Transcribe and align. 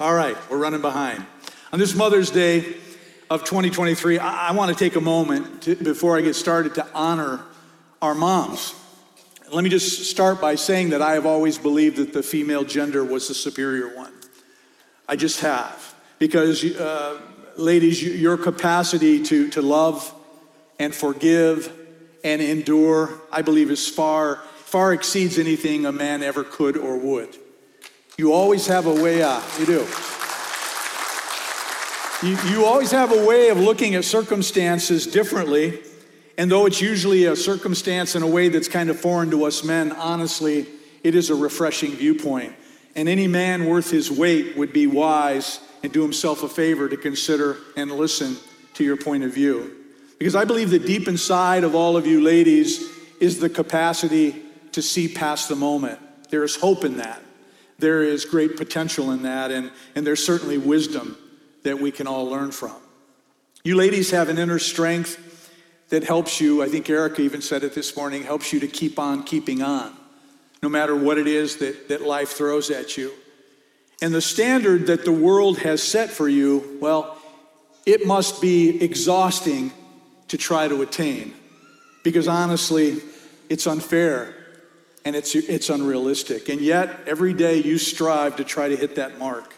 All 0.00 0.14
right, 0.14 0.36
we're 0.48 0.58
running 0.58 0.80
behind. 0.80 1.26
On 1.72 1.80
this 1.80 1.96
Mother's 1.96 2.30
Day 2.30 2.76
of 3.30 3.42
2023, 3.42 4.20
I, 4.20 4.50
I 4.50 4.52
want 4.52 4.70
to 4.70 4.78
take 4.78 4.94
a 4.94 5.00
moment 5.00 5.62
to, 5.62 5.74
before 5.74 6.16
I 6.16 6.20
get 6.20 6.34
started 6.36 6.76
to 6.76 6.86
honor 6.94 7.40
our 8.00 8.14
moms. 8.14 8.76
Let 9.52 9.64
me 9.64 9.70
just 9.70 10.08
start 10.08 10.40
by 10.40 10.54
saying 10.54 10.90
that 10.90 11.02
I 11.02 11.14
have 11.14 11.26
always 11.26 11.58
believed 11.58 11.96
that 11.96 12.12
the 12.12 12.22
female 12.22 12.62
gender 12.62 13.02
was 13.02 13.26
the 13.26 13.34
superior 13.34 13.92
one. 13.96 14.12
I 15.08 15.16
just 15.16 15.40
have. 15.40 15.96
Because, 16.20 16.64
uh, 16.64 17.20
ladies, 17.56 18.00
your 18.00 18.36
capacity 18.36 19.20
to, 19.24 19.48
to 19.48 19.62
love 19.62 20.14
and 20.78 20.94
forgive 20.94 21.72
and 22.22 22.40
endure, 22.40 23.20
I 23.32 23.42
believe, 23.42 23.68
is 23.68 23.88
far, 23.88 24.36
far 24.58 24.92
exceeds 24.92 25.40
anything 25.40 25.86
a 25.86 25.92
man 25.92 26.22
ever 26.22 26.44
could 26.44 26.76
or 26.76 26.96
would. 26.96 27.36
You 28.18 28.32
always 28.32 28.66
have 28.66 28.86
a 28.86 28.92
way 28.92 29.22
out. 29.22 29.44
You 29.60 29.66
do. 29.66 29.86
You, 32.20 32.36
you 32.50 32.64
always 32.64 32.90
have 32.90 33.12
a 33.12 33.24
way 33.24 33.48
of 33.48 33.58
looking 33.58 33.94
at 33.94 34.04
circumstances 34.04 35.06
differently. 35.06 35.78
And 36.36 36.50
though 36.50 36.66
it's 36.66 36.80
usually 36.80 37.26
a 37.26 37.36
circumstance 37.36 38.16
in 38.16 38.24
a 38.24 38.26
way 38.26 38.48
that's 38.48 38.66
kind 38.66 38.90
of 38.90 38.98
foreign 38.98 39.30
to 39.30 39.44
us 39.44 39.62
men, 39.62 39.92
honestly, 39.92 40.66
it 41.04 41.14
is 41.14 41.30
a 41.30 41.36
refreshing 41.36 41.92
viewpoint. 41.92 42.56
And 42.96 43.08
any 43.08 43.28
man 43.28 43.66
worth 43.66 43.92
his 43.92 44.10
weight 44.10 44.56
would 44.56 44.72
be 44.72 44.88
wise 44.88 45.60
and 45.84 45.92
do 45.92 46.02
himself 46.02 46.42
a 46.42 46.48
favor 46.48 46.88
to 46.88 46.96
consider 46.96 47.58
and 47.76 47.92
listen 47.92 48.36
to 48.74 48.82
your 48.82 48.96
point 48.96 49.22
of 49.22 49.32
view. 49.32 49.76
Because 50.18 50.34
I 50.34 50.44
believe 50.44 50.70
that 50.70 50.84
deep 50.86 51.06
inside 51.06 51.62
of 51.62 51.76
all 51.76 51.96
of 51.96 52.04
you 52.04 52.20
ladies 52.20 52.82
is 53.20 53.38
the 53.38 53.48
capacity 53.48 54.42
to 54.72 54.82
see 54.82 55.06
past 55.06 55.48
the 55.48 55.54
moment. 55.54 56.00
There 56.30 56.42
is 56.42 56.56
hope 56.56 56.82
in 56.82 56.96
that. 56.96 57.22
There 57.78 58.02
is 58.02 58.24
great 58.24 58.56
potential 58.56 59.12
in 59.12 59.22
that, 59.22 59.50
and, 59.50 59.70
and 59.94 60.06
there's 60.06 60.24
certainly 60.24 60.58
wisdom 60.58 61.16
that 61.62 61.78
we 61.78 61.90
can 61.92 62.06
all 62.06 62.26
learn 62.26 62.50
from. 62.50 62.76
You 63.62 63.76
ladies 63.76 64.10
have 64.10 64.28
an 64.28 64.38
inner 64.38 64.58
strength 64.58 65.24
that 65.90 66.04
helps 66.04 66.40
you, 66.40 66.62
I 66.62 66.68
think 66.68 66.88
Erica 66.90 67.22
even 67.22 67.40
said 67.40 67.62
it 67.62 67.74
this 67.74 67.96
morning, 67.96 68.22
helps 68.22 68.52
you 68.52 68.60
to 68.60 68.66
keep 68.66 68.98
on 68.98 69.22
keeping 69.22 69.62
on, 69.62 69.96
no 70.62 70.68
matter 70.68 70.94
what 70.96 71.18
it 71.18 71.26
is 71.26 71.56
that, 71.58 71.88
that 71.88 72.02
life 72.02 72.30
throws 72.30 72.70
at 72.70 72.96
you. 72.96 73.12
And 74.02 74.14
the 74.14 74.20
standard 74.20 74.86
that 74.88 75.04
the 75.04 75.12
world 75.12 75.58
has 75.58 75.82
set 75.82 76.10
for 76.10 76.28
you, 76.28 76.78
well, 76.80 77.16
it 77.86 78.06
must 78.06 78.40
be 78.40 78.82
exhausting 78.82 79.72
to 80.28 80.36
try 80.36 80.68
to 80.68 80.82
attain. 80.82 81.34
Because 82.04 82.28
honestly, 82.28 83.00
it's 83.48 83.66
unfair 83.66 84.34
and 85.04 85.16
it's, 85.16 85.34
it's 85.34 85.70
unrealistic. 85.70 86.48
And 86.48 86.60
yet, 86.60 87.00
every 87.06 87.32
day 87.32 87.62
you 87.62 87.78
strive 87.78 88.36
to 88.36 88.44
try 88.44 88.68
to 88.68 88.76
hit 88.76 88.96
that 88.96 89.18
mark. 89.18 89.54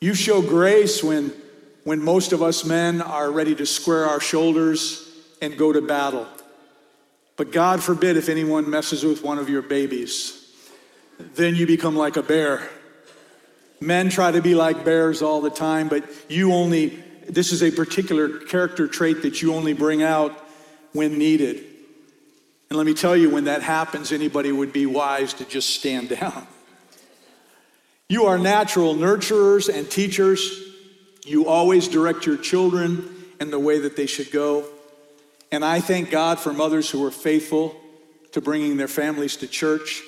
You 0.00 0.14
show 0.14 0.42
grace 0.42 1.02
when, 1.02 1.32
when 1.84 2.02
most 2.02 2.32
of 2.32 2.42
us 2.42 2.64
men 2.64 3.02
are 3.02 3.30
ready 3.30 3.54
to 3.56 3.66
square 3.66 4.06
our 4.06 4.20
shoulders 4.20 5.10
and 5.42 5.56
go 5.56 5.72
to 5.72 5.80
battle. 5.80 6.26
But 7.36 7.52
God 7.52 7.82
forbid 7.82 8.16
if 8.16 8.28
anyone 8.28 8.68
messes 8.68 9.04
with 9.04 9.22
one 9.22 9.38
of 9.38 9.48
your 9.48 9.62
babies, 9.62 10.52
then 11.34 11.54
you 11.54 11.66
become 11.66 11.96
like 11.96 12.16
a 12.16 12.22
bear. 12.22 12.68
Men 13.80 14.08
try 14.08 14.32
to 14.32 14.42
be 14.42 14.54
like 14.54 14.84
bears 14.84 15.22
all 15.22 15.40
the 15.40 15.50
time, 15.50 15.88
but 15.88 16.04
you 16.28 16.52
only, 16.52 17.02
this 17.28 17.52
is 17.52 17.62
a 17.62 17.70
particular 17.70 18.38
character 18.40 18.88
trait 18.88 19.22
that 19.22 19.40
you 19.40 19.54
only 19.54 19.72
bring 19.72 20.02
out 20.02 20.32
when 20.92 21.16
needed. 21.16 21.64
And 22.68 22.76
let 22.76 22.86
me 22.86 22.94
tell 22.94 23.16
you, 23.16 23.30
when 23.30 23.44
that 23.44 23.62
happens, 23.62 24.12
anybody 24.12 24.52
would 24.52 24.72
be 24.72 24.86
wise 24.86 25.34
to 25.34 25.44
just 25.44 25.70
stand 25.70 26.08
down. 26.20 26.46
You 28.08 28.26
are 28.26 28.38
natural 28.38 28.94
nurturers 28.94 29.72
and 29.72 29.90
teachers. 29.90 30.62
You 31.24 31.46
always 31.46 31.88
direct 31.88 32.24
your 32.24 32.38
children 32.38 33.14
in 33.40 33.50
the 33.50 33.58
way 33.58 33.80
that 33.80 33.96
they 33.96 34.06
should 34.06 34.30
go. 34.30 34.64
And 35.52 35.64
I 35.64 35.80
thank 35.80 36.10
God 36.10 36.38
for 36.38 36.52
mothers 36.52 36.90
who 36.90 37.04
are 37.04 37.10
faithful 37.10 37.78
to 38.32 38.40
bringing 38.40 38.76
their 38.76 38.88
families 38.88 39.36
to 39.38 39.46
church. 39.46 40.02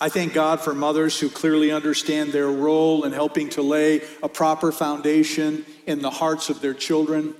I 0.00 0.08
thank 0.08 0.32
God 0.32 0.60
for 0.60 0.74
mothers 0.74 1.18
who 1.18 1.28
clearly 1.28 1.72
understand 1.72 2.32
their 2.32 2.48
role 2.48 3.04
in 3.04 3.12
helping 3.12 3.48
to 3.50 3.62
lay 3.62 4.02
a 4.22 4.28
proper 4.28 4.70
foundation 4.70 5.66
in 5.86 6.00
the 6.00 6.10
hearts 6.10 6.50
of 6.50 6.60
their 6.60 6.74
children. 6.74 7.34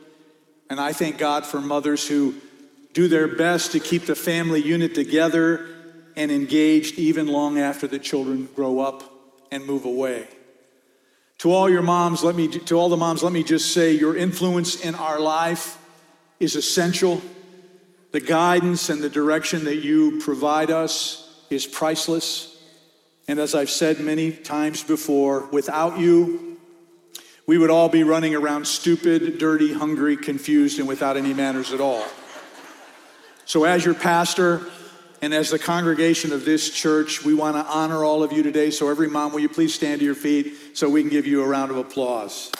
And 0.69 0.81
I 0.81 0.93
thank 0.93 1.19
God 1.19 1.47
for 1.47 1.61
mothers 1.61 2.07
who 2.07 2.35
do 2.99 3.07
their 3.07 3.29
best 3.29 3.71
to 3.71 3.79
keep 3.79 4.07
the 4.07 4.15
family 4.17 4.61
unit 4.61 4.93
together 4.93 5.65
and 6.17 6.33
engaged 6.33 6.99
even 6.99 7.29
long 7.29 7.57
after 7.57 7.87
the 7.87 7.97
children 7.97 8.49
grow 8.57 8.81
up 8.81 9.05
and 9.53 9.65
move 9.65 9.85
away. 9.85 10.27
To 11.39 11.53
all 11.53 11.71
your 11.71 11.83
moms, 11.83 12.25
let 12.25 12.35
me 12.35 12.49
to 12.49 12.75
all 12.77 12.89
the 12.89 12.97
moms, 12.97 13.23
let 13.23 13.33
me 13.33 13.45
just 13.45 13.73
say 13.73 13.93
your 13.93 14.17
influence 14.17 14.81
in 14.81 14.97
our 14.97 15.21
life 15.21 15.79
is 16.41 16.57
essential. 16.57 17.23
The 18.11 18.19
guidance 18.19 18.89
and 18.89 19.01
the 19.01 19.09
direction 19.09 19.63
that 19.67 19.77
you 19.77 20.19
provide 20.19 20.73
us 20.73 21.45
is 21.51 21.69
priceless. 21.69 22.61
And 23.29 23.39
as 23.39 23.55
I've 23.55 23.71
said 23.71 24.01
many 24.01 24.33
times 24.33 24.83
before, 24.83 25.47
without 25.53 26.01
you, 26.01 26.59
we 27.47 27.59
would 27.59 27.71
all 27.71 27.89
be 27.89 28.03
running 28.03 28.35
around 28.35 28.67
stupid, 28.67 29.39
dirty, 29.39 29.73
hungry, 29.73 30.17
confused, 30.17 30.81
and 30.81 30.89
without 30.89 31.17
any 31.17 31.33
manners 31.33 31.73
at 31.73 31.81
all. 31.81 32.05
So, 33.49 33.65
as 33.65 33.83
your 33.83 33.95
pastor, 33.95 34.61
and 35.23 35.33
as 35.33 35.49
the 35.49 35.59
congregation 35.59 36.35
of 36.35 36.45
this 36.45 36.69
church, 36.69 37.25
we 37.25 37.33
want 37.33 37.57
to 37.57 37.65
honor 37.65 38.05
all 38.05 38.23
of 38.23 38.31
you 38.31 38.43
today. 38.43 38.71
So, 38.71 38.91
every 38.91 39.09
mom, 39.09 39.33
will 39.33 39.41
you 39.41 39.49
please 39.49 39.73
stand 39.73 40.01
to 40.01 40.05
your 40.05 40.15
feet 40.15 40.77
so 40.77 40.87
we 40.91 41.01
can 41.01 41.09
give 41.09 41.27
you 41.27 41.43
a 41.43 41.47
round 41.47 41.71
of 41.71 41.79
applause? 41.79 42.53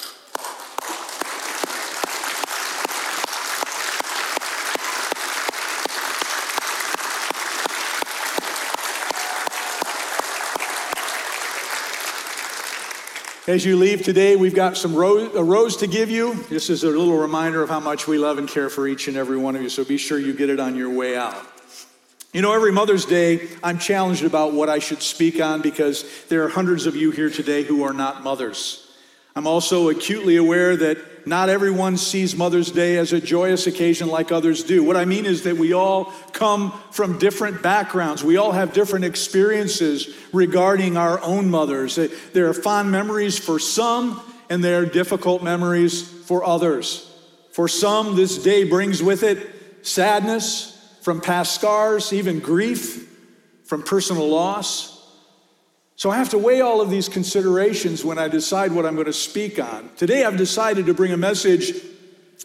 As 13.49 13.65
you 13.65 13.79
leave 13.79 14.03
today, 14.03 14.37
we've 14.37 14.55
got 14.55 14.77
some 14.77 14.95
rose, 14.95 15.35
a 15.35 15.43
rose 15.43 15.79
to 15.79 15.87
give 15.87 16.11
you. 16.11 16.35
This 16.51 16.69
is 16.69 16.85
a 16.85 16.89
little 16.89 17.17
reminder 17.17 17.63
of 17.63 17.71
how 17.71 17.81
much 17.81 18.07
we 18.07 18.19
love 18.19 18.37
and 18.37 18.47
care 18.47 18.69
for 18.69 18.87
each 18.87 19.09
and 19.09 19.17
every 19.17 19.39
one 19.39 19.57
of 19.57 19.63
you, 19.63 19.71
so 19.71 19.87
be 19.87 19.97
sure 19.97 20.19
you 20.19 20.35
get 20.35 20.51
it 20.51 20.61
on 20.61 20.77
your 20.77 20.91
way 20.91 21.17
out. 21.17 21.35
You 22.35 22.43
know, 22.43 22.53
every 22.53 22.73
Mother's 22.73 23.07
Day, 23.07 23.49
I'm 23.63 23.79
challenged 23.79 24.23
about 24.23 24.53
what 24.53 24.69
I 24.69 24.81
should 24.81 25.01
speak 25.01 25.41
on 25.41 25.63
because 25.63 26.05
there 26.27 26.45
are 26.45 26.51
hundreds 26.51 26.85
of 26.85 26.95
you 26.95 27.11
here 27.11 27.31
today 27.31 27.63
who 27.63 27.85
are 27.85 27.95
not 27.95 28.23
mothers. 28.23 28.88
I'm 29.39 29.47
also 29.47 29.89
acutely 29.89 30.35
aware 30.35 30.77
that 30.77 31.25
not 31.25 31.49
everyone 31.49 31.97
sees 31.97 32.35
Mother's 32.35 32.73
Day 32.73 32.97
as 32.97 33.13
a 33.13 33.21
joyous 33.21 33.69
occasion 33.69 34.09
like 34.09 34.33
others 34.33 34.65
do. 34.65 34.83
What 34.83 34.97
I 34.97 35.05
mean 35.05 35.27
is 35.27 35.45
that 35.45 35.57
we 35.57 35.73
all 35.73 36.07
come 36.33 36.73
from 36.91 37.21
different 37.21 37.63
backgrounds. 37.63 38.25
We 38.25 38.37
all 38.37 38.51
have 38.51 38.73
different 38.73 39.05
experiences 39.05 40.13
regarding 40.33 40.97
our 40.97 41.21
own 41.21 41.51
mothers. 41.51 42.01
There 42.33 42.49
are 42.49 42.53
fond 42.53 42.91
memories 42.91 43.39
for 43.39 43.61
some, 43.61 44.21
and 44.51 44.65
there 44.65 44.83
are 44.83 44.87
difficult 44.87 45.45
memories 45.45 46.03
for 46.03 46.45
others. 46.45 47.09
For 47.53 47.69
some, 47.69 48.17
this 48.17 48.43
day 48.43 48.65
brings 48.65 49.05
with 49.05 49.23
it 49.23 49.87
sadness, 49.87 50.75
from 51.03 51.21
past 51.21 51.55
scars, 51.55 52.13
even 52.13 52.41
grief 52.41 53.09
from 53.67 53.85
personal 53.85 54.29
loss. 54.29 54.98
So 55.99 56.13
I 56.13 56.17
have 56.19 56.31
to 56.31 56.39
weigh 56.39 56.61
all 56.61 56.81
of 56.81 56.91
these 56.91 57.09
considerations 57.09 58.05
when 58.05 58.19
I 58.19 58.29
decide 58.29 58.71
what 58.71 58.87
I'm 58.87 58.95
going 58.95 59.07
to 59.07 59.13
speak 59.13 59.59
on. 59.59 59.91
Today 59.97 60.25
I've 60.25 60.37
decided 60.37 60.87
to 60.87 60.95
bring 60.95 61.11
a 61.11 61.17
message 61.17 61.73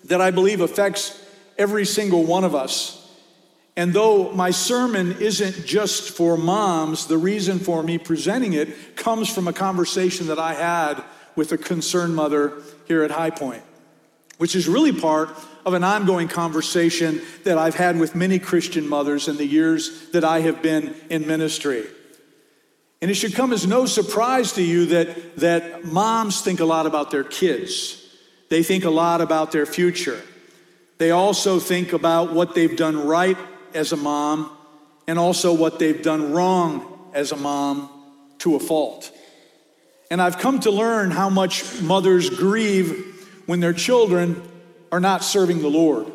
that 0.06 0.19
I 0.19 0.31
believe 0.31 0.59
affects 0.59 1.24
every 1.56 1.86
single 1.86 2.24
one 2.24 2.46
of 2.46 2.56
us. 2.56 3.00
And 3.78 3.94
though 3.94 4.31
my 4.31 4.50
sermon 4.50 5.22
isn't 5.22 5.68
just 5.68 6.18
for 6.18 6.36
moms, 6.36 7.06
the 7.06 7.19
reason 7.19 7.59
for 7.59 7.84
me 7.84 8.00
presenting 8.00 8.53
it 8.53 8.96
comes 8.96 9.31
from 9.31 9.47
a 9.47 9.53
conversation 9.53 10.28
that 10.28 10.40
I 10.40 10.56
had 10.56 11.03
with 11.35 11.52
a 11.52 11.58
concerned 11.59 12.16
mother 12.16 12.53
here 12.88 13.03
at 13.03 13.11
High 13.11 13.29
Point, 13.29 13.61
which 14.40 14.56
is 14.56 14.67
really 14.67 14.99
part 14.99 15.29
of 15.64 15.76
an 15.76 15.84
ongoing 15.84 16.28
conversation 16.28 17.22
that 17.44 17.59
I've 17.59 17.76
had 17.76 17.99
with 17.99 18.16
many 18.16 18.40
Christian 18.40 18.90
mothers 18.90 19.28
in 19.28 19.38
the 19.38 19.46
years 19.46 20.09
that 20.09 20.23
I 20.23 20.40
have 20.40 20.64
been 20.64 20.96
in 21.11 21.28
ministry. 21.28 21.85
And 23.03 23.11
it 23.11 23.16
should 23.16 23.35
come 23.35 23.52
as 23.52 23.67
no 23.67 23.85
surprise 23.85 24.53
to 24.53 24.64
you 24.64 24.85
that, 24.85 25.35
that 25.35 25.84
moms 25.84 26.40
think 26.40 26.61
a 26.61 26.66
lot 26.66 26.85
about 26.85 27.11
their 27.11 27.26
kids. 27.26 28.02
They 28.47 28.64
think 28.64 28.85
a 28.85 28.90
lot 28.90 29.20
about 29.20 29.52
their 29.52 29.66
future. 29.66 30.22
They 31.00 31.11
also 31.11 31.59
think 31.59 31.91
about 31.91 32.32
what 32.32 32.55
they've 32.55 32.78
done 32.78 33.05
right 33.05 33.35
as 33.73 33.91
a 33.91 33.97
mom 33.97 34.55
and 35.05 35.20
also 35.20 35.52
what 35.52 35.79
they've 35.79 36.02
done 36.02 36.32
wrong 36.32 37.09
as 37.14 37.34
a 37.34 37.35
mom 37.35 37.90
to 38.38 38.55
a 38.55 38.59
fault. 38.61 39.11
And 40.09 40.22
I've 40.22 40.38
come 40.38 40.61
to 40.61 40.72
learn 40.72 41.11
how 41.11 41.29
much 41.29 41.82
mothers 41.82 42.29
grieve 42.29 43.28
when 43.47 43.59
their 43.59 43.73
children 43.73 44.41
are 44.94 45.02
not 45.02 45.26
serving 45.26 45.61
the 45.61 45.67
Lord. 45.67 46.09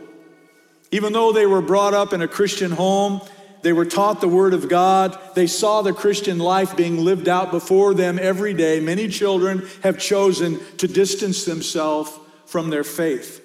Even 0.90 1.12
though 1.12 1.32
they 1.32 1.44
were 1.44 1.60
brought 1.60 1.92
up 1.92 2.14
in 2.14 2.22
a 2.22 2.28
Christian 2.28 2.70
home, 2.70 3.20
They 3.62 3.72
were 3.72 3.84
taught 3.84 4.20
the 4.20 4.28
Word 4.28 4.54
of 4.54 4.68
God. 4.68 5.18
They 5.34 5.46
saw 5.46 5.82
the 5.82 5.92
Christian 5.92 6.38
life 6.38 6.76
being 6.76 7.04
lived 7.04 7.28
out 7.28 7.50
before 7.50 7.94
them 7.94 8.18
every 8.20 8.54
day. 8.54 8.80
Many 8.80 9.08
children 9.08 9.66
have 9.82 9.98
chosen 9.98 10.60
to 10.76 10.86
distance 10.86 11.44
themselves 11.44 12.12
from 12.46 12.70
their 12.70 12.84
faith. 12.84 13.44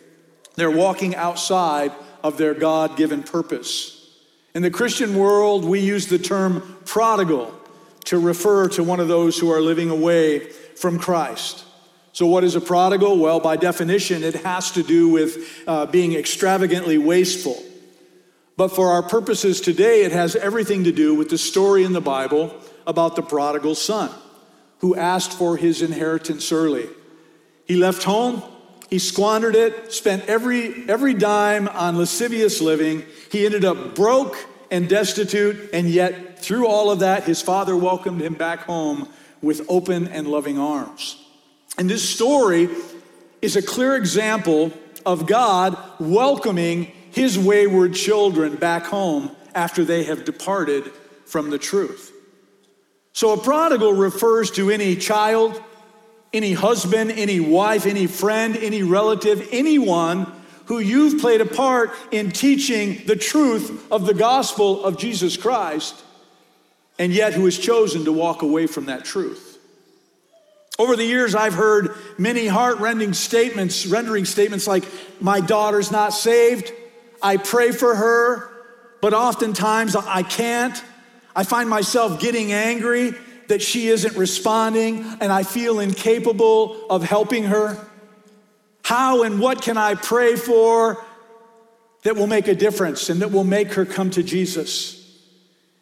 They're 0.56 0.72
walking 0.72 1.16
outside 1.16 1.92
of 2.24 2.38
their 2.38 2.54
God 2.54 2.96
given 2.96 3.24
purpose. 3.24 4.00
In 4.54 4.62
the 4.62 4.72
Christian 4.72 5.16
world, 5.16 5.66
we 5.66 5.80
use 5.80 6.08
the 6.08 6.20
term 6.20 6.78
prodigal 6.86 7.54
to 8.06 8.20
refer 8.20 8.68
to 8.70 8.84
one 8.84 9.00
of 9.00 9.08
those 9.08 9.38
who 9.40 9.52
are 9.52 9.62
living 9.62 9.90
away 9.90 10.40
from 10.76 11.00
Christ. 11.00 11.66
So, 12.12 12.28
what 12.28 12.44
is 12.44 12.56
a 12.56 12.62
prodigal? 12.62 13.18
Well, 13.18 13.40
by 13.40 13.58
definition, 13.58 14.24
it 14.24 14.36
has 14.44 14.72
to 14.72 14.84
do 14.84 15.10
with 15.10 15.64
uh, 15.66 15.88
being 15.88 16.14
extravagantly 16.14 17.00
wasteful. 17.00 17.62
But 18.56 18.70
for 18.70 18.90
our 18.92 19.04
purposes 19.04 19.62
today, 19.62 20.04
it 20.04 20.12
has 20.12 20.36
everything 20.36 20.84
to 20.84 20.92
do 20.92 21.16
with 21.16 21.30
the 21.30 21.38
story 21.38 21.84
in 21.84 21.94
the 21.94 22.02
Bible 22.02 22.56
about 22.86 23.16
the 23.16 23.24
prodigal 23.24 23.76
son 23.76 24.12
who 24.80 24.96
asked 24.96 25.34
for 25.34 25.58
his 25.58 25.82
inheritance 25.82 26.52
early. 26.52 26.88
He 27.66 27.76
left 27.76 28.04
home, 28.04 28.44
he 28.90 29.00
squandered 29.00 29.56
it, 29.56 29.92
spent 29.92 30.26
every, 30.26 30.88
every 30.88 31.14
dime 31.14 31.68
on 31.70 31.98
lascivious 31.98 32.62
living. 32.62 33.04
He 33.32 33.46
ended 33.46 33.66
up 33.66 33.96
broke 33.96 34.36
and 34.70 34.90
destitute, 34.90 35.70
and 35.74 35.90
yet 35.90 36.40
through 36.40 36.68
all 36.68 36.92
of 36.92 37.00
that, 37.00 37.24
his 37.24 37.42
father 37.42 37.76
welcomed 37.76 38.22
him 38.22 38.34
back 38.34 38.64
home 38.64 39.08
with 39.42 39.66
open 39.70 40.08
and 40.10 40.28
loving 40.28 40.60
arms. 40.60 41.18
And 41.78 41.90
this 41.90 42.08
story 42.08 42.70
is 43.42 43.56
a 43.56 43.62
clear 43.62 43.96
example 43.96 44.72
of 45.06 45.26
God 45.26 45.78
welcoming 46.00 46.92
his 47.14 47.38
wayward 47.38 47.94
children 47.94 48.56
back 48.56 48.86
home 48.86 49.36
after 49.56 49.86
they 49.86 50.04
have 50.04 50.26
departed 50.26 50.92
from 51.26 51.50
the 51.50 51.60
truth. 51.60 52.12
So 53.14 53.34
a 53.34 53.38
prodigal 53.38 53.94
refers 53.94 54.50
to 54.52 54.72
any 54.72 54.96
child, 54.96 55.62
any 56.34 56.54
husband, 56.54 57.12
any 57.12 57.40
wife, 57.40 57.86
any 57.86 58.08
friend, 58.08 58.58
any 58.58 58.82
relative, 58.82 59.48
anyone 59.52 60.32
who 60.66 60.80
you've 60.80 61.22
played 61.22 61.42
a 61.42 61.46
part 61.46 61.92
in 62.12 62.32
teaching 62.32 63.06
the 63.06 63.16
truth 63.16 63.86
of 63.92 64.08
the 64.08 64.14
gospel 64.14 64.84
of 64.84 64.98
Jesus 64.98 65.38
Christ, 65.38 66.04
and 66.98 67.14
yet 67.14 67.34
who 67.34 67.46
has 67.46 67.58
chosen 67.58 68.06
to 68.06 68.12
walk 68.12 68.42
away 68.42 68.66
from 68.66 68.86
that 68.86 69.06
truth. 69.06 69.60
Over 70.80 70.96
the 70.96 71.06
years, 71.06 71.36
I've 71.36 71.54
heard 71.54 71.96
many 72.18 72.48
heart-rending 72.48 73.14
statements, 73.14 73.86
rendering 73.86 74.26
statements 74.26 74.66
like, 74.66 74.84
My 75.22 75.40
daughter's 75.40 75.92
not 75.92 76.14
saved. 76.14 76.72
I 77.24 77.38
pray 77.38 77.72
for 77.72 77.96
her, 77.96 78.50
but 79.02 79.14
oftentimes 79.14 79.96
I 79.96 80.24
can't. 80.24 80.84
I 81.36 81.44
find 81.44 81.70
myself 81.70 82.20
getting 82.20 82.52
angry 82.52 83.14
that 83.48 83.62
she 83.62 83.88
isn't 83.88 84.16
responding, 84.16 85.06
and 85.20 85.32
I 85.32 85.44
feel 85.44 85.80
incapable 85.80 86.86
of 86.90 87.04
helping 87.04 87.46
her. 87.46 87.78
How 88.84 89.24
and 89.24 89.40
what 89.40 89.62
can 89.62 89.78
I 89.78 89.96
pray 89.96 90.36
for 90.36 91.04
that 92.04 92.16
will 92.16 92.28
make 92.28 92.48
a 92.48 92.56
difference 92.56 93.10
and 93.10 93.22
that 93.22 93.32
will 93.32 93.44
make 93.46 93.74
her 93.74 93.86
come 93.86 94.10
to 94.12 94.24
Jesus? 94.24 95.00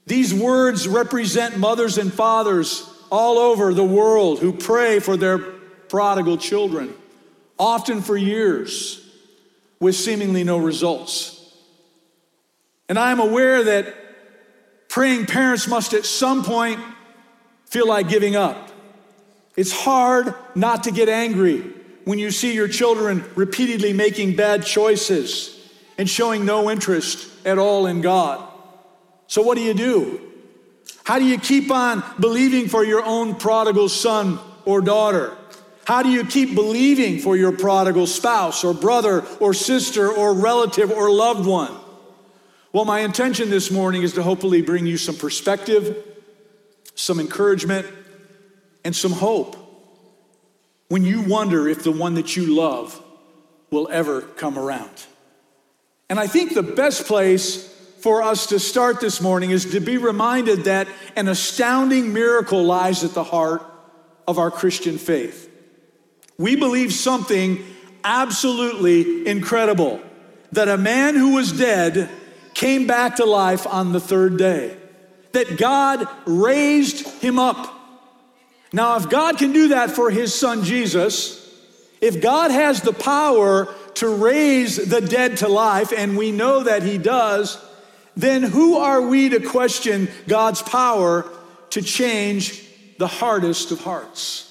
These 0.05 0.33
words 0.33 0.87
represent 0.87 1.57
mothers 1.57 1.97
and 1.97 2.13
fathers 2.13 2.87
all 3.11 3.37
over 3.37 3.73
the 3.73 3.83
world 3.83 4.39
who 4.39 4.53
pray 4.53 4.99
for 4.99 5.17
their 5.17 5.37
prodigal 5.37 6.37
children, 6.37 6.93
often 7.59 8.01
for 8.01 8.15
years, 8.15 9.00
with 9.81 9.95
seemingly 9.95 10.45
no 10.45 10.57
results. 10.57 11.53
And 12.87 12.97
I 12.97 13.11
am 13.11 13.19
aware 13.19 13.63
that 13.63 13.93
praying 14.87 15.25
parents 15.25 15.67
must 15.67 15.93
at 15.93 16.05
some 16.05 16.45
point 16.45 16.79
feel 17.65 17.87
like 17.87 18.07
giving 18.07 18.35
up. 18.35 18.69
It's 19.57 19.71
hard 19.71 20.35
not 20.55 20.83
to 20.85 20.91
get 20.91 21.09
angry 21.09 21.61
when 22.05 22.19
you 22.19 22.31
see 22.31 22.53
your 22.53 22.67
children 22.67 23.25
repeatedly 23.35 23.91
making 23.91 24.35
bad 24.35 24.65
choices 24.65 25.57
and 25.97 26.09
showing 26.09 26.45
no 26.45 26.69
interest 26.69 27.27
at 27.45 27.57
all 27.57 27.87
in 27.87 28.01
God. 28.01 28.47
So, 29.27 29.41
what 29.41 29.55
do 29.55 29.63
you 29.63 29.73
do? 29.73 30.21
How 31.03 31.17
do 31.17 31.25
you 31.25 31.39
keep 31.39 31.71
on 31.71 32.03
believing 32.19 32.67
for 32.67 32.83
your 32.83 33.03
own 33.03 33.35
prodigal 33.35 33.89
son 33.89 34.39
or 34.65 34.81
daughter? 34.81 35.35
How 35.85 36.03
do 36.03 36.09
you 36.09 36.23
keep 36.23 36.55
believing 36.55 37.19
for 37.19 37.35
your 37.35 37.51
prodigal 37.51 38.07
spouse 38.07 38.63
or 38.63 38.73
brother 38.73 39.25
or 39.39 39.53
sister 39.53 40.09
or 40.09 40.33
relative 40.33 40.91
or 40.91 41.11
loved 41.11 41.45
one? 41.45 41.75
Well, 42.71 42.85
my 42.85 42.99
intention 43.01 43.49
this 43.49 43.71
morning 43.71 44.03
is 44.03 44.13
to 44.13 44.23
hopefully 44.23 44.61
bring 44.61 44.85
you 44.85 44.97
some 44.97 45.15
perspective, 45.15 46.05
some 46.95 47.19
encouragement, 47.19 47.85
and 48.85 48.95
some 48.95 49.11
hope 49.11 49.57
when 50.87 51.03
you 51.03 51.21
wonder 51.21 51.67
if 51.67 51.83
the 51.83 51.91
one 51.91 52.15
that 52.15 52.35
you 52.35 52.55
love 52.55 53.01
will 53.71 53.89
ever 53.91 54.21
come 54.21 54.57
around. 54.57 55.05
And 56.09 56.19
I 56.19 56.27
think 56.27 56.53
the 56.53 56.63
best 56.63 57.05
place 57.07 57.67
for 57.99 58.23
us 58.23 58.47
to 58.47 58.59
start 58.59 58.99
this 58.99 59.21
morning 59.21 59.51
is 59.51 59.71
to 59.71 59.79
be 59.79 59.97
reminded 59.97 60.63
that 60.65 60.87
an 61.15 61.27
astounding 61.27 62.13
miracle 62.13 62.63
lies 62.63 63.03
at 63.03 63.13
the 63.13 63.23
heart 63.23 63.63
of 64.27 64.39
our 64.39 64.51
Christian 64.51 64.97
faith. 64.97 65.50
We 66.41 66.55
believe 66.55 66.91
something 66.91 67.63
absolutely 68.03 69.27
incredible 69.27 70.01
that 70.51 70.67
a 70.67 70.77
man 70.77 71.13
who 71.13 71.35
was 71.35 71.51
dead 71.51 72.09
came 72.55 72.87
back 72.87 73.17
to 73.17 73.25
life 73.25 73.67
on 73.67 73.93
the 73.93 73.99
third 73.99 74.37
day, 74.37 74.75
that 75.33 75.59
God 75.59 76.07
raised 76.25 77.07
him 77.21 77.37
up. 77.37 77.71
Now, 78.73 78.97
if 78.97 79.07
God 79.07 79.37
can 79.37 79.53
do 79.53 79.67
that 79.67 79.91
for 79.91 80.09
his 80.09 80.33
son 80.33 80.63
Jesus, 80.63 81.47
if 82.01 82.21
God 82.21 82.49
has 82.49 82.81
the 82.81 82.93
power 82.93 83.71
to 83.95 84.09
raise 84.09 84.77
the 84.77 84.99
dead 84.99 85.37
to 85.37 85.47
life, 85.47 85.93
and 85.95 86.17
we 86.17 86.31
know 86.31 86.63
that 86.63 86.81
he 86.81 86.97
does, 86.97 87.63
then 88.17 88.41
who 88.41 88.77
are 88.77 89.01
we 89.01 89.29
to 89.29 89.39
question 89.39 90.09
God's 90.27 90.63
power 90.63 91.29
to 91.69 91.83
change 91.83 92.63
the 92.97 93.07
hardest 93.07 93.71
of 93.71 93.81
hearts? 93.81 94.50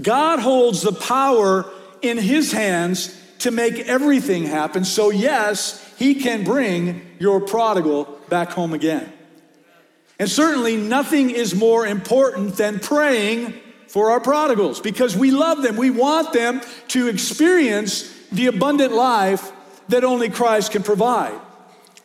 God 0.00 0.38
holds 0.38 0.82
the 0.82 0.92
power 0.92 1.70
in 2.02 2.18
his 2.18 2.52
hands 2.52 3.14
to 3.40 3.50
make 3.50 3.78
everything 3.80 4.44
happen. 4.44 4.84
So, 4.84 5.10
yes, 5.10 5.84
he 5.96 6.14
can 6.16 6.44
bring 6.44 7.02
your 7.18 7.40
prodigal 7.40 8.04
back 8.28 8.50
home 8.50 8.72
again. 8.72 9.12
And 10.18 10.28
certainly, 10.28 10.76
nothing 10.76 11.30
is 11.30 11.54
more 11.54 11.86
important 11.86 12.56
than 12.56 12.80
praying 12.80 13.54
for 13.86 14.10
our 14.10 14.20
prodigals 14.20 14.80
because 14.80 15.16
we 15.16 15.30
love 15.30 15.62
them. 15.62 15.76
We 15.76 15.90
want 15.90 16.32
them 16.32 16.60
to 16.88 17.08
experience 17.08 18.12
the 18.30 18.46
abundant 18.46 18.92
life 18.92 19.52
that 19.88 20.04
only 20.04 20.28
Christ 20.28 20.72
can 20.72 20.82
provide. 20.82 21.38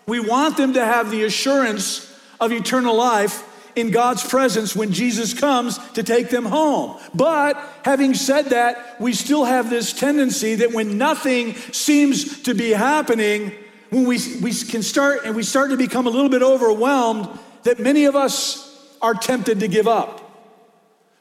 We 0.08 0.20
want 0.20 0.58
them 0.58 0.74
to 0.74 0.86
have 0.86 1.12
the 1.12 1.24
assurance 1.24 2.10
of 2.40 2.52
eternal 2.52 2.96
life 2.96 3.50
in 3.76 3.92
God's 3.92 4.28
presence 4.28 4.76
when 4.76 4.92
Jesus 4.92 5.34
comes 5.34 5.78
to 5.92 6.04
take 6.04 6.30
them 6.30 6.46
home. 6.46 7.00
But 7.14 7.58
having 7.84 8.14
said 8.14 8.48
that, 8.48 9.00
we 9.00 9.14
still 9.14 9.46
have 9.46 9.70
this 9.70 9.94
tendency 9.94 10.56
that 10.56 10.72
when 10.72 10.98
nothing 10.98 11.56
seems 11.72 12.44
to 12.44 12.54
be 12.54 12.72
happening, 12.72 13.52
when 13.90 14.06
we, 14.06 14.20
we 14.42 14.54
can 14.54 14.84
start 14.84 15.26
and 15.26 15.36
we 15.36 15.44
start 15.44 15.72
to 15.72 15.78
become 15.78 16.08
a 16.08 16.10
little 16.10 16.30
bit 16.30 16.42
overwhelmed, 16.42 17.28
that 17.64 17.80
many 17.80 18.06
of 18.06 18.16
us 18.16 18.70
are 19.02 19.14
tempted 19.14 19.60
to 19.60 19.68
give 19.68 19.88
up. 19.88 20.20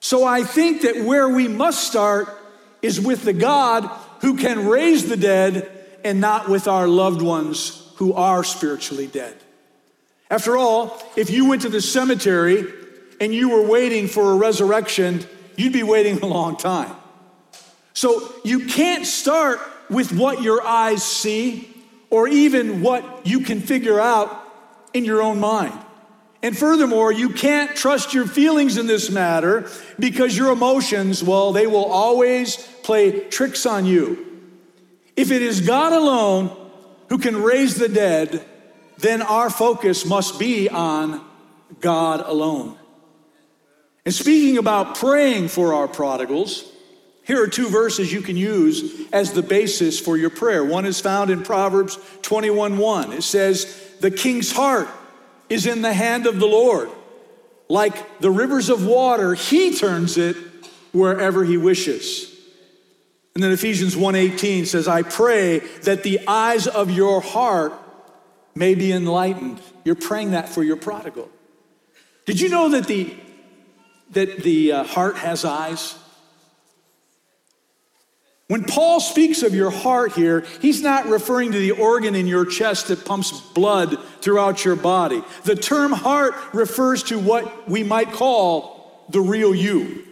So 0.01 0.25
I 0.25 0.43
think 0.43 0.83
that 0.83 1.05
where 1.05 1.29
we 1.29 1.49
must 1.49 1.87
start 1.87 2.29
is 2.81 3.01
with 3.01 3.25
the 3.25 3.33
God 3.33 3.85
who 4.21 4.37
can 4.37 4.69
raise 4.69 5.09
the 5.09 5.17
dead 5.17 5.71
and 6.05 6.21
not 6.21 6.49
with 6.49 6.67
our 6.67 6.89
loved 6.89 7.23
ones 7.23 7.89
who 7.97 8.13
are 8.15 8.43
spiritually 8.43 9.07
dead. 9.07 9.42
After 10.33 10.57
all, 10.57 10.99
if 11.15 11.29
you 11.29 11.45
went 11.45 11.61
to 11.63 11.69
the 11.69 11.83
cemetery 11.83 12.65
and 13.21 13.35
you 13.35 13.51
were 13.51 13.69
waiting 13.69 14.09
for 14.09 14.33
a 14.33 14.35
resurrection, 14.35 15.27
you'd 15.59 15.75
be 15.75 15.83
waiting 15.83 16.21
a 16.21 16.27
long 16.27 16.57
time. 16.57 16.97
So 17.93 18.33
you 18.43 18.65
can't 18.65 19.05
start 19.05 19.61
with 19.91 20.11
what 20.11 20.41
your 20.41 20.67
eyes 20.67 21.03
see 21.03 21.69
or 22.09 22.29
even 22.29 22.81
what 22.81 23.27
you 23.27 23.41
can 23.41 23.61
figure 23.61 24.01
out 24.01 24.43
in 24.95 25.05
your 25.05 25.21
own 25.21 25.39
mind. 25.39 25.79
And 26.43 26.57
furthermore, 26.57 27.13
you 27.13 27.29
can't 27.29 27.77
trust 27.77 28.15
your 28.15 28.27
feelings 28.27 28.79
in 28.79 28.87
this 28.87 29.11
matter 29.11 29.69
because 29.99 30.35
your 30.35 30.51
emotions, 30.51 31.23
well, 31.23 31.53
they 31.53 31.67
will 31.67 31.85
always 31.85 32.57
play 32.83 33.29
tricks 33.29 33.67
on 33.67 33.85
you. 33.85 34.27
If 35.15 35.31
it 35.31 35.43
is 35.43 35.61
God 35.61 35.93
alone 35.93 36.57
who 37.11 37.19
can 37.19 37.43
raise 37.43 37.75
the 37.75 37.91
dead, 37.91 38.43
then 39.03 39.23
our 39.23 39.51
focus 39.51 40.07
must 40.07 40.39
be 40.39 40.69
on 40.69 41.25
God 41.81 42.21
alone. 42.21 42.79
And 44.05 44.15
speaking 44.15 44.59
about 44.59 44.97
praying 44.97 45.49
for 45.49 45.75
our 45.75 45.87
prodigals, 45.87 46.65
here 47.25 47.43
are 47.43 47.49
two 47.49 47.69
verses 47.69 48.13
you 48.13 48.21
can 48.21 48.37
use 48.37 49.09
as 49.13 49.33
the 49.33 49.43
basis 49.43 50.01
for 50.01 50.17
your 50.17 50.31
prayer. 50.31 50.65
One 50.65 50.85
is 50.87 51.01
found 51.01 51.31
in 51.31 51.43
Proverbs 51.43 51.99
21:1. 52.23 53.13
It 53.13 53.23
says, 53.23 53.67
"The 54.01 54.11
king's 54.11 54.53
heart 54.53 54.89
is 55.49 55.67
in 55.67 55.83
the 55.83 55.93
hand 55.93 56.27
of 56.27 56.41
the 56.41 56.47
Lord. 56.47 56.91
Like 57.69 58.21
the 58.21 58.31
rivers 58.31 58.71
of 58.71 58.85
water, 58.87 59.35
he 59.35 59.75
turns 59.75 60.17
it 60.17 60.37
wherever 60.93 61.45
he 61.45 61.57
wishes. 61.57 62.31
And 63.35 63.43
then 63.43 63.53
Ephesians 63.53 63.97
1:18 63.97 64.67
says, 64.67 64.89
"I 64.89 65.03
pray 65.03 65.61
that 65.85 66.03
the 66.03 66.21
eyes 66.27 66.67
of 66.67 66.91
your 66.91 67.21
heart 67.21 67.73
may 68.55 68.75
be 68.75 68.93
enlightened." 68.93 69.61
You're 69.85 69.95
praying 69.95 70.33
that 70.33 70.49
for 70.49 70.63
your 70.63 70.77
prodigal. 70.77 71.29
Did 72.27 72.41
you 72.41 72.49
know 72.49 72.69
that 72.71 72.87
the 72.87 73.15
that 74.11 74.43
the 74.43 74.73
uh, 74.73 74.85
heart 74.85 75.17
has 75.17 75.45
eyes? 75.45 75.99
When 78.53 78.65
Paul 78.65 79.01
speaks 79.01 79.43
of 79.43 79.55
your 79.55 79.71
heart 79.71 80.13
here, 80.13 80.45
he's 80.61 80.83
not 80.83 81.07
referring 81.07 81.53
to 81.53 81.59
the 81.59 81.71
organ 81.71 82.15
in 82.15 82.27
your 82.27 82.45
chest 82.45 82.89
that 82.89 83.07
pumps 83.07 83.31
blood 83.55 83.99
throughout 84.21 84.63
your 84.63 84.77
body. 84.77 85.25
The 85.45 85.57
term 85.57 85.91
heart 85.91 86.35
refers 86.53 87.03
to 87.05 87.19
what 87.19 87.67
we 87.67 87.83
might 87.83 88.13
call 88.13 89.07
the 89.09 89.23
real 89.23 89.55
you. 89.55 90.07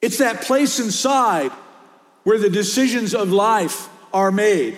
It's 0.00 0.18
that 0.18 0.42
place 0.42 0.80
inside 0.80 1.52
where 2.24 2.38
the 2.38 2.50
decisions 2.50 3.14
of 3.14 3.30
life 3.30 3.88
are 4.12 4.32
made. 4.32 4.76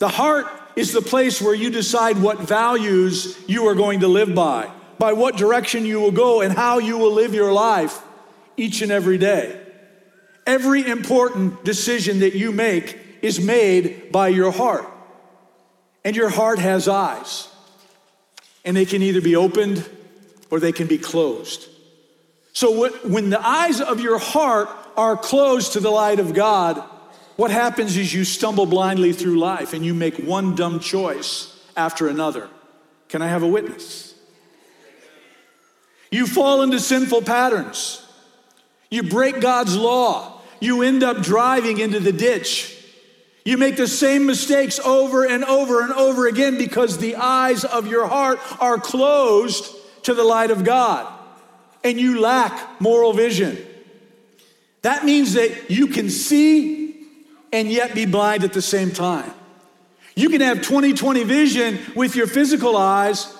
The 0.00 0.08
heart 0.08 0.46
is 0.76 0.92
the 0.92 1.02
place 1.02 1.40
where 1.40 1.54
you 1.54 1.70
decide 1.70 2.20
what 2.20 2.40
values 2.40 3.38
you 3.46 3.66
are 3.68 3.74
going 3.74 4.00
to 4.00 4.08
live 4.08 4.34
by, 4.34 4.70
by 4.98 5.12
what 5.12 5.36
direction 5.36 5.84
you 5.86 6.00
will 6.00 6.10
go, 6.10 6.40
and 6.40 6.52
how 6.52 6.78
you 6.78 6.98
will 6.98 7.12
live 7.12 7.34
your 7.34 7.52
life 7.52 8.02
each 8.56 8.82
and 8.82 8.90
every 8.90 9.18
day. 9.18 9.60
Every 10.46 10.88
important 10.88 11.64
decision 11.64 12.20
that 12.20 12.34
you 12.34 12.52
make 12.52 12.98
is 13.22 13.40
made 13.40 14.12
by 14.12 14.28
your 14.28 14.50
heart. 14.50 14.86
And 16.04 16.14
your 16.14 16.28
heart 16.28 16.58
has 16.58 16.86
eyes. 16.86 17.48
And 18.64 18.76
they 18.76 18.84
can 18.84 19.02
either 19.02 19.22
be 19.22 19.36
opened 19.36 19.88
or 20.50 20.60
they 20.60 20.72
can 20.72 20.86
be 20.86 20.98
closed. 20.98 21.68
So 22.52 22.88
when 23.08 23.30
the 23.30 23.44
eyes 23.44 23.80
of 23.80 24.00
your 24.00 24.18
heart 24.18 24.68
are 24.96 25.16
closed 25.16 25.72
to 25.72 25.80
the 25.80 25.90
light 25.90 26.20
of 26.20 26.34
God, 26.34 26.82
what 27.36 27.50
happens 27.50 27.96
is 27.96 28.14
you 28.14 28.24
stumble 28.24 28.66
blindly 28.66 29.12
through 29.12 29.38
life 29.38 29.72
and 29.72 29.84
you 29.84 29.94
make 29.94 30.16
one 30.18 30.54
dumb 30.54 30.80
choice 30.80 31.58
after 31.76 32.08
another. 32.08 32.48
Can 33.08 33.22
I 33.22 33.28
have 33.28 33.42
a 33.42 33.48
witness? 33.48 34.14
You 36.10 36.26
fall 36.26 36.62
into 36.62 36.78
sinful 36.78 37.22
patterns. 37.22 38.06
You 38.90 39.02
break 39.02 39.40
God's 39.40 39.76
law 39.76 40.34
you 40.64 40.82
end 40.82 41.02
up 41.02 41.20
driving 41.20 41.78
into 41.78 42.00
the 42.00 42.12
ditch. 42.12 42.70
You 43.44 43.58
make 43.58 43.76
the 43.76 43.86
same 43.86 44.24
mistakes 44.24 44.80
over 44.80 45.26
and 45.26 45.44
over 45.44 45.82
and 45.82 45.92
over 45.92 46.26
again 46.26 46.56
because 46.56 46.96
the 46.96 47.16
eyes 47.16 47.64
of 47.64 47.86
your 47.86 48.06
heart 48.06 48.40
are 48.60 48.78
closed 48.78 49.66
to 50.04 50.14
the 50.14 50.24
light 50.24 50.50
of 50.50 50.64
God 50.64 51.06
and 51.84 52.00
you 52.00 52.20
lack 52.20 52.80
moral 52.80 53.12
vision. 53.12 53.58
That 54.80 55.04
means 55.04 55.34
that 55.34 55.70
you 55.70 55.88
can 55.88 56.08
see 56.08 56.83
and 57.54 57.70
yet 57.70 57.94
be 57.94 58.04
blind 58.04 58.42
at 58.42 58.52
the 58.52 58.60
same 58.60 58.90
time. 58.90 59.32
You 60.16 60.28
can 60.28 60.40
have 60.40 60.60
20 60.60 60.92
20 60.92 61.22
vision 61.22 61.78
with 61.94 62.16
your 62.16 62.26
physical 62.26 62.76
eyes, 62.76 63.32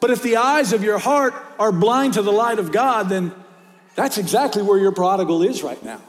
but 0.00 0.10
if 0.10 0.22
the 0.22 0.36
eyes 0.36 0.72
of 0.72 0.82
your 0.82 0.98
heart 0.98 1.34
are 1.58 1.70
blind 1.70 2.14
to 2.14 2.22
the 2.22 2.32
light 2.32 2.58
of 2.58 2.72
God, 2.72 3.08
then 3.08 3.32
that's 3.94 4.18
exactly 4.18 4.62
where 4.62 4.78
your 4.78 4.90
prodigal 4.90 5.42
is 5.42 5.62
right 5.62 5.82
now. 5.84 6.00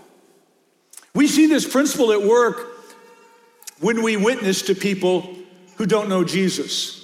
We 1.13 1.27
see 1.27 1.45
this 1.45 1.71
principle 1.71 2.11
at 2.11 2.23
work 2.23 2.67
when 3.79 4.01
we 4.01 4.17
witness 4.17 4.63
to 4.63 4.75
people 4.75 5.35
who 5.77 5.85
don't 5.85 6.09
know 6.09 6.23
Jesus. 6.23 6.97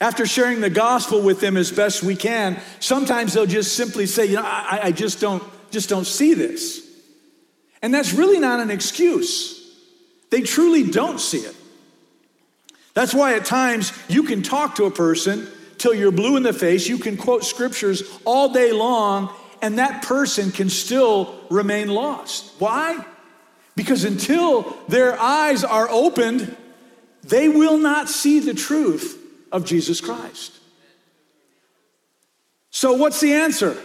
After 0.00 0.24
sharing 0.24 0.60
the 0.60 0.70
gospel 0.70 1.20
with 1.20 1.40
them 1.40 1.56
as 1.56 1.70
best 1.70 2.02
we 2.02 2.16
can, 2.16 2.60
sometimes 2.80 3.34
they'll 3.34 3.46
just 3.46 3.76
simply 3.76 4.06
say, 4.06 4.26
you 4.26 4.36
know, 4.36 4.42
I, 4.42 4.80
I 4.84 4.92
just 4.92 5.20
don't 5.20 5.42
just 5.70 5.90
don't 5.90 6.06
see 6.06 6.32
this. 6.32 6.82
And 7.82 7.92
that's 7.92 8.14
really 8.14 8.38
not 8.38 8.60
an 8.60 8.70
excuse. 8.70 9.55
They 10.30 10.42
truly 10.42 10.90
don't 10.90 11.20
see 11.20 11.38
it. 11.38 11.54
That's 12.94 13.14
why 13.14 13.34
at 13.34 13.44
times 13.44 13.92
you 14.08 14.22
can 14.22 14.42
talk 14.42 14.76
to 14.76 14.84
a 14.84 14.90
person 14.90 15.48
till 15.78 15.94
you're 15.94 16.10
blue 16.12 16.36
in 16.36 16.42
the 16.42 16.52
face, 16.52 16.88
you 16.88 16.98
can 16.98 17.16
quote 17.16 17.44
scriptures 17.44 18.02
all 18.24 18.52
day 18.52 18.72
long, 18.72 19.32
and 19.60 19.78
that 19.78 20.02
person 20.02 20.50
can 20.50 20.70
still 20.70 21.38
remain 21.50 21.88
lost. 21.88 22.52
Why? 22.58 23.04
Because 23.74 24.04
until 24.04 24.76
their 24.88 25.20
eyes 25.20 25.64
are 25.64 25.88
opened, 25.90 26.56
they 27.22 27.48
will 27.48 27.78
not 27.78 28.08
see 28.08 28.40
the 28.40 28.54
truth 28.54 29.22
of 29.52 29.64
Jesus 29.64 30.00
Christ. 30.00 30.52
So, 32.70 32.94
what's 32.94 33.20
the 33.20 33.32
answer? 33.32 33.76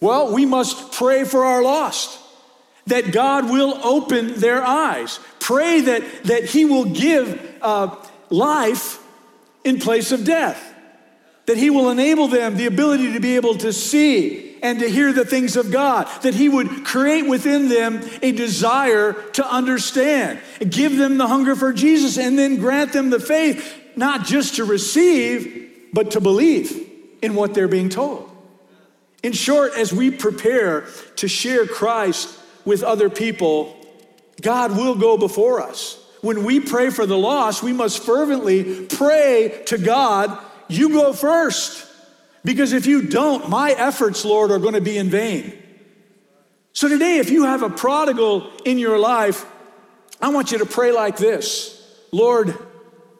Well, 0.00 0.32
we 0.32 0.46
must 0.46 0.92
pray 0.92 1.24
for 1.24 1.44
our 1.44 1.62
lost, 1.62 2.18
that 2.86 3.12
God 3.12 3.50
will 3.50 3.78
open 3.84 4.34
their 4.40 4.62
eyes. 4.62 5.20
Pray 5.42 5.80
that, 5.80 6.24
that 6.24 6.44
He 6.44 6.64
will 6.64 6.84
give 6.84 7.58
uh, 7.60 7.96
life 8.30 9.02
in 9.64 9.80
place 9.80 10.12
of 10.12 10.24
death, 10.24 10.72
that 11.46 11.56
He 11.56 11.68
will 11.68 11.90
enable 11.90 12.28
them 12.28 12.56
the 12.56 12.66
ability 12.66 13.12
to 13.14 13.20
be 13.20 13.34
able 13.34 13.56
to 13.56 13.72
see 13.72 14.56
and 14.62 14.78
to 14.78 14.88
hear 14.88 15.12
the 15.12 15.24
things 15.24 15.56
of 15.56 15.72
God, 15.72 16.06
that 16.22 16.36
He 16.36 16.48
would 16.48 16.84
create 16.84 17.22
within 17.22 17.68
them 17.68 18.08
a 18.22 18.30
desire 18.30 19.14
to 19.32 19.44
understand, 19.44 20.38
give 20.70 20.96
them 20.96 21.18
the 21.18 21.26
hunger 21.26 21.56
for 21.56 21.72
Jesus, 21.72 22.18
and 22.18 22.38
then 22.38 22.56
grant 22.56 22.92
them 22.92 23.10
the 23.10 23.18
faith, 23.18 23.80
not 23.96 24.24
just 24.24 24.54
to 24.56 24.64
receive, 24.64 25.88
but 25.92 26.12
to 26.12 26.20
believe 26.20 26.88
in 27.20 27.34
what 27.34 27.52
they're 27.52 27.66
being 27.66 27.88
told. 27.88 28.30
In 29.24 29.32
short, 29.32 29.72
as 29.76 29.92
we 29.92 30.12
prepare 30.12 30.86
to 31.16 31.26
share 31.26 31.66
Christ 31.66 32.38
with 32.64 32.84
other 32.84 33.10
people, 33.10 33.81
God 34.42 34.76
will 34.76 34.94
go 34.94 35.16
before 35.16 35.62
us. 35.62 35.98
When 36.20 36.44
we 36.44 36.60
pray 36.60 36.90
for 36.90 37.06
the 37.06 37.18
lost, 37.18 37.62
we 37.62 37.72
must 37.72 38.02
fervently 38.02 38.86
pray 38.86 39.62
to 39.66 39.78
God, 39.78 40.38
you 40.68 40.90
go 40.90 41.12
first. 41.12 41.88
Because 42.44 42.72
if 42.72 42.86
you 42.86 43.02
don't, 43.02 43.48
my 43.48 43.70
efforts, 43.70 44.24
Lord, 44.24 44.50
are 44.50 44.58
going 44.58 44.74
to 44.74 44.80
be 44.80 44.98
in 44.98 45.10
vain. 45.10 45.56
So 46.72 46.88
today, 46.88 47.18
if 47.18 47.30
you 47.30 47.44
have 47.44 47.62
a 47.62 47.70
prodigal 47.70 48.50
in 48.64 48.78
your 48.78 48.98
life, 48.98 49.46
I 50.20 50.28
want 50.30 50.52
you 50.52 50.58
to 50.58 50.66
pray 50.66 50.92
like 50.92 51.16
this 51.16 51.78
Lord, 52.12 52.56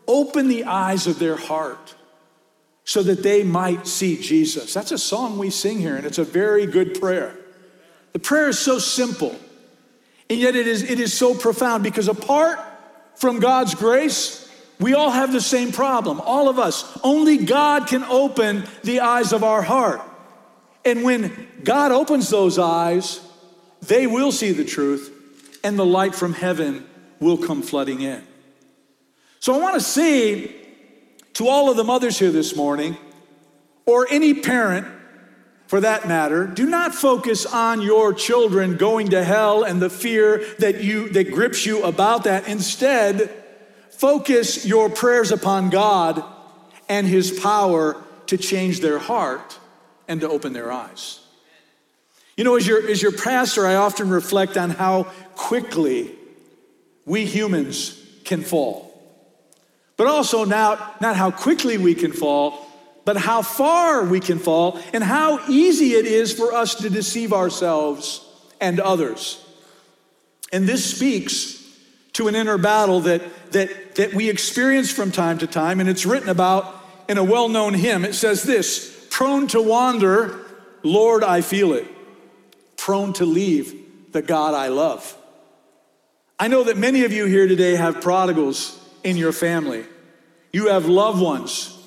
open 0.07 0.49
the 0.49 0.65
eyes 0.65 1.07
of 1.07 1.19
their 1.19 1.37
heart 1.37 1.95
so 2.85 3.03
that 3.03 3.23
they 3.23 3.43
might 3.45 3.87
see 3.87 4.21
Jesus. 4.21 4.75
That's 4.75 4.93
a 4.93 4.99
song 4.99 5.39
we 5.39 5.51
sing 5.51 5.79
here, 5.79 5.97
and 5.97 6.07
it's 6.07 6.19
a 6.19 6.25
very 6.25 6.67
good 6.67 7.01
prayer. 7.01 7.37
The 8.13 8.19
prayer 8.19 8.49
is 8.49 8.59
so 8.59 8.79
simple, 8.79 9.37
and 10.33 10.41
yet 10.41 10.57
it 10.57 10.67
is, 10.67 10.83
it 10.83 10.99
is 10.99 11.13
so 11.13 11.35
profound 11.35 11.85
because 11.85 12.09
apart 12.09 12.59
from 13.17 13.39
God's 13.39 13.75
grace, 13.75 14.51
we 14.81 14.95
all 14.95 15.11
have 15.11 15.31
the 15.31 15.43
same 15.43 15.73
problem, 15.73 16.23
all 16.23 16.49
of 16.49 16.59
us. 16.59 16.99
Only 17.05 17.37
God 17.37 17.87
can 17.87 18.03
open 18.05 18.65
the 18.83 19.01
eyes 19.01 19.35
of 19.35 19.45
our 19.45 19.61
heart. 19.61 20.01
And 20.87 21.05
when 21.05 21.49
God 21.63 21.93
opens 21.93 22.31
those 22.31 22.59
eyes, 22.59 23.21
they 23.83 24.07
will 24.07 24.33
see 24.33 24.53
the 24.53 24.65
truth, 24.65 25.61
and 25.63 25.79
the 25.79 25.85
light 25.85 26.15
from 26.15 26.33
heaven 26.33 26.87
will 27.21 27.37
come 27.37 27.61
flooding 27.61 28.01
in. 28.01 28.27
So 29.39 29.55
I 29.55 29.59
want 29.59 29.75
to 29.75 29.83
say 29.83 30.57
to 31.35 31.47
all 31.47 31.71
of 31.71 31.77
the 31.77 31.85
mothers 31.85 32.19
here 32.19 32.31
this 32.31 32.57
morning, 32.57 32.97
or 33.85 34.07
any 34.11 34.33
parent 34.33 34.87
for 35.73 35.81
that 35.81 36.07
matter, 36.07 36.47
do 36.47 36.67
not 36.67 36.95
focus 36.95 37.47
on 37.47 37.81
your 37.81 38.13
children 38.13 38.77
going 38.77 39.09
to 39.09 39.25
hell 39.25 39.65
and 39.65 39.81
the 39.81 39.89
fear 39.89 40.45
that 40.59 40.85
you 40.85 41.09
that 41.09 41.33
grips 41.33 41.65
you 41.65 41.83
about 41.83 42.25
that. 42.25 42.47
Instead, 42.47 43.31
Focus 44.03 44.67
your 44.67 44.91
prayers 44.91 45.31
upon 45.31 45.71
God 45.71 46.25
and 46.89 47.07
His 47.07 47.39
power 47.39 48.03
to 48.27 48.37
change 48.37 48.81
their 48.81 48.99
heart 48.99 49.57
and 50.09 50.21
to 50.23 50.29
open 50.29 50.53
their 50.53 50.73
eyes. 50.73 51.21
You 52.37 52.43
know, 52.43 52.57
as 52.57 52.67
your, 52.67 52.85
as 52.91 53.01
your 53.01 53.13
pastor, 53.13 53.65
I 53.65 53.77
often 53.77 54.11
reflect 54.11 54.57
on 54.57 54.71
how 54.71 55.05
quickly 55.37 56.11
we 57.05 57.27
humans 57.27 57.97
can 58.25 58.43
fall. 58.43 58.93
But 59.97 60.09
also 60.09 60.45
not, 60.45 61.01
not 61.01 61.15
how 61.15 61.31
quickly 61.31 61.79
we 61.79 61.95
can 61.95 62.11
fall, 62.11 62.62
but 63.05 63.17
how 63.17 63.43
far 63.43 64.05
we 64.05 64.21
can 64.21 64.39
fall 64.39 64.79
and 64.93 65.03
how 65.03 65.41
easy 65.49 65.95
it 65.95 66.07
is 66.07 66.33
for 66.33 66.53
us 66.53 66.77
to 66.77 66.91
deceive 66.91 67.33
ourselves 67.33 68.25
and 68.61 68.79
others. 68.79 69.45
And 70.53 70.69
this 70.69 70.85
speaks 70.85 71.59
to 72.13 72.29
an 72.29 72.35
inner 72.35 72.59
battle 72.59 73.01
that, 73.01 73.23
that, 73.53 73.97
that 73.97 74.15
we 74.15 74.29
experience 74.29 74.93
from 74.93 75.11
time 75.11 75.39
to 75.39 75.47
time, 75.47 75.81
and 75.81 75.89
it's 75.89 76.07
written 76.07 76.29
about 76.29 76.81
in 77.09 77.19
a 77.19 77.25
well 77.25 77.49
known 77.49 77.75
hymn. 77.75 78.05
It 78.05 78.15
says 78.15 78.43
this 78.43 79.07
Prone 79.11 79.47
to 79.49 79.63
wander, 79.63 80.39
Lord, 80.83 81.25
I 81.25 81.41
feel 81.41 81.73
it. 81.73 81.87
Prone 82.77 83.13
to 83.15 83.25
leave 83.25 84.13
the 84.13 84.23
God 84.23 84.55
I 84.55 84.69
love. 84.69 85.17
I 86.39 86.49
know 86.49 86.65
that 86.65 86.77
many 86.77 87.05
of 87.05 87.13
you 87.13 87.27
here 87.27 87.47
today 87.47 87.77
have 87.77 88.01
prodigals 88.01 88.79
in 89.05 89.17
your 89.17 89.33
family. 89.33 89.85
You 90.53 90.69
have 90.69 90.87
loved 90.87 91.21
ones 91.21 91.79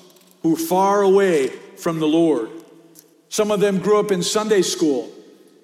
who 0.46 0.52
were 0.52 0.56
far 0.56 1.02
away 1.02 1.48
from 1.76 1.98
the 1.98 2.06
Lord. 2.06 2.48
Some 3.28 3.50
of 3.50 3.58
them 3.58 3.80
grew 3.80 3.98
up 3.98 4.12
in 4.12 4.22
Sunday 4.22 4.62
school. 4.62 5.10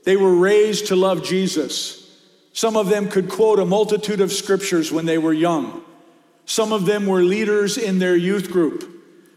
They 0.03 0.17
were 0.17 0.35
raised 0.35 0.89
to 0.89 0.97
love 0.97 1.23
Jesus. 1.23 2.21
Some 2.53 2.77
of 2.77 2.89
them 2.89 3.09
could 3.09 3.29
quote 3.29 3.61
a 3.61 3.65
multitude 3.65 4.21
of 4.21 4.33
scriptures 4.33 4.91
when 4.91 5.07
they 5.07 5.19
were 5.19 5.33
young. 5.33 5.85
Some 6.47 6.73
of 6.73 6.85
them 6.85 7.07
were 7.07 7.23
leaders 7.23 7.79
in 7.79 8.01
their 8.01 8.17
youth 8.17 8.51
group. 8.51 8.85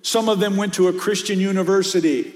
Some 0.01 0.29
of 0.29 0.39
them 0.39 0.57
went 0.57 0.73
to 0.75 0.87
a 0.87 0.93
Christian 0.93 1.39
university. 1.39 2.33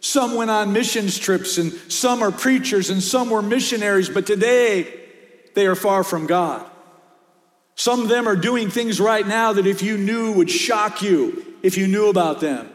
Some 0.00 0.34
went 0.34 0.50
on 0.50 0.74
missions 0.74 1.18
trips, 1.18 1.56
and 1.56 1.72
some 1.90 2.22
are 2.22 2.30
preachers, 2.30 2.90
and 2.90 3.02
some 3.02 3.30
were 3.30 3.40
missionaries, 3.40 4.10
but 4.10 4.26
today 4.26 4.86
they 5.54 5.66
are 5.66 5.74
far 5.74 6.04
from 6.04 6.26
God. 6.26 6.69
Some 7.80 8.02
of 8.02 8.08
them 8.10 8.28
are 8.28 8.36
doing 8.36 8.68
things 8.68 9.00
right 9.00 9.26
now 9.26 9.54
that 9.54 9.66
if 9.66 9.80
you 9.80 9.96
knew 9.96 10.32
would 10.32 10.50
shock 10.50 11.00
you 11.00 11.46
if 11.62 11.78
you 11.78 11.88
knew 11.88 12.10
about 12.10 12.38
them. 12.38 12.68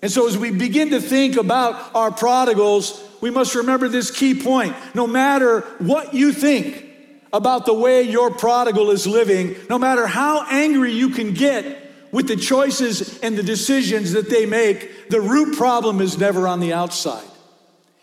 And 0.00 0.10
so, 0.10 0.26
as 0.26 0.38
we 0.38 0.50
begin 0.50 0.92
to 0.92 1.00
think 1.02 1.36
about 1.36 1.94
our 1.94 2.10
prodigals, 2.10 3.06
we 3.20 3.30
must 3.30 3.54
remember 3.54 3.86
this 3.86 4.10
key 4.10 4.34
point. 4.34 4.74
No 4.94 5.06
matter 5.06 5.60
what 5.76 6.14
you 6.14 6.32
think 6.32 6.86
about 7.34 7.66
the 7.66 7.74
way 7.74 8.00
your 8.00 8.30
prodigal 8.30 8.90
is 8.92 9.06
living, 9.06 9.56
no 9.68 9.78
matter 9.78 10.06
how 10.06 10.46
angry 10.48 10.94
you 10.94 11.10
can 11.10 11.34
get 11.34 12.10
with 12.10 12.26
the 12.26 12.36
choices 12.36 13.20
and 13.20 13.36
the 13.36 13.42
decisions 13.42 14.12
that 14.12 14.30
they 14.30 14.46
make, 14.46 15.10
the 15.10 15.20
root 15.20 15.54
problem 15.58 16.00
is 16.00 16.16
never 16.16 16.48
on 16.48 16.60
the 16.60 16.72
outside. 16.72 17.28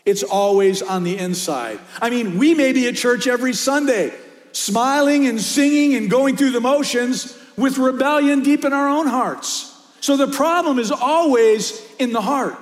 It's 0.05 0.21
always 0.21 0.83
on 0.83 1.03
the 1.03 1.17
inside. 1.17 1.79
I 1.99 2.11
mean, 2.11 2.37
we 2.37 2.53
may 2.53 2.73
be 2.73 2.87
at 2.87 2.95
church 2.95 3.25
every 3.25 3.53
Sunday, 3.53 4.13
smiling 4.51 5.27
and 5.27 5.39
singing 5.39 5.95
and 5.95 6.09
going 6.09 6.35
through 6.35 6.51
the 6.51 6.61
motions 6.61 7.37
with 7.57 7.77
rebellion 7.77 8.43
deep 8.43 8.65
in 8.65 8.73
our 8.73 8.87
own 8.87 9.07
hearts. 9.07 9.73
So 9.99 10.15
the 10.15 10.27
problem 10.27 10.79
is 10.79 10.91
always 10.91 11.81
in 11.97 12.13
the 12.13 12.21
heart. 12.21 12.55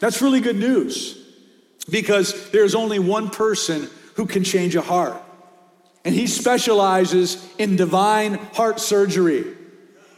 That's 0.00 0.20
really 0.20 0.40
good 0.40 0.56
news 0.56 1.18
because 1.88 2.50
there's 2.50 2.74
only 2.74 2.98
one 2.98 3.30
person 3.30 3.88
who 4.14 4.26
can 4.26 4.44
change 4.44 4.76
a 4.76 4.82
heart, 4.82 5.22
and 6.04 6.14
he 6.14 6.26
specializes 6.26 7.46
in 7.58 7.76
divine 7.76 8.34
heart 8.34 8.80
surgery. 8.80 9.44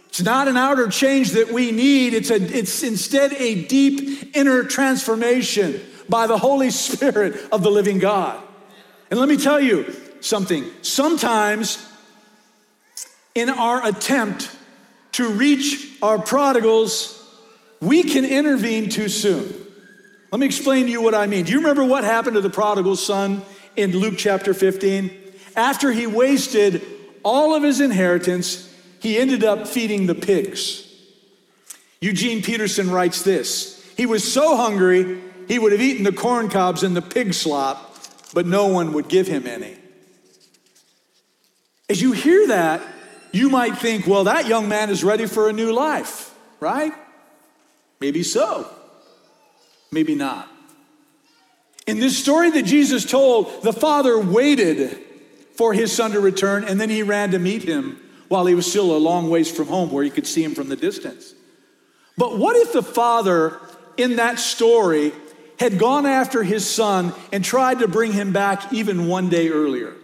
It's 0.08 0.22
not 0.22 0.48
an 0.48 0.56
outer 0.56 0.88
change 0.88 1.32
that 1.32 1.52
we 1.52 1.70
need, 1.70 2.14
it's, 2.14 2.30
a, 2.30 2.36
it's 2.36 2.82
instead 2.82 3.32
a 3.34 3.66
deep 3.66 4.36
inner 4.36 4.64
transformation 4.64 5.80
by 6.08 6.26
the 6.26 6.38
Holy 6.38 6.70
Spirit 6.70 7.48
of 7.52 7.62
the 7.62 7.70
living 7.70 7.98
God. 7.98 8.42
And 9.10 9.20
let 9.20 9.28
me 9.28 9.36
tell 9.36 9.60
you 9.60 9.94
something. 10.20 10.64
Sometimes, 10.82 11.84
in 13.34 13.48
our 13.48 13.86
attempt 13.86 14.54
to 15.12 15.28
reach 15.28 15.96
our 16.02 16.18
prodigals, 16.18 17.14
we 17.80 18.02
can 18.02 18.24
intervene 18.24 18.88
too 18.88 19.08
soon. 19.08 19.52
Let 20.30 20.40
me 20.40 20.46
explain 20.46 20.86
to 20.86 20.90
you 20.92 21.00
what 21.00 21.14
I 21.14 21.26
mean. 21.26 21.44
Do 21.44 21.52
you 21.52 21.58
remember 21.58 21.84
what 21.84 22.04
happened 22.04 22.34
to 22.34 22.40
the 22.40 22.50
prodigal 22.50 22.96
son 22.96 23.42
in 23.76 23.92
Luke 23.92 24.14
chapter 24.18 24.52
15? 24.52 25.10
After 25.56 25.90
he 25.90 26.06
wasted 26.06 26.82
all 27.22 27.54
of 27.54 27.62
his 27.62 27.80
inheritance, 27.80 28.72
he 29.00 29.18
ended 29.18 29.44
up 29.44 29.66
feeding 29.66 30.06
the 30.06 30.14
pigs. 30.14 30.84
Eugene 32.00 32.42
Peterson 32.42 32.90
writes 32.90 33.22
this 33.22 33.82
He 33.96 34.06
was 34.06 34.30
so 34.30 34.56
hungry, 34.56 35.20
he 35.48 35.58
would 35.58 35.72
have 35.72 35.80
eaten 35.80 36.04
the 36.04 36.12
corn 36.12 36.48
cobs 36.48 36.82
and 36.82 36.94
the 36.94 37.02
pig 37.02 37.34
slop, 37.34 37.96
but 38.34 38.46
no 38.46 38.66
one 38.66 38.92
would 38.92 39.08
give 39.08 39.26
him 39.26 39.46
any. 39.46 39.78
As 41.88 42.02
you 42.02 42.12
hear 42.12 42.48
that, 42.48 42.82
you 43.32 43.48
might 43.48 43.78
think, 43.78 44.06
well, 44.06 44.24
that 44.24 44.46
young 44.46 44.68
man 44.68 44.90
is 44.90 45.04
ready 45.04 45.26
for 45.26 45.48
a 45.48 45.52
new 45.52 45.72
life, 45.72 46.34
right? 46.60 46.92
Maybe 48.00 48.22
so, 48.22 48.68
maybe 49.90 50.14
not. 50.14 50.48
In 51.86 51.98
this 52.00 52.18
story 52.18 52.50
that 52.50 52.64
Jesus 52.64 53.04
told, 53.04 53.62
the 53.62 53.72
father 53.72 54.18
waited 54.18 54.98
for 55.56 55.72
his 55.72 55.90
son 55.90 56.12
to 56.12 56.20
return 56.20 56.64
and 56.64 56.80
then 56.80 56.90
he 56.90 57.02
ran 57.02 57.30
to 57.30 57.38
meet 57.38 57.62
him 57.62 58.00
while 58.28 58.44
he 58.44 58.54
was 58.54 58.68
still 58.68 58.94
a 58.94 58.98
long 58.98 59.30
ways 59.30 59.50
from 59.50 59.68
home 59.68 59.90
where 59.90 60.04
he 60.04 60.10
could 60.10 60.26
see 60.26 60.44
him 60.44 60.54
from 60.54 60.68
the 60.68 60.76
distance. 60.76 61.34
But 62.16 62.38
what 62.38 62.56
if 62.56 62.72
the 62.72 62.82
father 62.82 63.58
in 63.96 64.16
that 64.16 64.38
story 64.38 65.12
had 65.58 65.78
gone 65.78 66.04
after 66.04 66.42
his 66.42 66.68
son 66.68 67.14
and 67.32 67.44
tried 67.44 67.78
to 67.80 67.88
bring 67.88 68.12
him 68.12 68.32
back 68.32 68.72
even 68.72 69.06
one 69.08 69.28
day 69.30 69.48
earlier? 69.48 69.94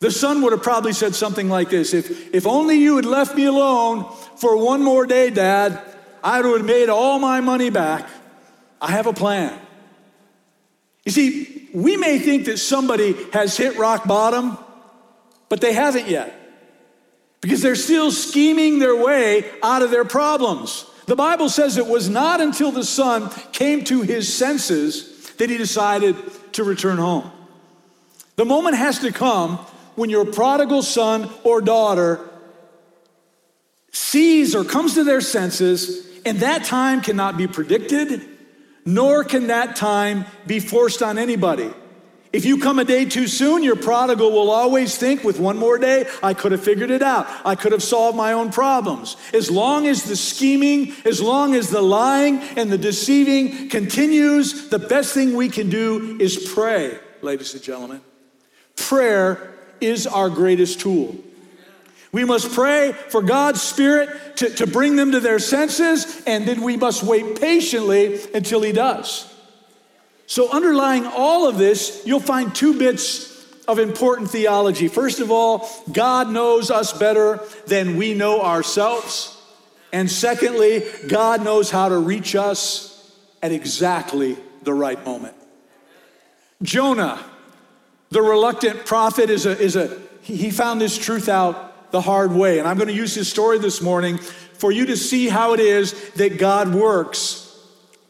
The 0.00 0.10
son 0.10 0.40
would 0.42 0.52
have 0.52 0.62
probably 0.62 0.94
said 0.94 1.14
something 1.14 1.48
like 1.48 1.70
this 1.70 1.94
If, 1.94 2.34
if 2.34 2.46
only 2.46 2.76
you 2.76 2.96
had 2.96 3.04
left 3.04 3.36
me 3.36 3.44
alone 3.44 4.10
for 4.36 4.56
one 4.56 4.82
more 4.82 5.06
day, 5.06 5.30
Dad, 5.30 5.80
I 6.24 6.40
would 6.40 6.62
have 6.62 6.66
made 6.66 6.88
all 6.88 7.18
my 7.18 7.40
money 7.40 7.70
back. 7.70 8.08
I 8.80 8.90
have 8.92 9.06
a 9.06 9.12
plan. 9.12 9.58
You 11.04 11.12
see, 11.12 11.68
we 11.74 11.96
may 11.96 12.18
think 12.18 12.46
that 12.46 12.58
somebody 12.58 13.14
has 13.32 13.56
hit 13.56 13.76
rock 13.78 14.06
bottom, 14.06 14.58
but 15.48 15.60
they 15.60 15.72
haven't 15.72 16.08
yet 16.08 16.36
because 17.40 17.62
they're 17.62 17.74
still 17.74 18.10
scheming 18.10 18.78
their 18.78 18.96
way 18.96 19.50
out 19.62 19.82
of 19.82 19.90
their 19.90 20.04
problems. 20.04 20.86
The 21.06 21.16
Bible 21.16 21.48
says 21.48 21.76
it 21.76 21.86
was 21.86 22.08
not 22.08 22.40
until 22.40 22.70
the 22.70 22.84
son 22.84 23.30
came 23.52 23.84
to 23.84 24.02
his 24.02 24.32
senses 24.32 25.30
that 25.38 25.50
he 25.50 25.56
decided 25.56 26.16
to 26.52 26.64
return 26.64 26.98
home. 26.98 27.30
The 28.36 28.44
moment 28.44 28.76
has 28.76 29.00
to 29.00 29.12
come 29.12 29.58
when 30.00 30.08
your 30.08 30.24
prodigal 30.24 30.82
son 30.82 31.28
or 31.44 31.60
daughter 31.60 32.26
sees 33.92 34.54
or 34.54 34.64
comes 34.64 34.94
to 34.94 35.04
their 35.04 35.20
senses, 35.20 36.08
and 36.24 36.38
that 36.38 36.64
time 36.64 37.02
cannot 37.02 37.36
be 37.36 37.46
predicted, 37.46 38.26
nor 38.86 39.22
can 39.24 39.48
that 39.48 39.76
time 39.76 40.24
be 40.46 40.58
forced 40.58 41.02
on 41.02 41.18
anybody. 41.18 41.70
If 42.32 42.46
you 42.46 42.60
come 42.60 42.78
a 42.78 42.84
day 42.86 43.04
too 43.04 43.26
soon, 43.26 43.62
your 43.62 43.76
prodigal 43.76 44.32
will 44.32 44.50
always 44.50 44.96
think, 44.96 45.22
with 45.22 45.38
one 45.38 45.58
more 45.58 45.76
day, 45.76 46.08
I 46.22 46.32
could 46.32 46.52
have 46.52 46.64
figured 46.64 46.90
it 46.90 47.02
out. 47.02 47.26
I 47.44 47.54
could 47.54 47.72
have 47.72 47.82
solved 47.82 48.16
my 48.16 48.32
own 48.32 48.50
problems. 48.52 49.18
As 49.34 49.50
long 49.50 49.86
as 49.86 50.04
the 50.04 50.16
scheming, 50.16 50.94
as 51.04 51.20
long 51.20 51.54
as 51.54 51.68
the 51.68 51.82
lying 51.82 52.38
and 52.56 52.72
the 52.72 52.78
deceiving 52.78 53.68
continues, 53.68 54.70
the 54.70 54.78
best 54.78 55.12
thing 55.12 55.36
we 55.36 55.50
can 55.50 55.68
do 55.68 56.16
is 56.18 56.50
pray, 56.54 56.98
ladies 57.20 57.52
and 57.52 57.62
gentlemen. 57.62 58.00
Prayer 58.76 59.56
is 59.80 60.06
our 60.06 60.30
greatest 60.30 60.80
tool. 60.80 61.16
We 62.12 62.24
must 62.24 62.52
pray 62.52 62.92
for 62.92 63.22
God's 63.22 63.62
Spirit 63.62 64.36
to, 64.38 64.50
to 64.56 64.66
bring 64.66 64.96
them 64.96 65.12
to 65.12 65.20
their 65.20 65.38
senses, 65.38 66.22
and 66.26 66.46
then 66.46 66.62
we 66.62 66.76
must 66.76 67.02
wait 67.02 67.40
patiently 67.40 68.20
until 68.34 68.62
He 68.62 68.72
does. 68.72 69.32
So, 70.26 70.50
underlying 70.50 71.06
all 71.06 71.48
of 71.48 71.58
this, 71.58 72.02
you'll 72.04 72.20
find 72.20 72.54
two 72.54 72.78
bits 72.78 73.30
of 73.68 73.78
important 73.78 74.30
theology. 74.30 74.88
First 74.88 75.20
of 75.20 75.30
all, 75.30 75.68
God 75.92 76.30
knows 76.30 76.70
us 76.70 76.92
better 76.92 77.40
than 77.66 77.96
we 77.96 78.14
know 78.14 78.42
ourselves. 78.42 79.36
And 79.92 80.10
secondly, 80.10 80.84
God 81.08 81.44
knows 81.44 81.70
how 81.70 81.88
to 81.88 81.98
reach 81.98 82.34
us 82.34 83.12
at 83.42 83.52
exactly 83.52 84.36
the 84.62 84.74
right 84.74 85.04
moment. 85.04 85.34
Jonah, 86.62 87.24
the 88.10 88.22
reluctant 88.22 88.86
prophet, 88.86 89.30
is 89.30 89.46
a, 89.46 89.58
is 89.58 89.76
a 89.76 89.96
he 90.22 90.50
found 90.50 90.80
this 90.80 90.98
truth 90.98 91.28
out 91.28 91.90
the 91.90 92.00
hard 92.00 92.32
way. 92.32 92.58
And 92.58 92.68
I'm 92.68 92.76
going 92.76 92.88
to 92.88 92.94
use 92.94 93.14
his 93.14 93.28
story 93.28 93.58
this 93.58 93.80
morning 93.80 94.18
for 94.18 94.70
you 94.70 94.86
to 94.86 94.96
see 94.96 95.28
how 95.28 95.54
it 95.54 95.60
is 95.60 96.10
that 96.12 96.38
God 96.38 96.74
works 96.74 97.46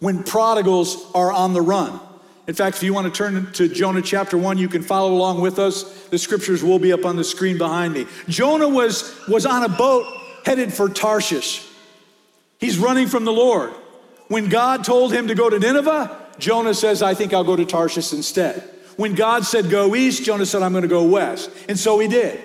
when 0.00 0.22
prodigals 0.22 1.10
are 1.14 1.32
on 1.32 1.52
the 1.52 1.62
run. 1.62 2.00
In 2.46 2.54
fact, 2.54 2.76
if 2.76 2.82
you 2.82 2.92
want 2.92 3.06
to 3.06 3.16
turn 3.16 3.52
to 3.52 3.68
Jonah 3.68 4.02
chapter 4.02 4.36
1, 4.36 4.58
you 4.58 4.68
can 4.68 4.82
follow 4.82 5.12
along 5.12 5.40
with 5.40 5.58
us. 5.58 5.84
The 6.08 6.18
scriptures 6.18 6.64
will 6.64 6.78
be 6.78 6.92
up 6.92 7.04
on 7.04 7.16
the 7.16 7.22
screen 7.22 7.58
behind 7.58 7.94
me. 7.94 8.06
Jonah 8.28 8.68
was, 8.68 9.16
was 9.28 9.46
on 9.46 9.62
a 9.62 9.68
boat 9.68 10.06
headed 10.44 10.72
for 10.72 10.88
Tarshish. 10.88 11.66
He's 12.58 12.78
running 12.78 13.06
from 13.06 13.24
the 13.24 13.32
Lord. 13.32 13.70
When 14.28 14.48
God 14.48 14.84
told 14.84 15.12
him 15.12 15.28
to 15.28 15.34
go 15.34 15.48
to 15.48 15.58
Nineveh, 15.58 16.16
Jonah 16.38 16.74
says, 16.74 17.02
I 17.02 17.14
think 17.14 17.32
I'll 17.32 17.44
go 17.44 17.56
to 17.56 17.64
Tarshish 17.64 18.12
instead. 18.12 18.68
When 19.00 19.14
God 19.14 19.44
said 19.44 19.70
go 19.70 19.94
east, 19.94 20.24
Jonah 20.24 20.46
said, 20.46 20.62
I'm 20.62 20.72
going 20.72 20.82
to 20.82 20.88
go 20.88 21.04
west. 21.04 21.50
And 21.68 21.78
so 21.78 21.98
he 21.98 22.08
did. 22.08 22.40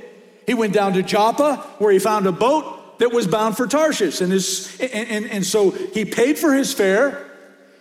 He 0.48 0.54
went 0.54 0.74
down 0.74 0.94
to 0.94 1.04
Joppa, 1.04 1.58
where 1.80 1.92
he 1.92 2.00
found 2.00 2.28
a 2.28 2.32
boat 2.32 3.00
that 3.00 3.12
was 3.12 3.28
bound 3.28 3.58
for 3.58 3.68
Tarshish. 3.68 4.22
And, 4.22 4.32
his, 4.32 4.80
and, 4.80 5.10
and, 5.10 5.26
and 5.26 5.46
so 5.46 5.72
he 5.72 6.06
paid 6.06 6.38
for 6.38 6.54
his 6.54 6.74
fare. 6.74 7.30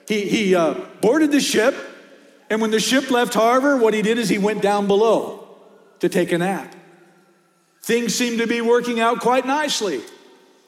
He, 0.08 0.28
he 0.28 0.54
uh, 0.54 0.74
boarded 1.00 1.30
the 1.30 1.40
ship 1.40 1.74
and 2.50 2.60
when 2.60 2.70
the 2.70 2.80
ship 2.80 3.10
left 3.10 3.34
harbor, 3.34 3.76
what 3.76 3.94
he 3.94 4.02
did 4.02 4.18
is 4.18 4.28
he 4.28 4.38
went 4.38 4.62
down 4.62 4.86
below 4.86 5.46
to 6.00 6.08
take 6.08 6.32
a 6.32 6.38
nap. 6.38 6.74
Things 7.82 8.14
seemed 8.14 8.38
to 8.38 8.46
be 8.46 8.60
working 8.60 9.00
out 9.00 9.20
quite 9.20 9.46
nicely, 9.46 10.00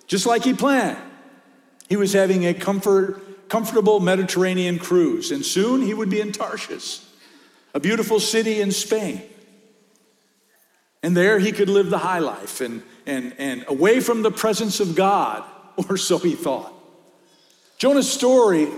just 0.06 0.26
like 0.26 0.44
he 0.44 0.52
planned. 0.52 0.98
He 1.88 1.96
was 1.96 2.12
having 2.12 2.44
a 2.44 2.54
comfort, 2.54 3.48
comfortable 3.48 4.00
Mediterranean 4.00 4.78
cruise, 4.78 5.30
and 5.30 5.44
soon 5.44 5.82
he 5.82 5.94
would 5.94 6.10
be 6.10 6.20
in 6.20 6.32
Tarshish, 6.32 7.00
a 7.76 7.80
beautiful 7.80 8.18
city 8.18 8.62
in 8.62 8.72
Spain. 8.72 9.20
And 11.02 11.14
there 11.14 11.38
he 11.38 11.52
could 11.52 11.68
live 11.68 11.90
the 11.90 11.98
high 11.98 12.20
life 12.20 12.62
and, 12.62 12.82
and, 13.04 13.34
and 13.36 13.66
away 13.68 14.00
from 14.00 14.22
the 14.22 14.30
presence 14.30 14.80
of 14.80 14.94
God, 14.94 15.44
or 15.90 15.98
so 15.98 16.16
he 16.16 16.34
thought. 16.34 16.72
Jonah's 17.76 18.10
story 18.10 18.68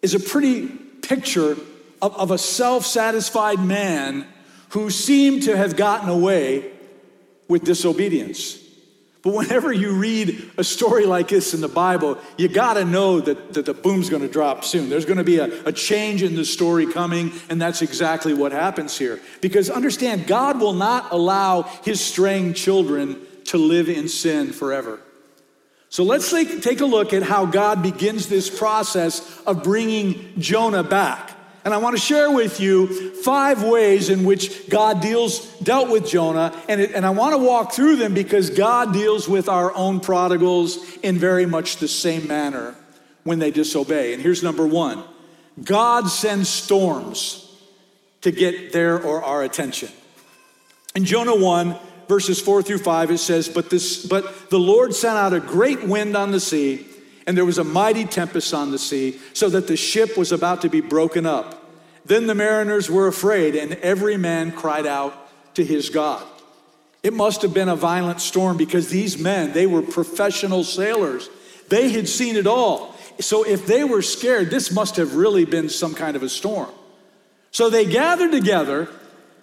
is 0.00 0.14
a 0.14 0.20
pretty 0.20 0.68
picture 0.68 1.56
of, 2.00 2.16
of 2.16 2.30
a 2.30 2.38
self 2.38 2.86
satisfied 2.86 3.58
man 3.58 4.28
who 4.68 4.88
seemed 4.88 5.42
to 5.42 5.56
have 5.56 5.74
gotten 5.74 6.08
away 6.08 6.70
with 7.48 7.64
disobedience. 7.64 8.61
But 9.22 9.34
whenever 9.34 9.72
you 9.72 9.92
read 9.92 10.50
a 10.58 10.64
story 10.64 11.06
like 11.06 11.28
this 11.28 11.54
in 11.54 11.60
the 11.60 11.68
Bible, 11.68 12.18
you 12.36 12.48
got 12.48 12.74
to 12.74 12.84
know 12.84 13.20
that, 13.20 13.54
that 13.54 13.66
the 13.66 13.74
boom's 13.74 14.10
going 14.10 14.22
to 14.22 14.28
drop 14.28 14.64
soon. 14.64 14.90
There's 14.90 15.04
going 15.04 15.18
to 15.18 15.24
be 15.24 15.38
a, 15.38 15.64
a 15.64 15.72
change 15.72 16.24
in 16.24 16.34
the 16.34 16.44
story 16.44 16.92
coming, 16.92 17.30
and 17.48 17.62
that's 17.62 17.82
exactly 17.82 18.34
what 18.34 18.50
happens 18.50 18.98
here. 18.98 19.20
Because 19.40 19.70
understand, 19.70 20.26
God 20.26 20.60
will 20.60 20.72
not 20.72 21.12
allow 21.12 21.62
his 21.84 22.00
straying 22.00 22.54
children 22.54 23.16
to 23.44 23.58
live 23.58 23.88
in 23.88 24.08
sin 24.08 24.52
forever. 24.52 25.00
So 25.88 26.02
let's 26.02 26.30
take 26.30 26.80
a 26.80 26.86
look 26.86 27.12
at 27.12 27.22
how 27.22 27.46
God 27.46 27.82
begins 27.82 28.28
this 28.28 28.50
process 28.50 29.40
of 29.46 29.62
bringing 29.62 30.32
Jonah 30.40 30.82
back. 30.82 31.36
And 31.64 31.72
I 31.72 31.76
want 31.76 31.96
to 31.96 32.02
share 32.02 32.30
with 32.30 32.60
you 32.60 33.14
five 33.22 33.62
ways 33.62 34.08
in 34.08 34.24
which 34.24 34.68
God 34.68 35.00
deals, 35.00 35.46
dealt 35.58 35.90
with 35.90 36.08
Jonah. 36.08 36.52
And, 36.68 36.80
it, 36.80 36.92
and 36.92 37.06
I 37.06 37.10
want 37.10 37.34
to 37.34 37.38
walk 37.38 37.72
through 37.72 37.96
them 37.96 38.14
because 38.14 38.50
God 38.50 38.92
deals 38.92 39.28
with 39.28 39.48
our 39.48 39.72
own 39.74 40.00
prodigals 40.00 40.78
in 40.98 41.18
very 41.18 41.46
much 41.46 41.76
the 41.76 41.86
same 41.86 42.26
manner 42.26 42.74
when 43.22 43.38
they 43.38 43.52
disobey. 43.52 44.12
And 44.12 44.20
here's 44.20 44.42
number 44.42 44.66
one 44.66 45.04
God 45.62 46.08
sends 46.08 46.48
storms 46.48 47.48
to 48.22 48.32
get 48.32 48.72
their 48.72 49.00
or 49.00 49.22
our 49.22 49.42
attention. 49.42 49.90
In 50.94 51.04
Jonah 51.04 51.36
1, 51.36 51.76
verses 52.08 52.40
4 52.40 52.62
through 52.62 52.78
5, 52.78 53.12
it 53.12 53.18
says, 53.18 53.48
But, 53.48 53.70
this, 53.70 54.04
but 54.04 54.50
the 54.50 54.58
Lord 54.58 54.94
sent 54.94 55.16
out 55.16 55.32
a 55.32 55.40
great 55.40 55.84
wind 55.84 56.16
on 56.16 56.32
the 56.32 56.40
sea 56.40 56.86
and 57.26 57.36
there 57.36 57.44
was 57.44 57.58
a 57.58 57.64
mighty 57.64 58.04
tempest 58.04 58.52
on 58.52 58.70
the 58.70 58.78
sea, 58.78 59.18
so 59.32 59.48
that 59.50 59.66
the 59.66 59.76
ship 59.76 60.16
was 60.16 60.32
about 60.32 60.62
to 60.62 60.68
be 60.68 60.80
broken 60.80 61.26
up. 61.26 61.58
Then 62.04 62.26
the 62.26 62.34
mariners 62.34 62.90
were 62.90 63.06
afraid, 63.06 63.54
and 63.54 63.74
every 63.74 64.16
man 64.16 64.52
cried 64.52 64.86
out 64.86 65.14
to 65.54 65.64
his 65.64 65.90
God. 65.90 66.26
It 67.02 67.12
must 67.12 67.42
have 67.42 67.52
been 67.52 67.68
a 67.68 67.76
violent 67.76 68.20
storm 68.20 68.56
because 68.56 68.88
these 68.88 69.18
men, 69.18 69.52
they 69.52 69.66
were 69.66 69.82
professional 69.82 70.64
sailors. 70.64 71.28
They 71.68 71.90
had 71.90 72.08
seen 72.08 72.36
it 72.36 72.46
all. 72.46 72.94
So 73.18 73.44
if 73.44 73.66
they 73.66 73.84
were 73.84 74.02
scared, 74.02 74.50
this 74.50 74.72
must 74.72 74.96
have 74.96 75.16
really 75.16 75.44
been 75.44 75.68
some 75.68 75.94
kind 75.94 76.16
of 76.16 76.22
a 76.22 76.28
storm. 76.28 76.70
So 77.50 77.70
they 77.70 77.84
gathered 77.84 78.32
together 78.32 78.88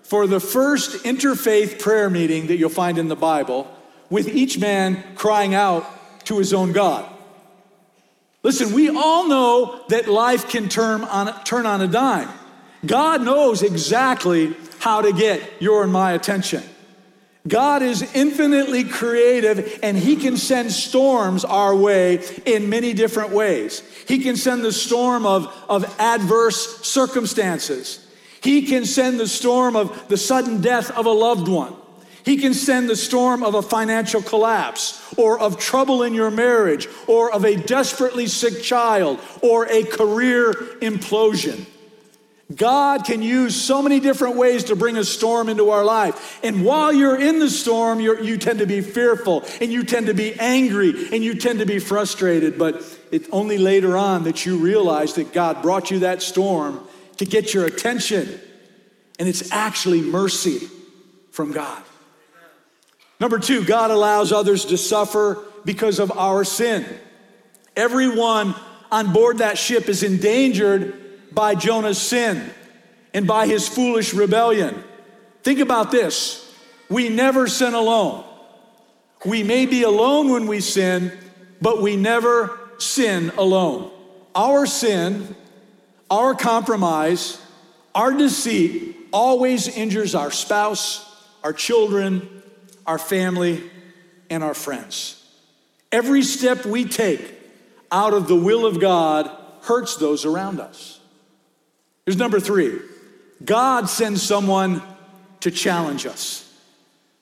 for 0.03 0.25
the 0.25 0.39
first 0.39 1.03
interfaith 1.03 1.79
prayer 1.79 2.09
meeting 2.09 2.47
that 2.47 2.57
you'll 2.57 2.69
find 2.69 2.97
in 2.97 3.09
the 3.09 3.15
Bible, 3.15 3.67
with 4.09 4.27
each 4.27 4.57
man 4.57 5.03
crying 5.15 5.53
out 5.53 5.85
to 6.25 6.39
his 6.39 6.53
own 6.53 6.71
God. 6.71 7.07
Listen, 8.41 8.73
we 8.73 8.89
all 8.89 9.27
know 9.27 9.83
that 9.89 10.07
life 10.07 10.49
can 10.49 10.69
turn 10.69 11.03
on, 11.03 11.43
turn 11.43 11.65
on 11.65 11.81
a 11.81 11.87
dime. 11.87 12.29
God 12.85 13.21
knows 13.23 13.61
exactly 13.61 14.55
how 14.79 15.01
to 15.01 15.11
get 15.11 15.41
your 15.61 15.83
and 15.83 15.91
my 15.91 16.13
attention. 16.13 16.63
God 17.47 17.81
is 17.81 18.01
infinitely 18.15 18.83
creative 18.83 19.79
and 19.81 19.97
He 19.97 20.15
can 20.15 20.37
send 20.37 20.71
storms 20.71 21.43
our 21.43 21.75
way 21.75 22.23
in 22.45 22.69
many 22.69 22.93
different 22.93 23.31
ways. 23.31 23.81
He 24.07 24.19
can 24.19 24.35
send 24.35 24.63
the 24.63 24.71
storm 24.71 25.25
of, 25.25 25.47
of 25.67 25.83
adverse 25.99 26.81
circumstances. 26.81 28.05
He 28.41 28.63
can 28.67 28.85
send 28.85 29.19
the 29.19 29.27
storm 29.27 29.75
of 29.75 30.07
the 30.07 30.17
sudden 30.17 30.61
death 30.61 30.91
of 30.91 31.05
a 31.05 31.11
loved 31.11 31.47
one. 31.47 31.75
He 32.29 32.37
can 32.37 32.53
send 32.53 32.87
the 32.87 32.95
storm 32.95 33.41
of 33.41 33.55
a 33.55 33.61
financial 33.63 34.21
collapse, 34.21 35.03
or 35.17 35.39
of 35.39 35.57
trouble 35.57 36.03
in 36.03 36.13
your 36.13 36.29
marriage, 36.29 36.87
or 37.07 37.33
of 37.33 37.43
a 37.43 37.55
desperately 37.55 38.27
sick 38.27 38.61
child, 38.61 39.19
or 39.41 39.65
a 39.65 39.81
career 39.81 40.53
implosion. 40.79 41.65
God 42.55 43.03
can 43.03 43.23
use 43.23 43.59
so 43.59 43.81
many 43.81 43.99
different 43.99 44.35
ways 44.35 44.65
to 44.65 44.75
bring 44.75 44.95
a 44.95 45.03
storm 45.03 45.49
into 45.49 45.71
our 45.71 45.83
life. 45.83 46.39
And 46.43 46.63
while 46.63 46.93
you're 46.93 47.19
in 47.19 47.39
the 47.39 47.49
storm, 47.49 47.99
you 47.99 48.37
tend 48.37 48.59
to 48.59 48.67
be 48.67 48.81
fearful 48.81 49.43
and 49.59 49.73
you 49.73 49.83
tend 49.83 50.05
to 50.05 50.13
be 50.13 50.35
angry 50.39 51.09
and 51.11 51.23
you 51.23 51.33
tend 51.33 51.57
to 51.59 51.65
be 51.65 51.79
frustrated. 51.79 52.59
But 52.59 52.83
it's 53.11 53.27
only 53.31 53.57
later 53.57 53.97
on 53.97 54.25
that 54.25 54.45
you 54.45 54.57
realize 54.57 55.15
that 55.15 55.33
God 55.33 55.63
brought 55.63 55.89
you 55.89 55.97
that 56.01 56.21
storm 56.21 56.79
to 57.17 57.25
get 57.25 57.55
your 57.55 57.65
attention. 57.65 58.39
And 59.17 59.27
it's 59.27 59.51
actually 59.51 60.01
mercy 60.01 60.69
from 61.31 61.53
God. 61.53 61.81
Number 63.19 63.39
two, 63.39 63.63
God 63.65 63.91
allows 63.91 64.31
others 64.31 64.65
to 64.65 64.77
suffer 64.77 65.43
because 65.65 65.99
of 65.99 66.11
our 66.17 66.43
sin. 66.43 66.85
Everyone 67.75 68.55
on 68.91 69.13
board 69.13 69.39
that 69.39 69.57
ship 69.57 69.89
is 69.89 70.03
endangered 70.03 71.33
by 71.33 71.55
Jonah's 71.55 72.01
sin 72.01 72.49
and 73.13 73.27
by 73.27 73.47
his 73.47 73.67
foolish 73.67 74.13
rebellion. 74.13 74.83
Think 75.43 75.59
about 75.59 75.91
this 75.91 76.45
we 76.89 77.09
never 77.09 77.47
sin 77.47 77.73
alone. 77.73 78.23
We 79.25 79.43
may 79.43 79.65
be 79.65 79.83
alone 79.83 80.29
when 80.29 80.47
we 80.47 80.61
sin, 80.61 81.11
but 81.61 81.81
we 81.81 81.97
never 81.97 82.57
sin 82.77 83.31
alone. 83.37 83.91
Our 84.33 84.65
sin, 84.65 85.35
our 86.09 86.33
compromise, 86.33 87.41
our 87.93 88.13
deceit 88.13 88.95
always 89.11 89.67
injures 89.67 90.15
our 90.15 90.31
spouse, 90.31 91.05
our 91.43 91.51
children, 91.51 92.38
our 92.89 92.97
family, 92.97 93.61
and 94.31 94.43
our 94.43 94.55
friends. 94.55 95.23
Every 95.91 96.23
step 96.23 96.65
we 96.65 96.85
take 96.85 97.35
out 97.91 98.15
of 98.15 98.27
the 98.27 98.35
will 98.35 98.65
of 98.65 98.79
God 98.79 99.29
hurts 99.61 99.97
those 99.97 100.25
around 100.25 100.59
us. 100.59 100.99
Here's 102.07 102.17
number 102.17 102.39
three 102.39 102.79
God 103.45 103.89
sends 103.89 104.23
someone 104.23 104.81
to 105.41 105.51
challenge 105.51 106.07
us. 106.07 106.51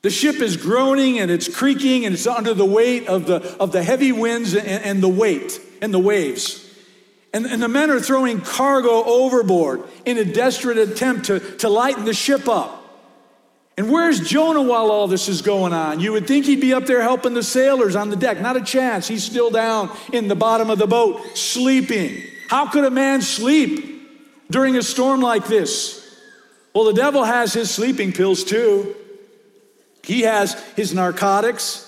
The 0.04 0.10
ship 0.10 0.38
is 0.38 0.56
groaning 0.56 1.20
and 1.20 1.30
it's 1.30 1.54
creaking 1.54 2.06
and 2.06 2.16
it's 2.16 2.28
under 2.28 2.54
the 2.54 2.66
weight 2.66 3.08
of 3.10 3.26
the, 3.26 3.58
of 3.60 3.74
the 3.74 3.84
heavy 3.84 4.14
winds 4.14 4.54
and, 4.54 4.66
and 4.66 5.04
the 5.04 5.10
weight 5.10 5.60
and 5.82 5.94
the 5.94 6.00
waves. 6.00 6.64
And, 7.34 7.46
and 7.46 7.62
the 7.62 7.68
men 7.68 7.92
are 7.92 8.00
throwing 8.00 8.40
cargo 8.40 9.04
overboard 9.04 9.84
in 10.06 10.18
a 10.18 10.24
desperate 10.24 10.78
attempt 10.78 11.26
to, 11.26 11.42
to 11.58 11.68
lighten 11.68 12.06
the 12.06 12.14
ship 12.14 12.48
up. 12.48 12.86
And 13.78 13.92
where's 13.92 14.20
Jonah 14.20 14.64
while 14.64 14.90
all 14.90 15.08
this 15.08 15.30
is 15.30 15.44
going 15.44 15.72
on? 15.72 16.00
You 16.00 16.12
would 16.14 16.28
think 16.28 16.46
he'd 16.46 16.60
be 16.60 16.74
up 16.74 16.88
there 16.88 17.04
helping 17.04 17.36
the 17.36 17.44
sailors 17.44 17.96
on 17.96 18.10
the 18.10 18.16
deck. 18.16 18.42
Not 18.42 18.58
a 18.58 18.62
chance. 18.62 19.08
He's 19.08 19.24
still 19.24 19.52
down 19.52 19.96
in 20.12 20.28
the 20.28 20.36
bottom 20.36 20.72
of 20.72 20.80
the 20.80 20.88
boat, 20.88 21.38
sleeping. 21.38 22.24
How 22.50 22.68
could 22.68 22.86
a 22.86 22.90
man 22.90 23.22
sleep 23.22 24.10
during 24.50 24.76
a 24.76 24.82
storm 24.82 25.22
like 25.22 25.46
this? 25.46 26.04
Well, 26.74 26.86
the 26.86 26.94
devil 26.94 27.24
has 27.24 27.54
his 27.54 27.70
sleeping 27.70 28.14
pills 28.14 28.44
too. 28.44 28.96
He 30.04 30.22
has 30.22 30.60
his 30.76 30.94
narcotics. 30.94 31.84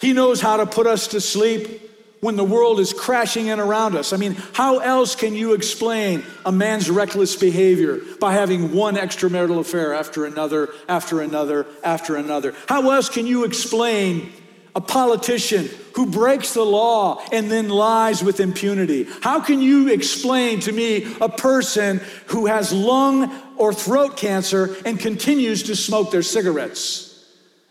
He 0.00 0.12
knows 0.12 0.40
how 0.40 0.56
to 0.56 0.66
put 0.66 0.86
us 0.88 1.08
to 1.08 1.20
sleep 1.20 1.87
when 2.20 2.36
the 2.36 2.44
world 2.44 2.80
is 2.80 2.92
crashing 2.92 3.46
in 3.46 3.60
around 3.60 3.94
us. 3.94 4.12
I 4.12 4.16
mean, 4.16 4.36
how 4.52 4.78
else 4.78 5.14
can 5.14 5.34
you 5.34 5.54
explain 5.54 6.24
a 6.44 6.52
man's 6.52 6.90
reckless 6.90 7.36
behavior 7.36 8.00
by 8.20 8.32
having 8.32 8.72
one 8.72 8.96
extramarital 8.96 9.60
affair 9.60 9.94
after 9.94 10.26
another, 10.26 10.70
after 10.88 11.20
another, 11.20 11.66
after 11.84 12.16
another? 12.16 12.54
How 12.68 12.90
else 12.90 13.08
can 13.08 13.26
you 13.26 13.44
explain 13.44 14.32
a 14.74 14.80
politician 14.80 15.68
who 15.94 16.06
breaks 16.06 16.54
the 16.54 16.64
law 16.64 17.22
and 17.32 17.50
then 17.50 17.68
lies 17.68 18.22
with 18.22 18.40
impunity? 18.40 19.06
How 19.22 19.40
can 19.40 19.62
you 19.62 19.88
explain 19.88 20.60
to 20.60 20.72
me 20.72 21.14
a 21.20 21.28
person 21.28 22.00
who 22.26 22.46
has 22.46 22.72
lung 22.72 23.32
or 23.56 23.72
throat 23.72 24.16
cancer 24.16 24.76
and 24.84 24.98
continues 24.98 25.64
to 25.64 25.76
smoke 25.76 26.10
their 26.10 26.22
cigarettes? 26.22 27.04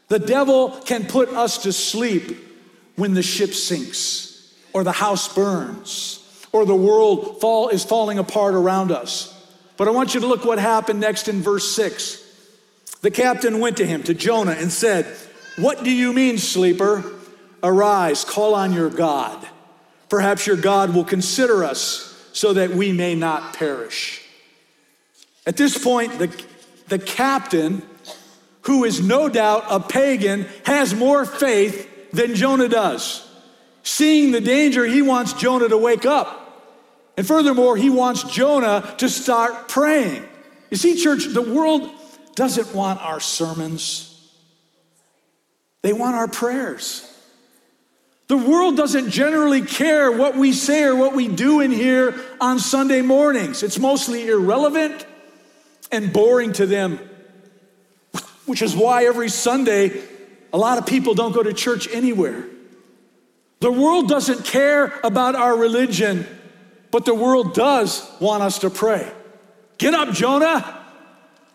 The 0.07 0.19
devil 0.19 0.69
can 0.85 1.05
put 1.05 1.29
us 1.29 1.59
to 1.59 1.73
sleep 1.73 2.37
when 2.95 3.13
the 3.13 3.21
ship 3.21 3.53
sinks 3.53 4.26
or 4.77 4.83
the 4.83 4.91
house 4.91 5.33
burns 5.33 6.23
or 6.51 6.63
the 6.63 6.75
world 6.75 7.41
fall, 7.41 7.69
is 7.69 7.83
falling 7.83 8.19
apart 8.19 8.53
around 8.53 8.91
us. 8.91 9.33
But 9.75 9.87
I 9.87 9.91
want 9.91 10.13
you 10.13 10.19
to 10.19 10.27
look 10.27 10.45
what 10.45 10.59
happened 10.59 10.99
next 10.99 11.27
in 11.27 11.41
verse 11.41 11.71
6. 11.71 12.23
The 13.01 13.09
captain 13.09 13.59
went 13.59 13.77
to 13.77 13.87
him, 13.87 14.03
to 14.03 14.13
Jonah, 14.13 14.51
and 14.51 14.71
said, 14.71 15.07
What 15.57 15.83
do 15.83 15.89
you 15.89 16.13
mean, 16.13 16.37
sleeper? 16.37 17.03
Arise, 17.63 18.23
call 18.23 18.53
on 18.53 18.71
your 18.71 18.91
God. 18.91 19.47
Perhaps 20.09 20.45
your 20.45 20.57
God 20.57 20.93
will 20.93 21.03
consider 21.03 21.63
us 21.63 22.29
so 22.33 22.53
that 22.53 22.69
we 22.69 22.91
may 22.91 23.15
not 23.15 23.55
perish. 23.55 24.21
At 25.47 25.57
this 25.57 25.75
point, 25.75 26.19
the, 26.19 26.43
the 26.87 26.99
captain, 26.99 27.81
who 28.61 28.83
is 28.83 29.01
no 29.01 29.27
doubt 29.27 29.65
a 29.71 29.79
pagan, 29.79 30.45
has 30.65 30.93
more 30.93 31.25
faith 31.25 32.11
than 32.11 32.35
Jonah 32.35 32.69
does. 32.69 33.26
Seeing 33.87 34.31
the 34.31 34.41
danger, 34.41 34.83
he 34.85 35.01
wants 35.01 35.31
Jonah 35.31 35.69
to 35.69 35.77
wake 35.77 36.05
up. 36.05 36.43
And 37.15 37.25
furthermore, 37.25 37.77
he 37.77 37.89
wants 37.89 38.21
Jonah 38.23 38.93
to 38.97 39.07
start 39.07 39.69
praying. 39.69 40.27
You 40.69 40.75
see, 40.75 41.01
church, 41.01 41.27
the 41.27 41.41
world 41.41 41.89
doesn't 42.35 42.75
want 42.75 42.99
our 42.99 43.21
sermons, 43.21 44.29
they 45.83 45.93
want 45.93 46.17
our 46.17 46.27
prayers. 46.27 47.05
The 48.27 48.35
world 48.35 48.75
doesn't 48.75 49.09
generally 49.09 49.61
care 49.61 50.11
what 50.11 50.35
we 50.35 50.51
say 50.51 50.83
or 50.83 50.93
what 50.93 51.13
we 51.13 51.29
do 51.29 51.61
in 51.61 51.71
here 51.71 52.13
on 52.41 52.59
Sunday 52.59 53.01
mornings. 53.01 53.63
It's 53.63 53.79
mostly 53.79 54.27
irrelevant 54.27 55.05
and 55.93 56.11
boring 56.11 56.51
to 56.53 56.65
them, 56.65 56.99
which 58.47 58.61
is 58.61 58.75
why 58.75 59.05
every 59.05 59.29
Sunday 59.29 60.03
a 60.51 60.57
lot 60.57 60.77
of 60.77 60.85
people 60.85 61.13
don't 61.13 61.31
go 61.31 61.41
to 61.41 61.53
church 61.53 61.87
anywhere. 61.93 62.43
The 63.59 63.71
world 63.71 64.07
doesn't 64.07 64.45
care 64.45 64.99
about 65.03 65.35
our 65.35 65.57
religion, 65.57 66.27
but 66.91 67.05
the 67.05 67.15
world 67.15 67.53
does 67.53 68.09
want 68.19 68.43
us 68.43 68.59
to 68.59 68.69
pray. 68.69 69.11
Get 69.77 69.93
up, 69.93 70.13
Jonah. 70.13 70.85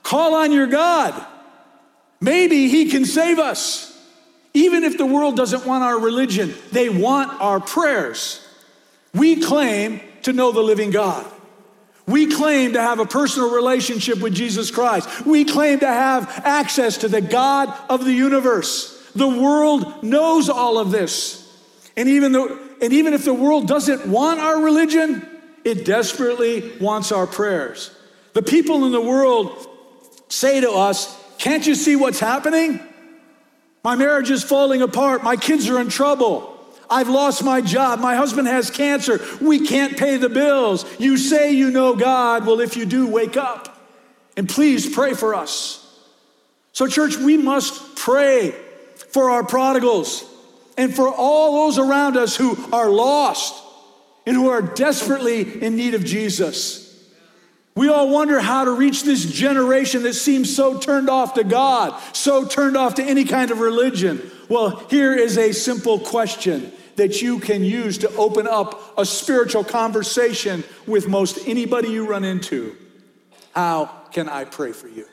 Call 0.02 0.34
on 0.34 0.52
your 0.52 0.66
God. 0.66 1.26
Maybe 2.20 2.68
he 2.68 2.90
can 2.90 3.04
save 3.04 3.38
us. 3.38 3.88
Even 4.54 4.84
if 4.84 4.98
the 4.98 5.06
world 5.06 5.36
doesn't 5.36 5.64
want 5.64 5.82
our 5.82 5.98
religion, 5.98 6.54
they 6.72 6.88
want 6.88 7.40
our 7.40 7.60
prayers. 7.60 8.46
We 9.14 9.40
claim 9.40 10.00
to 10.22 10.32
know 10.32 10.52
the 10.52 10.60
living 10.60 10.90
God. 10.90 11.26
We 12.06 12.26
claim 12.26 12.72
to 12.72 12.80
have 12.80 12.98
a 12.98 13.06
personal 13.06 13.54
relationship 13.54 14.20
with 14.20 14.34
Jesus 14.34 14.70
Christ. 14.70 15.24
We 15.24 15.44
claim 15.44 15.80
to 15.80 15.86
have 15.86 16.28
access 16.44 16.98
to 16.98 17.08
the 17.08 17.20
God 17.20 17.72
of 17.88 18.04
the 18.04 18.12
universe. 18.12 19.10
The 19.14 19.28
world 19.28 20.02
knows 20.02 20.48
all 20.48 20.78
of 20.78 20.90
this. 20.90 21.41
And 21.96 22.08
even, 22.08 22.32
though, 22.32 22.58
and 22.80 22.92
even 22.92 23.12
if 23.12 23.24
the 23.24 23.34
world 23.34 23.68
doesn't 23.68 24.06
want 24.06 24.40
our 24.40 24.62
religion, 24.62 25.26
it 25.64 25.84
desperately 25.84 26.72
wants 26.80 27.12
our 27.12 27.26
prayers. 27.26 27.94
The 28.32 28.42
people 28.42 28.84
in 28.86 28.92
the 28.92 29.00
world 29.00 29.68
say 30.28 30.60
to 30.60 30.70
us, 30.70 31.18
Can't 31.38 31.66
you 31.66 31.74
see 31.74 31.96
what's 31.96 32.20
happening? 32.20 32.80
My 33.84 33.96
marriage 33.96 34.30
is 34.30 34.44
falling 34.44 34.80
apart. 34.80 35.22
My 35.22 35.36
kids 35.36 35.68
are 35.68 35.80
in 35.80 35.88
trouble. 35.88 36.48
I've 36.88 37.08
lost 37.08 37.42
my 37.42 37.60
job. 37.60 38.00
My 38.00 38.14
husband 38.16 38.48
has 38.48 38.70
cancer. 38.70 39.20
We 39.40 39.66
can't 39.66 39.96
pay 39.96 40.18
the 40.18 40.28
bills. 40.28 40.84
You 41.00 41.16
say 41.16 41.52
you 41.52 41.70
know 41.70 41.96
God. 41.96 42.46
Well, 42.46 42.60
if 42.60 42.76
you 42.76 42.84
do, 42.84 43.08
wake 43.08 43.36
up 43.36 43.76
and 44.36 44.48
please 44.48 44.88
pray 44.88 45.14
for 45.14 45.34
us. 45.34 45.78
So, 46.72 46.86
church, 46.86 47.16
we 47.16 47.36
must 47.36 47.96
pray 47.96 48.54
for 49.10 49.30
our 49.30 49.44
prodigals 49.44 50.24
and 50.76 50.94
for 50.94 51.08
all 51.08 51.66
those 51.66 51.78
around 51.78 52.16
us 52.16 52.36
who 52.36 52.56
are 52.72 52.88
lost 52.88 53.62
and 54.26 54.36
who 54.36 54.48
are 54.50 54.62
desperately 54.62 55.62
in 55.62 55.76
need 55.76 55.94
of 55.94 56.04
Jesus. 56.04 56.82
We 57.74 57.88
all 57.88 58.10
wonder 58.10 58.38
how 58.38 58.64
to 58.64 58.72
reach 58.72 59.02
this 59.02 59.24
generation 59.24 60.02
that 60.02 60.14
seems 60.14 60.54
so 60.54 60.78
turned 60.78 61.08
off 61.08 61.34
to 61.34 61.44
God, 61.44 61.98
so 62.14 62.44
turned 62.44 62.76
off 62.76 62.96
to 62.96 63.02
any 63.02 63.24
kind 63.24 63.50
of 63.50 63.60
religion. 63.60 64.30
Well, 64.48 64.76
here 64.90 65.14
is 65.14 65.38
a 65.38 65.52
simple 65.52 65.98
question 65.98 66.70
that 66.96 67.22
you 67.22 67.38
can 67.38 67.64
use 67.64 67.98
to 67.98 68.14
open 68.16 68.46
up 68.46 68.98
a 68.98 69.06
spiritual 69.06 69.64
conversation 69.64 70.62
with 70.86 71.08
most 71.08 71.48
anybody 71.48 71.88
you 71.88 72.06
run 72.06 72.24
into. 72.24 72.76
How 73.54 73.86
can 74.12 74.28
I 74.28 74.44
pray 74.44 74.72
for 74.72 74.88
you? 74.88 75.06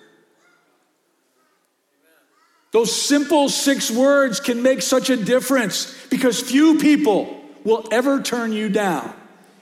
Those 2.71 2.95
simple 2.95 3.49
six 3.49 3.89
words 3.89 4.39
can 4.39 4.61
make 4.61 4.81
such 4.81 5.09
a 5.09 5.17
difference 5.17 5.95
because 6.09 6.39
few 6.39 6.77
people 6.77 7.41
will 7.63 7.87
ever 7.91 8.21
turn 8.21 8.53
you 8.53 8.69
down 8.69 9.13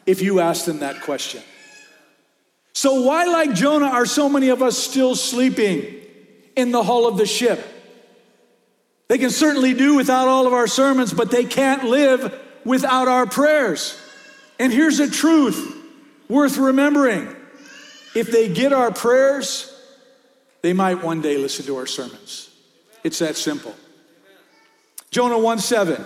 if 0.05 0.21
you 0.21 0.39
ask 0.39 0.65
them 0.65 0.79
that 0.79 1.01
question. 1.01 1.41
So, 2.73 3.01
why, 3.01 3.25
like 3.25 3.53
Jonah, 3.53 3.87
are 3.87 4.05
so 4.05 4.29
many 4.29 4.49
of 4.49 4.61
us 4.61 4.77
still 4.77 5.15
sleeping 5.15 5.95
in 6.55 6.71
the 6.71 6.83
hull 6.83 7.07
of 7.07 7.17
the 7.17 7.25
ship? 7.25 7.65
They 9.07 9.17
can 9.17 9.29
certainly 9.29 9.73
do 9.73 9.95
without 9.95 10.27
all 10.27 10.45
of 10.45 10.53
our 10.53 10.67
sermons, 10.67 11.13
but 11.13 11.31
they 11.31 11.45
can't 11.45 11.85
live 11.85 12.37
without 12.65 13.07
our 13.07 13.25
prayers. 13.25 13.99
And 14.59 14.71
here's 14.71 14.99
a 14.99 15.09
truth 15.09 15.75
worth 16.27 16.57
remembering 16.57 17.33
if 18.15 18.31
they 18.31 18.49
get 18.49 18.73
our 18.73 18.91
prayers, 18.91 19.73
they 20.61 20.73
might 20.73 21.03
one 21.03 21.21
day 21.21 21.37
listen 21.37 21.65
to 21.65 21.77
our 21.77 21.85
sermons. 21.85 22.46
It's 23.07 23.19
that 23.19 23.37
simple. 23.37 23.73
Jonah 25.11 25.39
1 25.39 25.59
7. 25.59 26.05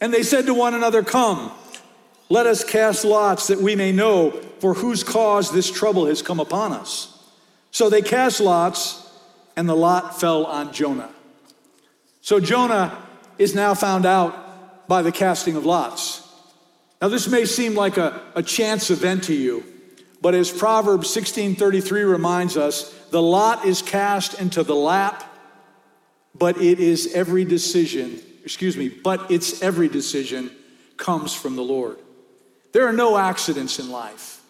And 0.00 0.12
they 0.12 0.24
said 0.24 0.44
to 0.46 0.54
one 0.54 0.74
another, 0.74 1.04
Come, 1.04 1.52
let 2.28 2.46
us 2.46 2.64
cast 2.64 3.04
lots 3.04 3.46
that 3.46 3.60
we 3.60 3.76
may 3.76 3.92
know 3.92 4.32
for 4.58 4.74
whose 4.74 5.04
cause 5.04 5.52
this 5.52 5.70
trouble 5.70 6.06
has 6.06 6.20
come 6.20 6.40
upon 6.40 6.72
us. 6.72 7.16
So 7.70 7.88
they 7.88 8.02
cast 8.02 8.40
lots, 8.40 9.08
and 9.56 9.68
the 9.68 9.76
lot 9.76 10.18
fell 10.18 10.46
on 10.46 10.72
Jonah. 10.72 11.10
So 12.22 12.40
Jonah 12.40 13.00
is 13.38 13.54
now 13.54 13.74
found 13.74 14.04
out 14.04 14.88
by 14.88 15.02
the 15.02 15.12
casting 15.12 15.54
of 15.54 15.64
lots. 15.64 16.28
Now, 17.00 17.06
this 17.06 17.28
may 17.28 17.44
seem 17.44 17.76
like 17.76 17.98
a, 17.98 18.20
a 18.34 18.42
chance 18.42 18.90
event 18.90 19.22
to 19.24 19.32
you, 19.32 19.62
but 20.20 20.34
as 20.34 20.50
Proverbs 20.50 21.08
16:33 21.14 22.10
reminds 22.10 22.56
us, 22.56 22.92
the 23.10 23.22
lot 23.22 23.64
is 23.64 23.80
cast 23.80 24.40
into 24.40 24.64
the 24.64 24.74
lap, 24.74 25.29
but 26.34 26.60
it 26.60 26.80
is 26.80 27.12
every 27.14 27.44
decision, 27.44 28.20
excuse 28.44 28.76
me, 28.76 28.88
but 28.88 29.30
it's 29.30 29.62
every 29.62 29.88
decision 29.88 30.50
comes 30.96 31.34
from 31.34 31.56
the 31.56 31.62
Lord. 31.62 31.98
There 32.72 32.86
are 32.86 32.92
no 32.92 33.16
accidents 33.16 33.78
in 33.78 33.90
life. 33.90 34.40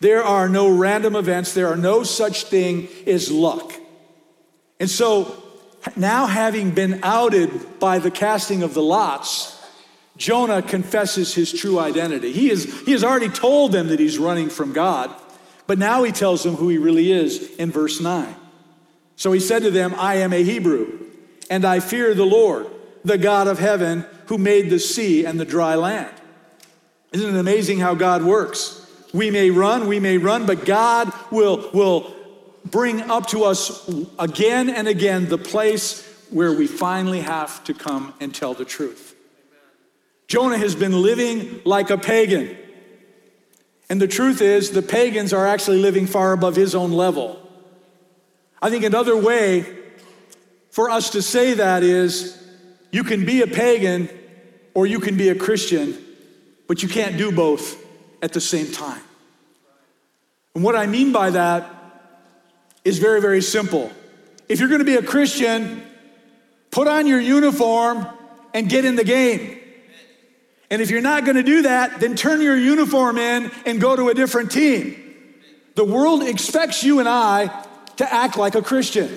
There 0.00 0.22
are 0.22 0.48
no 0.48 0.68
random 0.68 1.14
events. 1.14 1.54
There 1.54 1.68
are 1.68 1.76
no 1.76 2.02
such 2.02 2.44
thing 2.44 2.88
as 3.06 3.30
luck. 3.30 3.72
And 4.78 4.88
so, 4.88 5.42
now 5.96 6.26
having 6.26 6.70
been 6.70 7.00
outed 7.02 7.78
by 7.78 7.98
the 7.98 8.10
casting 8.10 8.62
of 8.62 8.74
the 8.74 8.82
lots, 8.82 9.56
Jonah 10.16 10.62
confesses 10.62 11.34
his 11.34 11.52
true 11.52 11.78
identity. 11.78 12.32
He, 12.32 12.50
is, 12.50 12.82
he 12.82 12.92
has 12.92 13.04
already 13.04 13.28
told 13.28 13.72
them 13.72 13.88
that 13.88 14.00
he's 14.00 14.18
running 14.18 14.50
from 14.50 14.72
God, 14.72 15.10
but 15.66 15.78
now 15.78 16.02
he 16.02 16.12
tells 16.12 16.42
them 16.42 16.56
who 16.56 16.68
he 16.68 16.78
really 16.78 17.10
is 17.10 17.54
in 17.56 17.70
verse 17.70 18.00
9. 18.00 18.34
So 19.16 19.32
he 19.32 19.40
said 19.40 19.62
to 19.62 19.70
them, 19.70 19.94
I 19.96 20.16
am 20.16 20.32
a 20.32 20.42
Hebrew, 20.42 21.09
and 21.50 21.64
I 21.64 21.80
fear 21.80 22.14
the 22.14 22.24
Lord, 22.24 22.68
the 23.04 23.18
God 23.18 23.48
of 23.48 23.58
heaven, 23.58 24.06
who 24.26 24.38
made 24.38 24.70
the 24.70 24.78
sea 24.78 25.26
and 25.26 25.38
the 25.38 25.44
dry 25.44 25.74
land. 25.74 26.14
Isn't 27.12 27.34
it 27.34 27.38
amazing 27.38 27.80
how 27.80 27.94
God 27.94 28.22
works? 28.22 28.76
We 29.12 29.32
may 29.32 29.50
run, 29.50 29.88
we 29.88 29.98
may 29.98 30.16
run, 30.16 30.46
but 30.46 30.64
God 30.64 31.12
will, 31.32 31.68
will 31.74 32.14
bring 32.64 33.00
up 33.10 33.26
to 33.28 33.42
us 33.42 33.90
again 34.18 34.70
and 34.70 34.86
again 34.86 35.28
the 35.28 35.38
place 35.38 36.06
where 36.30 36.52
we 36.52 36.68
finally 36.68 37.20
have 37.20 37.64
to 37.64 37.74
come 37.74 38.14
and 38.20 38.32
tell 38.32 38.54
the 38.54 38.64
truth. 38.64 39.16
Jonah 40.28 40.58
has 40.58 40.76
been 40.76 41.02
living 41.02 41.60
like 41.64 41.90
a 41.90 41.98
pagan. 41.98 42.56
And 43.88 44.00
the 44.00 44.06
truth 44.06 44.40
is, 44.40 44.70
the 44.70 44.82
pagans 44.82 45.32
are 45.32 45.44
actually 45.44 45.78
living 45.78 46.06
far 46.06 46.32
above 46.32 46.54
his 46.54 46.76
own 46.76 46.92
level. 46.92 47.44
I 48.62 48.70
think 48.70 48.84
another 48.84 49.16
way 49.16 49.79
for 50.70 50.90
us 50.90 51.10
to 51.10 51.22
say 51.22 51.54
that 51.54 51.82
is 51.82 52.42
you 52.90 53.04
can 53.04 53.24
be 53.24 53.42
a 53.42 53.46
pagan 53.46 54.08
or 54.74 54.86
you 54.86 55.00
can 55.00 55.16
be 55.16 55.28
a 55.28 55.34
Christian 55.34 55.96
but 56.70 56.84
you 56.84 56.88
can't 56.88 57.16
do 57.16 57.32
both 57.32 57.84
at 58.22 58.32
the 58.32 58.40
same 58.40 58.70
time. 58.70 59.02
And 60.54 60.62
what 60.62 60.76
I 60.76 60.86
mean 60.86 61.10
by 61.10 61.30
that 61.30 61.68
is 62.84 63.00
very, 63.00 63.20
very 63.20 63.42
simple. 63.42 63.90
If 64.48 64.60
you're 64.60 64.68
going 64.68 64.78
to 64.78 64.84
be 64.84 64.94
a 64.94 65.02
Christian, 65.02 65.82
put 66.70 66.86
on 66.86 67.08
your 67.08 67.18
uniform 67.18 68.06
and 68.54 68.68
get 68.68 68.84
in 68.84 68.94
the 68.94 69.02
game. 69.02 69.58
And 70.70 70.80
if 70.80 70.90
you're 70.90 71.00
not 71.00 71.24
going 71.24 71.38
to 71.38 71.42
do 71.42 71.62
that, 71.62 71.98
then 71.98 72.14
turn 72.14 72.40
your 72.40 72.56
uniform 72.56 73.18
in 73.18 73.50
and 73.66 73.80
go 73.80 73.96
to 73.96 74.08
a 74.08 74.14
different 74.14 74.52
team. 74.52 74.94
The 75.74 75.84
world 75.84 76.22
expects 76.22 76.84
you 76.84 77.00
and 77.00 77.08
I 77.08 77.48
to 77.96 78.14
act 78.14 78.36
like 78.36 78.54
a 78.54 78.62
Christian. 78.62 79.10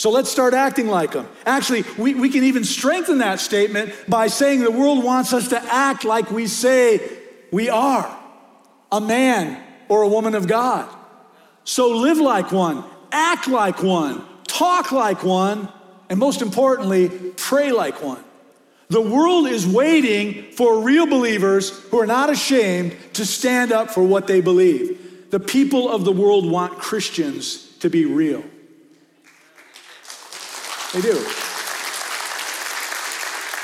So 0.00 0.08
let's 0.08 0.30
start 0.30 0.54
acting 0.54 0.86
like 0.88 1.12
them. 1.12 1.28
Actually, 1.44 1.84
we, 1.98 2.14
we 2.14 2.30
can 2.30 2.44
even 2.44 2.64
strengthen 2.64 3.18
that 3.18 3.38
statement 3.38 3.92
by 4.08 4.28
saying 4.28 4.60
the 4.60 4.70
world 4.70 5.04
wants 5.04 5.34
us 5.34 5.48
to 5.48 5.62
act 5.62 6.06
like 6.06 6.30
we 6.30 6.46
say 6.46 7.06
we 7.52 7.68
are 7.68 8.10
a 8.90 8.98
man 8.98 9.62
or 9.90 10.00
a 10.00 10.08
woman 10.08 10.34
of 10.34 10.48
God. 10.48 10.88
So 11.64 11.90
live 11.90 12.16
like 12.16 12.50
one, 12.50 12.82
act 13.12 13.46
like 13.46 13.82
one, 13.82 14.24
talk 14.46 14.90
like 14.90 15.22
one, 15.22 15.68
and 16.08 16.18
most 16.18 16.40
importantly, 16.40 17.10
pray 17.36 17.70
like 17.70 18.02
one. 18.02 18.24
The 18.88 19.02
world 19.02 19.48
is 19.48 19.66
waiting 19.66 20.50
for 20.52 20.80
real 20.80 21.04
believers 21.08 21.78
who 21.90 22.00
are 22.00 22.06
not 22.06 22.30
ashamed 22.30 22.96
to 23.12 23.26
stand 23.26 23.70
up 23.70 23.90
for 23.90 24.02
what 24.02 24.26
they 24.26 24.40
believe. 24.40 25.28
The 25.30 25.40
people 25.40 25.90
of 25.90 26.06
the 26.06 26.12
world 26.12 26.50
want 26.50 26.78
Christians 26.78 27.68
to 27.80 27.90
be 27.90 28.06
real. 28.06 28.42
They 30.92 31.00
do. 31.00 31.24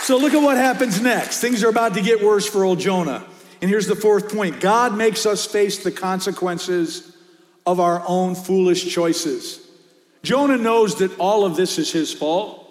So 0.03 0.17
look 0.19 0.35
at 0.35 0.43
what 0.43 0.57
happens 0.57 1.01
next. 1.01 1.41
Things 1.41 1.65
are 1.65 1.69
about 1.69 1.95
to 1.95 2.01
get 2.01 2.23
worse 2.23 2.49
for 2.49 2.65
old 2.65 2.79
Jonah. 2.79 3.27
And 3.61 3.69
here's 3.69 3.89
the 3.89 3.97
fourth 3.97 4.33
point 4.33 4.61
God 4.61 4.97
makes 4.97 5.27
us 5.27 5.45
face 5.45 5.83
the 5.83 5.91
consequences 5.91 7.17
of 7.67 7.81
our 7.81 8.05
own 8.07 8.37
foolish 8.37 8.93
choices. 8.93 9.61
Jonah 10.23 10.57
knows 10.57 10.97
that 10.97 11.19
all 11.19 11.45
of 11.45 11.57
this 11.57 11.79
is 11.79 11.91
his 11.91 12.13
fault. 12.13 12.63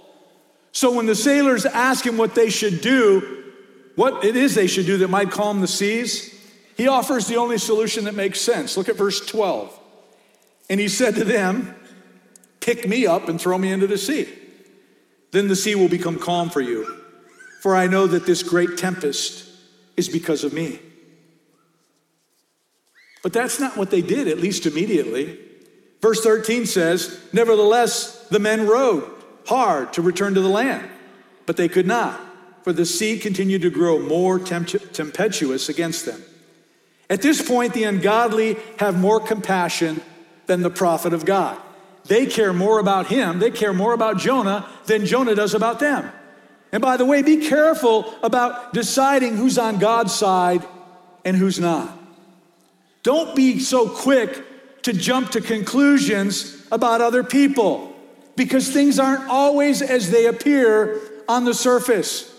So 0.71 0.93
when 0.93 1.05
the 1.05 1.15
sailors 1.15 1.65
ask 1.65 2.05
him 2.05 2.17
what 2.17 2.35
they 2.35 2.49
should 2.49 2.81
do, 2.81 3.43
what 3.95 4.23
it 4.23 4.35
is 4.35 4.55
they 4.55 4.67
should 4.67 4.85
do 4.85 4.97
that 4.99 5.09
might 5.09 5.31
calm 5.31 5.61
the 5.61 5.67
seas, 5.67 6.33
he 6.77 6.87
offers 6.87 7.27
the 7.27 7.37
only 7.37 7.57
solution 7.57 8.05
that 8.05 8.15
makes 8.15 8.41
sense. 8.41 8.75
Look 8.77 8.89
at 8.89 8.95
verse 8.95 9.25
12. 9.25 9.77
And 10.69 10.79
he 10.79 10.87
said 10.87 11.15
to 11.15 11.23
them, 11.23 11.75
Pick 12.59 12.87
me 12.87 13.05
up 13.05 13.29
and 13.29 13.39
throw 13.39 13.57
me 13.57 13.71
into 13.71 13.87
the 13.87 13.97
sea. 13.97 14.27
Then 15.31 15.47
the 15.47 15.55
sea 15.55 15.75
will 15.75 15.89
become 15.89 16.19
calm 16.19 16.49
for 16.49 16.61
you. 16.61 17.01
For 17.61 17.75
I 17.75 17.87
know 17.87 18.07
that 18.07 18.25
this 18.25 18.43
great 18.43 18.77
tempest 18.77 19.49
is 19.97 20.09
because 20.09 20.43
of 20.43 20.53
me. 20.53 20.79
But 23.23 23.33
that's 23.33 23.59
not 23.59 23.75
what 23.75 23.89
they 23.89 24.01
did, 24.01 24.27
at 24.27 24.39
least 24.39 24.65
immediately. 24.67 25.39
Verse 26.01 26.21
13 26.21 26.67
says, 26.67 27.19
Nevertheless, 27.33 28.27
the 28.29 28.39
men 28.39 28.67
rowed 28.67 29.09
hard 29.47 29.93
to 29.93 30.01
return 30.03 30.35
to 30.35 30.41
the 30.41 30.49
land, 30.49 30.87
but 31.47 31.57
they 31.57 31.67
could 31.67 31.87
not, 31.87 32.19
for 32.63 32.71
the 32.71 32.85
sea 32.85 33.17
continued 33.17 33.63
to 33.63 33.71
grow 33.71 33.99
more 33.99 34.37
tempestuous 34.37 35.69
against 35.69 36.05
them. 36.05 36.21
At 37.09 37.21
this 37.21 37.41
point, 37.41 37.73
the 37.73 37.85
ungodly 37.85 38.57
have 38.77 38.99
more 38.99 39.19
compassion 39.19 40.01
than 40.45 40.61
the 40.61 40.69
prophet 40.69 41.13
of 41.13 41.25
God. 41.25 41.59
They 42.07 42.25
care 42.25 42.53
more 42.53 42.79
about 42.79 43.07
him, 43.07 43.39
they 43.39 43.51
care 43.51 43.73
more 43.73 43.93
about 43.93 44.17
Jonah 44.17 44.69
than 44.85 45.05
Jonah 45.05 45.35
does 45.35 45.53
about 45.53 45.79
them. 45.79 46.11
And 46.71 46.81
by 46.81 46.97
the 46.97 47.05
way, 47.05 47.21
be 47.21 47.47
careful 47.47 48.13
about 48.21 48.73
deciding 48.73 49.37
who's 49.37 49.57
on 49.57 49.79
God's 49.79 50.13
side 50.13 50.65
and 51.23 51.35
who's 51.35 51.59
not. 51.59 51.97
Don't 53.01 53.35
be 53.35 53.59
so 53.59 53.87
quick 53.87 54.43
to 54.83 54.93
jump 54.93 55.31
to 55.31 55.41
conclusions 55.41 56.65
about 56.71 57.01
other 57.01 57.23
people 57.23 57.95
because 58.35 58.69
things 58.69 58.99
aren't 58.99 59.29
always 59.29 59.81
as 59.81 60.11
they 60.11 60.25
appear 60.25 60.99
on 61.27 61.45
the 61.45 61.53
surface. 61.53 62.31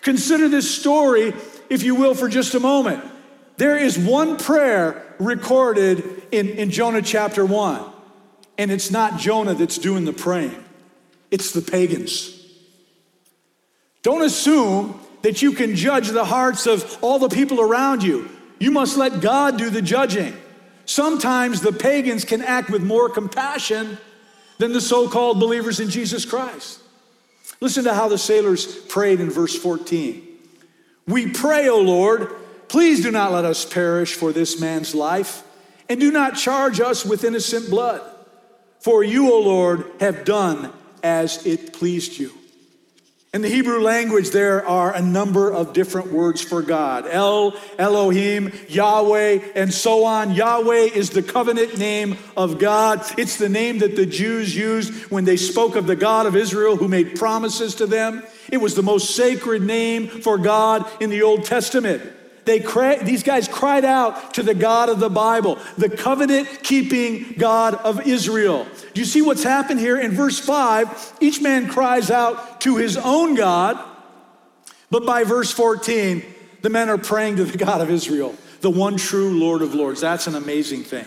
Consider 0.00 0.48
this 0.48 0.68
story, 0.74 1.32
if 1.68 1.82
you 1.82 1.94
will, 1.94 2.14
for 2.14 2.28
just 2.28 2.54
a 2.54 2.60
moment. 2.60 3.04
There 3.56 3.76
is 3.76 3.98
one 3.98 4.36
prayer 4.36 5.14
recorded 5.18 6.22
in, 6.32 6.48
in 6.48 6.70
Jonah 6.70 7.02
chapter 7.02 7.44
1, 7.44 7.91
and 8.58 8.70
it's 8.70 8.90
not 8.90 9.18
Jonah 9.18 9.54
that's 9.54 9.78
doing 9.78 10.04
the 10.04 10.12
praying, 10.12 10.64
it's 11.30 11.52
the 11.52 11.62
pagans. 11.62 12.38
Don't 14.02 14.22
assume 14.22 15.00
that 15.22 15.42
you 15.42 15.52
can 15.52 15.76
judge 15.76 16.08
the 16.08 16.24
hearts 16.24 16.66
of 16.66 16.98
all 17.00 17.18
the 17.18 17.28
people 17.28 17.60
around 17.60 18.02
you. 18.02 18.28
You 18.58 18.70
must 18.70 18.96
let 18.96 19.20
God 19.20 19.56
do 19.56 19.70
the 19.70 19.82
judging. 19.82 20.36
Sometimes 20.84 21.60
the 21.60 21.72
pagans 21.72 22.24
can 22.24 22.42
act 22.42 22.68
with 22.68 22.82
more 22.82 23.08
compassion 23.08 23.98
than 24.58 24.72
the 24.72 24.80
so 24.80 25.08
called 25.08 25.40
believers 25.40 25.80
in 25.80 25.88
Jesus 25.88 26.24
Christ. 26.24 26.80
Listen 27.60 27.84
to 27.84 27.94
how 27.94 28.08
the 28.08 28.18
sailors 28.18 28.76
prayed 28.86 29.20
in 29.20 29.30
verse 29.30 29.56
14. 29.56 30.26
We 31.06 31.28
pray, 31.28 31.68
O 31.68 31.80
Lord, 31.80 32.34
please 32.68 33.02
do 33.02 33.10
not 33.10 33.32
let 33.32 33.44
us 33.44 33.64
perish 33.64 34.14
for 34.14 34.32
this 34.32 34.60
man's 34.60 34.94
life, 34.94 35.44
and 35.88 36.00
do 36.00 36.10
not 36.10 36.36
charge 36.36 36.80
us 36.80 37.04
with 37.04 37.24
innocent 37.24 37.70
blood. 37.70 38.00
For 38.82 39.04
you, 39.04 39.32
O 39.32 39.40
Lord, 39.40 39.84
have 40.00 40.24
done 40.24 40.72
as 41.02 41.46
it 41.46 41.72
pleased 41.72 42.18
you. 42.18 42.32
In 43.32 43.40
the 43.40 43.48
Hebrew 43.48 43.80
language, 43.80 44.30
there 44.30 44.66
are 44.66 44.94
a 44.94 45.00
number 45.00 45.50
of 45.50 45.72
different 45.72 46.12
words 46.12 46.42
for 46.42 46.60
God 46.60 47.06
El, 47.08 47.56
Elohim, 47.78 48.52
Yahweh, 48.68 49.38
and 49.54 49.72
so 49.72 50.04
on. 50.04 50.34
Yahweh 50.34 50.90
is 50.92 51.10
the 51.10 51.22
covenant 51.22 51.78
name 51.78 52.18
of 52.36 52.58
God. 52.58 53.02
It's 53.16 53.38
the 53.38 53.48
name 53.48 53.78
that 53.78 53.96
the 53.96 54.04
Jews 54.04 54.54
used 54.54 55.10
when 55.10 55.24
they 55.24 55.38
spoke 55.38 55.76
of 55.76 55.86
the 55.86 55.96
God 55.96 56.26
of 56.26 56.36
Israel 56.36 56.76
who 56.76 56.88
made 56.88 57.16
promises 57.16 57.76
to 57.76 57.86
them. 57.86 58.22
It 58.50 58.58
was 58.58 58.74
the 58.74 58.82
most 58.82 59.16
sacred 59.16 59.62
name 59.62 60.08
for 60.08 60.36
God 60.36 60.86
in 61.00 61.08
the 61.08 61.22
Old 61.22 61.44
Testament. 61.44 62.02
They 62.44 62.58
these 63.04 63.22
guys 63.22 63.46
cried 63.46 63.84
out 63.84 64.34
to 64.34 64.42
the 64.42 64.54
God 64.54 64.88
of 64.88 64.98
the 64.98 65.10
Bible, 65.10 65.58
the 65.78 65.88
covenant 65.88 66.48
keeping 66.62 67.34
God 67.38 67.74
of 67.74 68.06
Israel. 68.06 68.66
Do 68.94 69.00
you 69.00 69.04
see 69.04 69.22
what's 69.22 69.44
happened 69.44 69.78
here? 69.78 69.96
In 69.96 70.10
verse 70.10 70.38
5, 70.40 71.18
each 71.20 71.40
man 71.40 71.68
cries 71.68 72.10
out 72.10 72.60
to 72.62 72.76
his 72.76 72.96
own 72.96 73.36
God, 73.36 73.78
but 74.90 75.06
by 75.06 75.24
verse 75.24 75.52
14, 75.52 76.24
the 76.62 76.70
men 76.70 76.88
are 76.88 76.98
praying 76.98 77.36
to 77.36 77.44
the 77.44 77.58
God 77.58 77.80
of 77.80 77.90
Israel, 77.90 78.34
the 78.60 78.70
one 78.70 78.96
true 78.96 79.38
Lord 79.38 79.62
of 79.62 79.74
Lords. 79.74 80.00
That's 80.00 80.26
an 80.26 80.34
amazing 80.34 80.82
thing. 80.82 81.06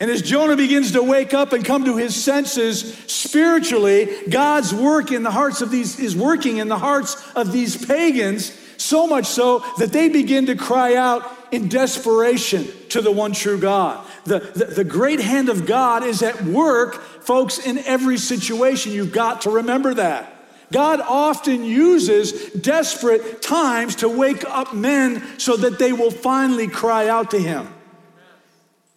And 0.00 0.12
as 0.12 0.22
Jonah 0.22 0.56
begins 0.56 0.92
to 0.92 1.02
wake 1.02 1.34
up 1.34 1.52
and 1.52 1.64
come 1.64 1.84
to 1.86 1.96
his 1.96 2.14
senses 2.14 2.96
spiritually, 3.08 4.08
God's 4.28 4.72
work 4.72 5.10
in 5.10 5.24
the 5.24 5.30
hearts 5.32 5.60
of 5.60 5.72
these 5.72 5.98
is 5.98 6.14
working 6.14 6.58
in 6.58 6.68
the 6.68 6.78
hearts 6.78 7.16
of 7.34 7.50
these 7.50 7.84
pagans 7.84 8.56
so 8.78 9.06
much 9.06 9.26
so 9.26 9.58
that 9.78 9.92
they 9.92 10.08
begin 10.08 10.46
to 10.46 10.56
cry 10.56 10.94
out 10.94 11.30
in 11.52 11.68
desperation 11.68 12.66
to 12.90 13.02
the 13.02 13.10
one 13.10 13.32
true 13.32 13.58
God. 13.58 14.06
The, 14.24 14.40
the, 14.40 14.64
the, 14.66 14.84
great 14.84 15.20
hand 15.20 15.48
of 15.48 15.66
God 15.66 16.04
is 16.04 16.22
at 16.22 16.42
work, 16.44 16.94
folks, 17.22 17.58
in 17.58 17.78
every 17.78 18.18
situation. 18.18 18.92
You've 18.92 19.12
got 19.12 19.42
to 19.42 19.50
remember 19.50 19.94
that. 19.94 20.34
God 20.70 21.00
often 21.00 21.64
uses 21.64 22.50
desperate 22.52 23.40
times 23.40 23.96
to 23.96 24.08
wake 24.08 24.44
up 24.44 24.74
men 24.74 25.22
so 25.38 25.56
that 25.56 25.78
they 25.78 25.92
will 25.92 26.10
finally 26.10 26.68
cry 26.68 27.08
out 27.08 27.30
to 27.30 27.38
him. 27.38 27.68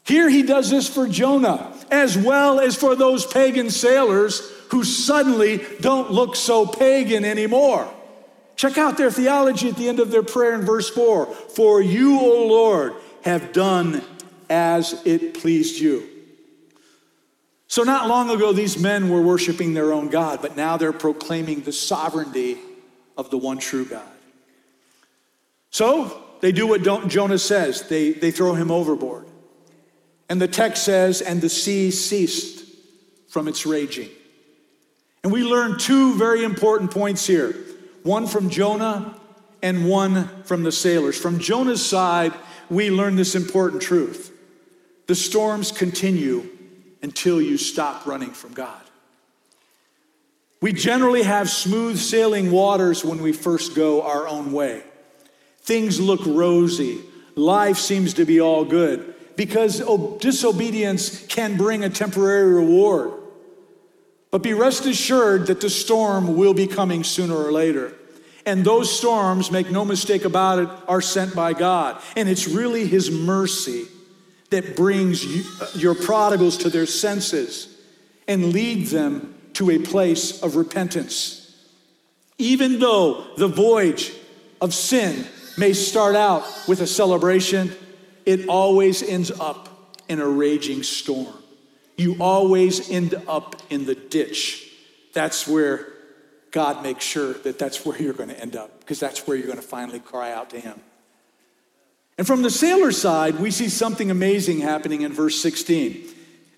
Here 0.04 0.30
he 0.30 0.44
does 0.44 0.70
this 0.70 0.89
for 0.89 1.08
Jonah, 1.08 1.74
as 1.89 2.17
well 2.17 2.60
as 2.60 2.76
for 2.76 2.96
those 2.96 3.26
pagan 3.26 3.70
sailors 3.70 4.41
who 4.70 4.84
suddenly 4.84 5.65
don't 5.80 6.12
look 6.12 6.36
so 6.36 6.65
pagan 6.65 7.24
anymore. 7.24 7.91
Check 8.62 8.78
out 8.78 8.95
their 8.95 9.10
theology 9.10 9.69
at 9.69 9.76
the 9.76 9.89
end 9.89 10.00
of 10.00 10.12
their 10.12 10.21
prayer 10.21 10.54
in 10.54 10.62
verse 10.62 10.88
4 10.88 11.26
For 11.26 11.82
you, 11.82 12.19
O 12.19 12.45
Lord, 12.45 12.93
have 13.24 13.54
done 13.54 14.04
as 14.52 15.02
it 15.04 15.34
pleased 15.34 15.80
you. 15.80 16.08
So, 17.65 17.82
not 17.82 18.08
long 18.08 18.30
ago, 18.30 18.54
these 18.54 18.78
men 18.78 19.10
were 19.10 19.24
worshiping 19.24 19.74
their 19.74 19.91
own 19.91 20.10
God, 20.10 20.43
but 20.43 20.56
now 20.56 20.78
they're 20.78 20.93
proclaiming 20.93 21.62
the 21.62 21.71
sovereignty 21.71 22.60
of 23.17 23.32
the 23.32 23.38
one 23.39 23.58
true 23.58 23.84
God. 23.84 24.06
So, 25.71 26.21
they 26.41 26.52
do 26.52 26.67
what 26.67 26.84
Jonah 26.84 27.39
says 27.39 27.88
they, 27.88 28.12
they 28.12 28.30
throw 28.30 28.54
him 28.54 28.69
overboard. 28.69 29.26
And 30.30 30.39
the 30.39 30.47
text 30.47 30.84
says, 30.84 31.24
and 31.24 31.41
the 31.41 31.50
sea 31.50 31.89
ceased 31.89 32.63
from 33.28 33.47
its 33.47 33.65
raging. 33.65 34.10
And 35.24 35.34
we 35.34 35.43
learn 35.43 35.80
two 35.80 36.15
very 36.15 36.43
important 36.43 36.91
points 36.91 37.26
here 37.26 37.56
one 38.04 38.28
from 38.28 38.50
Jonah 38.50 39.16
and 39.62 39.88
one 39.88 40.44
from 40.44 40.64
the 40.64 40.72
sailors. 40.72 41.18
From 41.18 41.40
Jonah's 41.40 41.86
side, 41.86 42.34
we 42.70 42.90
learn 42.90 43.16
this 43.16 43.36
important 43.36 43.82
truth 43.82 44.30
the 45.08 45.16
storms 45.16 45.74
continue 45.74 46.48
until 47.02 47.42
you 47.42 47.58
stop 47.58 48.06
running 48.06 48.32
from 48.32 48.54
God. 48.54 48.82
We 50.62 50.72
generally 50.72 51.24
have 51.24 51.50
smooth 51.50 51.98
sailing 51.98 52.52
waters 52.52 53.04
when 53.04 53.22
we 53.22 53.34
first 53.34 53.76
go 53.76 54.04
our 54.04 54.28
own 54.28 54.54
way. 54.54 54.84
Things 55.64 56.00
look 56.00 56.22
rosy, 56.26 57.02
life 57.36 57.78
seems 57.78 58.14
to 58.14 58.26
be 58.26 58.40
all 58.40 58.64
good 58.64 59.16
because 59.36 59.82
disobedience 60.20 61.26
can 61.26 61.58
bring 61.58 61.84
a 61.84 61.90
temporary 61.90 62.54
reward. 62.54 63.12
But 64.32 64.44
be 64.44 64.54
rest 64.54 64.86
assured 64.86 65.48
that 65.48 65.60
the 65.60 65.70
storm 65.70 66.38
will 66.38 66.54
be 66.54 66.65
coming 66.65 67.04
sooner 67.04 67.36
or 67.36 67.52
later. 67.52 67.94
And 68.46 68.65
those 68.65 68.98
storms, 68.98 69.52
make 69.52 69.70
no 69.70 69.86
mistake 69.86 70.26
about 70.26 70.60
it, 70.60 70.70
are 70.88 71.02
sent 71.02 71.36
by 71.36 71.54
God. 71.54 72.02
And 72.15 72.28
it's 72.30 72.48
really 72.48 72.88
His 72.88 73.12
mercy 73.12 73.86
that 74.50 74.76
brings 74.76 75.24
you, 75.24 75.44
your 75.76 75.94
prodigals 75.94 76.58
to 76.58 76.70
their 76.70 76.86
senses 76.86 77.78
and 78.28 78.54
leads 78.54 78.91
them 78.91 79.36
to 79.54 79.70
a 79.70 79.80
place 79.80 80.41
of 80.41 80.56
repentance. 80.56 81.38
Even 82.38 82.80
though 82.80 83.28
the 83.38 83.48
voyage 83.48 84.13
of 84.62 84.74
sin 84.74 85.26
may 85.58 85.73
start 85.73 86.15
out 86.15 86.44
with 86.67 86.82
a 86.82 86.88
celebration, 86.88 87.71
it 88.25 88.48
always 88.48 89.04
ends 89.04 89.29
up 89.29 89.69
in 90.08 90.19
a 90.19 90.27
raging 90.27 90.84
storm 90.84 91.40
you 92.02 92.17
always 92.19 92.89
end 92.89 93.15
up 93.27 93.62
in 93.69 93.85
the 93.85 93.95
ditch. 93.95 94.69
That's 95.13 95.47
where 95.47 95.87
God 96.52 96.83
makes 96.83 97.06
sure 97.06 97.33
that 97.33 97.58
that's 97.58 97.85
where 97.85 98.02
you're 98.02 98.13
going 98.13 98.29
to 98.29 98.39
end 98.39 98.56
up, 98.56 98.79
because 98.79 98.99
that's 98.99 99.25
where 99.25 99.37
you're 99.37 99.47
going 99.47 99.60
to 99.60 99.63
finally 99.63 99.99
cry 99.99 100.31
out 100.31 100.49
to 100.49 100.60
Him. 100.60 100.79
And 102.17 102.27
from 102.27 102.41
the 102.41 102.49
sailor 102.49 102.91
side, 102.91 103.39
we 103.39 103.52
see 103.52 103.69
something 103.69 104.12
amazing 104.12 104.60
happening 104.60 105.02
in 105.02 105.13
verse 105.13 105.41
16. 105.41 106.08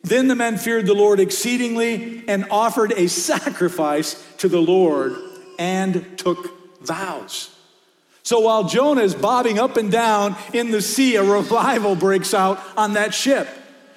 Then 0.03 0.27
the 0.27 0.35
men 0.35 0.57
feared 0.57 0.85
the 0.85 0.93
Lord 0.93 1.19
exceedingly 1.19 2.27
and 2.27 2.45
offered 2.51 2.91
a 2.91 3.07
sacrifice 3.07 4.21
to 4.39 4.49
the 4.49 4.61
Lord 4.61 5.15
and 5.57 6.17
took 6.17 6.81
vows. 6.81 7.49
So 8.23 8.39
while 8.39 8.63
Jonah 8.65 9.01
is 9.01 9.15
bobbing 9.15 9.59
up 9.59 9.77
and 9.77 9.91
down 9.91 10.35
in 10.53 10.71
the 10.71 10.81
sea, 10.81 11.15
a 11.15 11.23
revival 11.23 11.95
breaks 11.95 12.33
out 12.33 12.59
on 12.75 12.93
that 12.93 13.13
ship. 13.13 13.47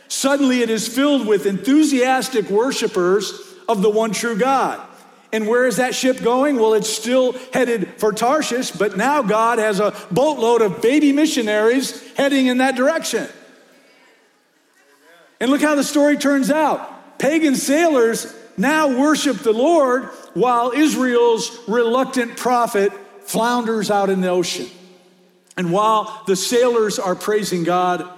Suddenly 0.08 0.60
it 0.60 0.70
is 0.70 0.86
filled 0.88 1.26
with 1.26 1.46
enthusiastic 1.46 2.48
worshipers 2.50 3.40
of 3.68 3.82
the 3.82 3.90
one 3.90 4.12
true 4.12 4.38
God. 4.38 4.80
And 5.32 5.48
where 5.48 5.66
is 5.66 5.76
that 5.76 5.94
ship 5.94 6.22
going? 6.22 6.56
Well, 6.56 6.74
it's 6.74 6.88
still 6.88 7.32
headed 7.52 7.88
for 7.98 8.12
Tarshish, 8.12 8.70
but 8.70 8.96
now 8.96 9.22
God 9.22 9.58
has 9.58 9.80
a 9.80 9.94
boatload 10.10 10.62
of 10.62 10.80
baby 10.80 11.12
missionaries 11.12 12.00
heading 12.14 12.46
in 12.46 12.58
that 12.58 12.76
direction. 12.76 13.26
And 15.40 15.50
look 15.50 15.60
how 15.60 15.74
the 15.74 15.84
story 15.84 16.16
turns 16.16 16.50
out. 16.50 17.18
Pagan 17.18 17.56
sailors 17.56 18.34
now 18.56 18.98
worship 18.98 19.38
the 19.38 19.52
Lord 19.52 20.04
while 20.34 20.70
Israel's 20.72 21.58
reluctant 21.68 22.36
prophet 22.36 22.92
flounders 23.22 23.90
out 23.90 24.08
in 24.08 24.20
the 24.20 24.28
ocean. 24.28 24.66
And 25.56 25.72
while 25.72 26.22
the 26.26 26.36
sailors 26.36 26.98
are 26.98 27.14
praising 27.14 27.64
God, 27.64 28.08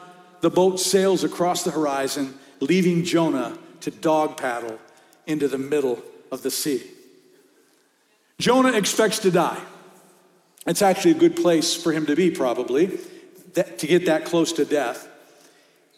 the 0.40 0.50
boat 0.50 0.78
sails 0.78 1.24
across 1.24 1.64
the 1.64 1.70
horizon, 1.70 2.38
leaving 2.60 3.04
Jonah 3.04 3.58
to 3.80 3.90
dog 3.90 4.36
paddle 4.36 4.78
into 5.26 5.48
the 5.48 5.58
middle 5.58 6.02
of 6.30 6.42
the 6.42 6.50
sea. 6.50 6.82
Jonah 8.38 8.72
expects 8.72 9.18
to 9.20 9.30
die. 9.30 9.60
It's 10.66 10.82
actually 10.82 11.12
a 11.12 11.18
good 11.18 11.36
place 11.36 11.74
for 11.74 11.92
him 11.92 12.06
to 12.06 12.14
be, 12.14 12.30
probably, 12.30 12.98
that, 13.54 13.78
to 13.78 13.86
get 13.86 14.06
that 14.06 14.24
close 14.24 14.52
to 14.54 14.64
death. 14.64 15.08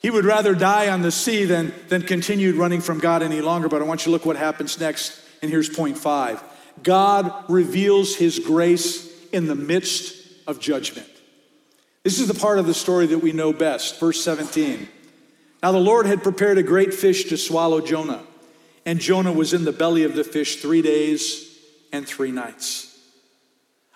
He 0.00 0.10
would 0.10 0.24
rather 0.24 0.54
die 0.54 0.88
on 0.88 1.02
the 1.02 1.10
sea 1.10 1.44
than, 1.44 1.74
than 1.88 2.02
continue 2.02 2.54
running 2.54 2.80
from 2.80 2.98
God 2.98 3.22
any 3.22 3.40
longer. 3.40 3.68
But 3.68 3.82
I 3.82 3.84
want 3.84 4.00
you 4.00 4.04
to 4.04 4.10
look 4.10 4.24
what 4.24 4.36
happens 4.36 4.80
next. 4.80 5.20
And 5.42 5.50
here's 5.50 5.68
point 5.68 5.98
five 5.98 6.42
God 6.82 7.32
reveals 7.48 8.16
his 8.16 8.38
grace 8.38 9.10
in 9.30 9.46
the 9.46 9.54
midst 9.54 10.16
of 10.46 10.60
judgment. 10.60 11.08
This 12.02 12.18
is 12.18 12.28
the 12.28 12.34
part 12.34 12.58
of 12.58 12.66
the 12.66 12.74
story 12.74 13.06
that 13.06 13.18
we 13.18 13.32
know 13.32 13.52
best. 13.52 14.00
Verse 14.00 14.22
17. 14.22 14.88
Now 15.62 15.72
the 15.72 15.78
Lord 15.78 16.06
had 16.06 16.22
prepared 16.22 16.58
a 16.58 16.62
great 16.62 16.94
fish 16.94 17.24
to 17.24 17.36
swallow 17.36 17.80
Jonah, 17.80 18.22
and 18.86 18.98
Jonah 18.98 19.32
was 19.32 19.52
in 19.52 19.64
the 19.64 19.72
belly 19.72 20.04
of 20.04 20.14
the 20.14 20.24
fish 20.24 20.56
three 20.56 20.80
days 20.80 21.58
and 21.92 22.06
three 22.06 22.30
nights. 22.30 22.98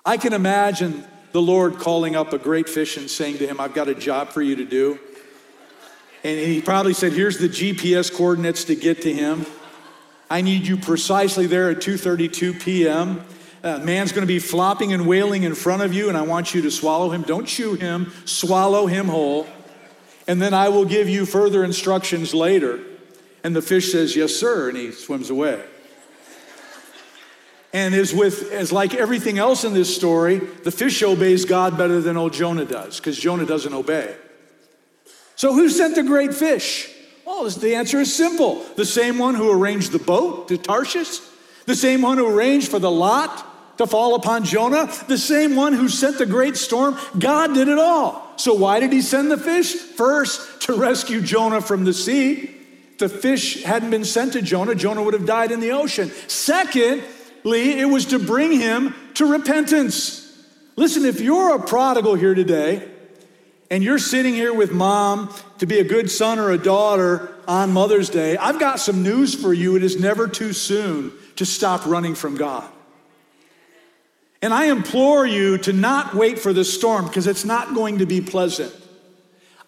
I 0.05 0.19
can 0.19 0.35
imagine 0.35 1.05
the 1.33 1.41
Lord 1.41 1.79
calling 1.79 2.15
up 2.15 2.35
a 2.35 2.39
great 2.39 2.69
fish 2.69 2.99
and 2.99 3.11
saying 3.11 3.39
to 3.39 3.47
him, 3.47 3.59
I've 3.59 3.73
got 3.73 3.89
a 3.89 3.95
job 3.95 4.29
for 4.29 4.43
you 4.43 4.57
to 4.57 4.65
do. 4.65 4.99
And 6.23 6.39
he 6.39 6.61
probably 6.61 6.95
said, 6.95 7.13
Here's 7.13 7.39
the 7.39 7.49
GPS 7.49 8.15
coordinates 8.15 8.65
to 8.65 8.77
get 8.77 9.03
to 9.03 9.13
him. 9.13 9.47
I 10.31 10.43
need 10.43 10.67
you 10.67 10.77
precisely 10.77 11.47
there 11.47 11.71
at 11.71 11.79
2:32 11.79 12.61
p.m. 12.61 13.25
Uh, 13.65 13.79
man's 13.79 14.13
going 14.13 14.21
to 14.21 14.27
be 14.27 14.39
flopping 14.39 14.93
and 14.93 15.07
wailing 15.07 15.43
in 15.43 15.55
front 15.55 15.81
of 15.81 15.95
you, 15.95 16.11
and 16.11 16.19
I 16.19 16.23
want 16.23 16.55
you 16.55 16.61
to 16.61 16.71
swallow 16.71 17.11
him. 17.11 17.23
Don't 17.23 17.47
chew 17.47 17.77
him, 17.77 18.13
swallow 18.27 18.87
him 18.87 19.07
whole. 19.09 19.47
And 20.29 20.41
then 20.41 20.53
I 20.53 20.69
will 20.69 20.85
give 20.85 21.09
you 21.09 21.25
further 21.25 21.65
instructions 21.65 22.35
later. 22.35 22.81
And 23.43 23.57
the 23.57 23.63
fish 23.63 23.91
says, 23.91 24.15
Yes, 24.15 24.37
sir, 24.37 24.69
and 24.69 24.77
he 24.77 24.93
swims 24.93 25.31
away. 25.31 25.65
And 27.73 27.95
as 27.95 28.13
with 28.13 28.53
as 28.53 28.71
like 28.71 28.95
everything 28.95 29.39
else 29.39 29.65
in 29.65 29.73
this 29.73 29.95
story, 29.95 30.39
the 30.39 30.71
fish 30.71 31.03
obeys 31.03 31.47
God 31.47 31.79
better 31.79 32.03
than 32.03 32.19
old 32.19 32.35
Jonah 32.35 32.67
does, 32.67 32.99
because 32.99 33.19
Jonah 33.19 33.47
doesn't 33.47 33.73
obey. 33.73 34.15
So 35.37 35.55
who 35.55 35.71
sent 35.71 35.95
the 35.95 36.03
great 36.03 36.35
fish? 36.35 36.95
Well, 37.25 37.49
the 37.49 37.77
answer 37.77 37.99
is 37.99 38.15
simple. 38.15 38.63
The 38.77 38.85
same 38.85 39.19
one 39.19 39.35
who 39.35 39.51
arranged 39.51 39.93
the 39.93 39.99
boat 39.99 40.49
to 40.49 40.59
Tarshish, 40.59 41.21
the 41.65 41.75
same 41.75 42.03
one 42.03 42.19
who 42.19 42.29
arranged 42.29 42.69
for 42.69 42.79
the 42.79 42.91
lot 42.91 43.53
to 43.79 43.87
fall 43.87 44.15
upon 44.15 44.45
Jonah, 44.45 44.91
the 45.09 45.19
same 45.19 45.57
one 45.57 45.73
who 45.73 45.89
sent 45.89 46.19
the 46.19 46.27
great 46.27 46.57
storm. 46.57 46.97
God 47.19 47.55
did 47.55 47.69
it 47.69 47.79
all. 47.79 48.23
So, 48.37 48.55
why 48.55 48.81
did 48.81 48.93
he 48.93 49.03
send 49.03 49.31
the 49.31 49.39
fish? 49.39 49.75
First, 49.75 50.63
to 50.63 50.75
rescue 50.75 51.21
Jonah 51.21 51.61
from 51.61 51.85
the 51.85 51.93
sea. 51.93 52.51
If 52.93 52.99
the 52.99 53.09
fish 53.09 53.63
hadn't 53.65 53.91
been 53.91 54.05
sent 54.05 54.35
to 54.35 54.43
Jonah, 54.43 54.75
Jonah 54.75 55.03
would 55.03 55.15
have 55.15 55.27
died 55.27 55.51
in 55.51 55.61
the 55.61 55.73
ocean. 55.73 56.11
Secondly, 56.29 57.79
it 57.79 57.89
was 57.89 58.07
to 58.07 58.19
bring 58.19 58.53
him 58.53 58.95
to 59.15 59.27
repentance. 59.27 60.21
Listen, 60.77 61.05
if 61.05 61.21
you're 61.21 61.55
a 61.55 61.63
prodigal 61.63 62.15
here 62.15 62.35
today, 62.35 62.89
and 63.71 63.83
you're 63.83 63.99
sitting 63.99 64.35
here 64.35 64.55
with 64.55 64.73
mom 64.73 65.35
to 65.59 65.67
be 65.67 65.81
a 65.81 65.85
good 65.85 66.11
son 66.11 66.39
or 66.39 66.51
a 66.51 66.59
daughter 66.59 67.35
on 67.49 67.73
Mother's 67.73 68.09
Day, 68.09 68.37
I've 68.37 68.61
got 68.61 68.79
some 68.79 69.03
news 69.03 69.35
for 69.35 69.53
you. 69.53 69.77
It 69.77 69.83
is 69.83 69.99
never 69.99 70.29
too 70.29 70.53
soon 70.53 71.13
to 71.37 71.47
stop 71.47 71.87
running 71.87 72.15
from 72.15 72.37
God. 72.37 72.71
And 74.45 74.53
I 74.53 74.67
implore 74.67 75.27
you 75.27 75.57
to 75.57 75.73
not 75.73 76.15
wait 76.15 76.39
for 76.39 76.53
the 76.53 76.67
storm 76.67 77.07
because 77.07 77.27
it's 77.27 77.47
not 77.47 77.75
going 77.75 78.01
to 78.01 78.05
be 78.05 78.21
pleasant. 78.21 78.75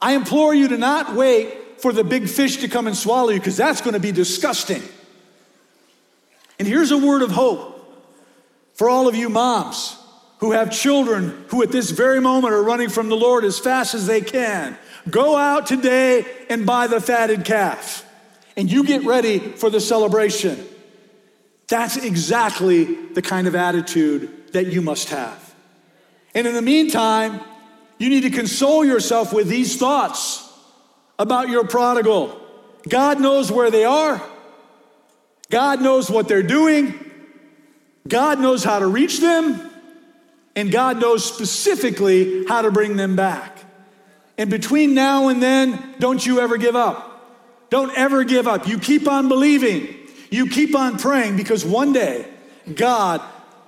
I 0.02 0.12
implore 0.12 0.54
you 0.54 0.68
to 0.68 0.76
not 0.76 1.14
wait 1.14 1.80
for 1.80 1.94
the 1.94 2.04
big 2.04 2.28
fish 2.28 2.58
to 2.58 2.68
come 2.68 2.86
and 2.86 2.94
swallow 2.94 3.30
you 3.30 3.38
because 3.38 3.56
that's 3.56 3.80
going 3.80 3.94
to 3.94 4.00
be 4.00 4.12
disgusting. 4.12 4.82
And 6.58 6.68
here's 6.68 6.90
a 6.90 6.98
word 6.98 7.22
of 7.22 7.30
hope 7.30 7.72
for 8.74 8.90
all 8.90 9.08
of 9.08 9.16
you 9.16 9.30
moms 9.30 9.96
who 10.40 10.52
have 10.52 10.70
children 10.70 11.46
who 11.48 11.62
at 11.62 11.72
this 11.72 11.88
very 11.88 12.20
moment 12.20 12.52
are 12.52 12.62
running 12.62 12.90
from 12.90 13.08
the 13.08 13.16
Lord 13.16 13.44
as 13.44 13.58
fast 13.58 13.94
as 13.94 14.06
they 14.06 14.20
can. 14.20 14.76
Go 15.08 15.36
out 15.36 15.66
today 15.66 16.26
and 16.50 16.66
buy 16.66 16.86
the 16.86 17.00
fatted 17.00 17.46
calf, 17.46 18.04
and 18.58 18.70
you 18.70 18.84
get 18.84 19.04
ready 19.04 19.38
for 19.38 19.70
the 19.70 19.80
celebration. 19.80 20.62
That's 21.68 21.96
exactly 21.96 22.84
the 22.84 23.22
kind 23.22 23.46
of 23.46 23.54
attitude 23.54 24.45
that 24.56 24.68
you 24.68 24.80
must 24.80 25.10
have. 25.10 25.54
And 26.34 26.46
in 26.46 26.54
the 26.54 26.62
meantime, 26.62 27.40
you 27.98 28.08
need 28.08 28.22
to 28.22 28.30
console 28.30 28.86
yourself 28.86 29.32
with 29.32 29.48
these 29.48 29.76
thoughts 29.76 30.50
about 31.18 31.50
your 31.50 31.66
prodigal. 31.66 32.40
God 32.88 33.20
knows 33.20 33.52
where 33.52 33.70
they 33.70 33.84
are, 33.84 34.22
God 35.50 35.82
knows 35.82 36.10
what 36.10 36.26
they're 36.26 36.42
doing, 36.42 36.94
God 38.08 38.40
knows 38.40 38.64
how 38.64 38.78
to 38.78 38.86
reach 38.86 39.20
them, 39.20 39.60
and 40.54 40.72
God 40.72 41.00
knows 41.00 41.22
specifically 41.22 42.46
how 42.46 42.62
to 42.62 42.70
bring 42.70 42.96
them 42.96 43.14
back. 43.14 43.58
And 44.38 44.48
between 44.48 44.94
now 44.94 45.28
and 45.28 45.42
then, 45.42 45.94
don't 45.98 46.24
you 46.24 46.40
ever 46.40 46.56
give 46.56 46.76
up. 46.76 47.12
Don't 47.68 47.96
ever 47.96 48.24
give 48.24 48.48
up. 48.48 48.66
You 48.66 48.78
keep 48.78 49.06
on 49.06 49.28
believing. 49.28 49.94
You 50.30 50.48
keep 50.48 50.74
on 50.74 50.98
praying 50.98 51.36
because 51.36 51.64
one 51.64 51.92
day 51.92 52.26
God 52.74 53.20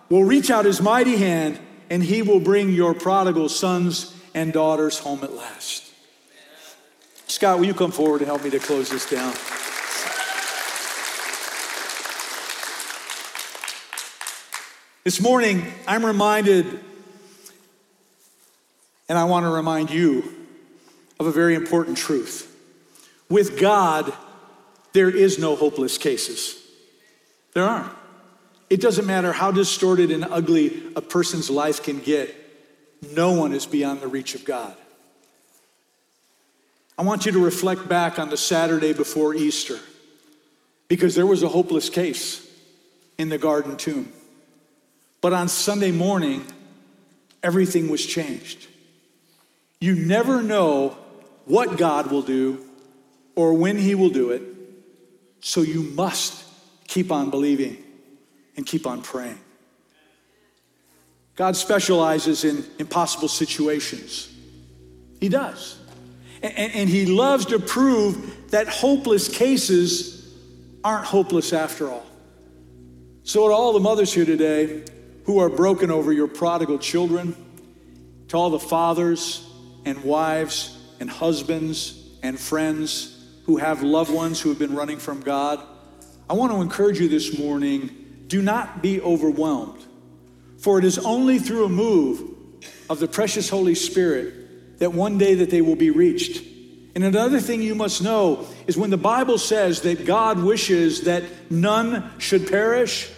will 0.09 0.25
reach 0.25 0.51
out 0.51 0.65
his 0.65 0.81
mighty 0.81 1.17
hand 1.17 1.59
and 1.91 2.03
he 2.03 2.23
will 2.23 2.41
bring 2.41 2.73
your 2.73 2.95
prodigal 2.95 3.49
sons 3.49 4.15
and 4.35 4.53
daughters 4.53 4.99
home 4.99 5.23
at 5.25 5.33
last. 5.33 5.85
Scott, 7.27 7.59
will 7.59 7.67
you 7.67 7.75
come 7.75 7.91
forward 7.91 8.21
and 8.21 8.27
help 8.27 8.43
me 8.43 8.51
to 8.51 8.59
close 8.59 8.91
this 8.91 9.09
down? 9.09 9.33
This 15.05 15.21
morning, 15.23 15.73
I'm 15.87 16.05
reminded, 16.05 16.81
and 19.09 19.17
I 19.17 19.25
want 19.25 19.45
to 19.45 19.51
remind 19.51 19.91
you 19.91 20.35
of 21.19 21.27
a 21.27 21.33
very 21.33 21.55
important 21.55 21.97
truth. 21.97 22.55
With 23.31 23.59
God, 23.59 24.13
there 24.93 25.09
is 25.09 25.39
no 25.39 25.57
hopeless 25.57 25.97
cases. 25.97 26.63
There 27.55 27.65
aren't. 27.65 27.98
It 28.71 28.81
doesn't 28.81 29.07
matter 29.07 29.33
how 29.33 29.51
distorted 29.51 30.11
and 30.11 30.25
ugly 30.25 30.83
a 30.95 31.01
person's 31.01 31.49
life 31.49 31.83
can 31.83 32.01
get, 32.01 32.35
no 33.15 33.33
one 33.33 33.53
is 33.53 33.65
beyond 33.65 34.01
the 34.01 34.09
reach 34.09 34.35
of 34.35 34.45
God. 34.45 34.77
I 36.99 37.03
want 37.03 37.27
you 37.27 37.33
to 37.33 37.45
reflect 37.45 37.89
back 37.89 38.19
on 38.19 38.29
the 38.29 38.37
Saturday 38.37 38.93
before 38.93 39.35
Easter 39.35 39.79
because 40.89 41.15
there 41.15 41.27
was 41.27 41.43
a 41.43 41.49
hopeless 41.49 41.89
case 41.89 42.45
in 43.17 43.29
the 43.29 43.39
garden 43.39 43.77
tomb. 43.77 44.13
But 45.21 45.33
on 45.33 45.49
Sunday 45.49 45.93
morning, 45.93 46.45
everything 47.43 47.89
was 47.89 48.05
changed. 48.05 48.67
You 49.81 49.95
never 49.95 50.43
know 50.43 50.97
what 51.45 51.77
God 51.79 52.11
will 52.11 52.23
do 52.23 52.65
or 53.37 53.55
when 53.55 53.79
He 53.79 53.95
will 53.95 54.11
do 54.11 54.31
it, 54.33 54.43
so 55.41 55.63
you 55.63 55.83
must 55.83 56.45
keep 56.89 57.13
on 57.13 57.31
believing 57.31 57.83
and 58.59 58.67
keep 58.67 58.89
on 58.89 59.01
praying. 59.01 59.39
God 61.37 61.57
specializes 61.57 62.45
in 62.45 62.65
impossible 62.81 63.29
situations. 63.29 64.29
He 65.21 65.29
does. 65.29 65.79
And, 66.43 66.73
and, 66.75 66.89
He 66.89 67.07
loves 67.07 67.47
to 67.47 67.61
prove 67.61 68.51
that 68.51 68.67
hopeless 68.67 69.29
cases 69.29 70.35
aren't 70.83 71.05
hopeless 71.05 71.53
after 71.53 71.89
all. 71.89 72.05
So, 73.23 73.47
to 73.47 73.55
all 73.55 73.73
the 73.73 73.81
mothers 73.81 74.13
here 74.13 74.25
today 74.25 74.85
who 75.25 75.39
are 75.39 75.49
broken 75.49 75.93
over 75.93 76.13
your 76.13 76.29
prodigal 76.29 76.79
children, 76.79 77.37
to 78.29 78.37
all 78.37 78.51
the 78.51 78.59
fathers 78.59 79.49
and 79.85 80.03
wives 80.03 80.77
and 80.99 81.09
husbands 81.09 82.19
and 82.25 82.39
friends 82.39 83.25
who 83.45 83.57
have 83.59 83.85
loved 83.85 84.13
ones 84.13 84.41
who 84.41 84.49
have 84.49 84.59
been 84.59 84.75
running 84.75 84.99
from 84.99 85.21
God, 85.21 85.65
I 86.29 86.33
want 86.33 86.51
to 86.51 86.61
encourage 86.61 86.99
you 86.99 87.09
this 87.09 87.39
morning 87.39 87.98
do 88.29 88.43
not 88.43 88.83
be 88.83 89.01
overwhelmed, 89.01 89.85
for 90.59 90.79
it 90.79 90.85
is 90.85 90.99
only 90.99 91.39
through 91.39 91.65
a 91.65 91.69
move 91.69 92.23
of 92.89 93.01
the 93.01 93.09
precious 93.09 93.49
Holy 93.49 93.75
Spirit 93.75 94.79
that 94.79 94.93
one 94.93 95.19
day 95.19 95.35
that 95.37 95.51
they 95.51 95.63
will 95.63 95.77
be 95.77 95.91
reached. 95.91 96.45
And 96.95 97.05
another 97.05 97.41
thing 97.41 97.63
you 97.63 97.75
must 97.75 98.03
know 98.03 98.47
is 98.67 98.77
when 98.77 98.91
the 98.91 98.97
Bible 98.97 99.39
says 99.39 99.83
that 99.83 100.05
God 100.05 100.43
wishes 100.43 101.03
that 101.03 101.25
none 101.51 102.11
should 102.19 102.49
perish, 102.49 103.11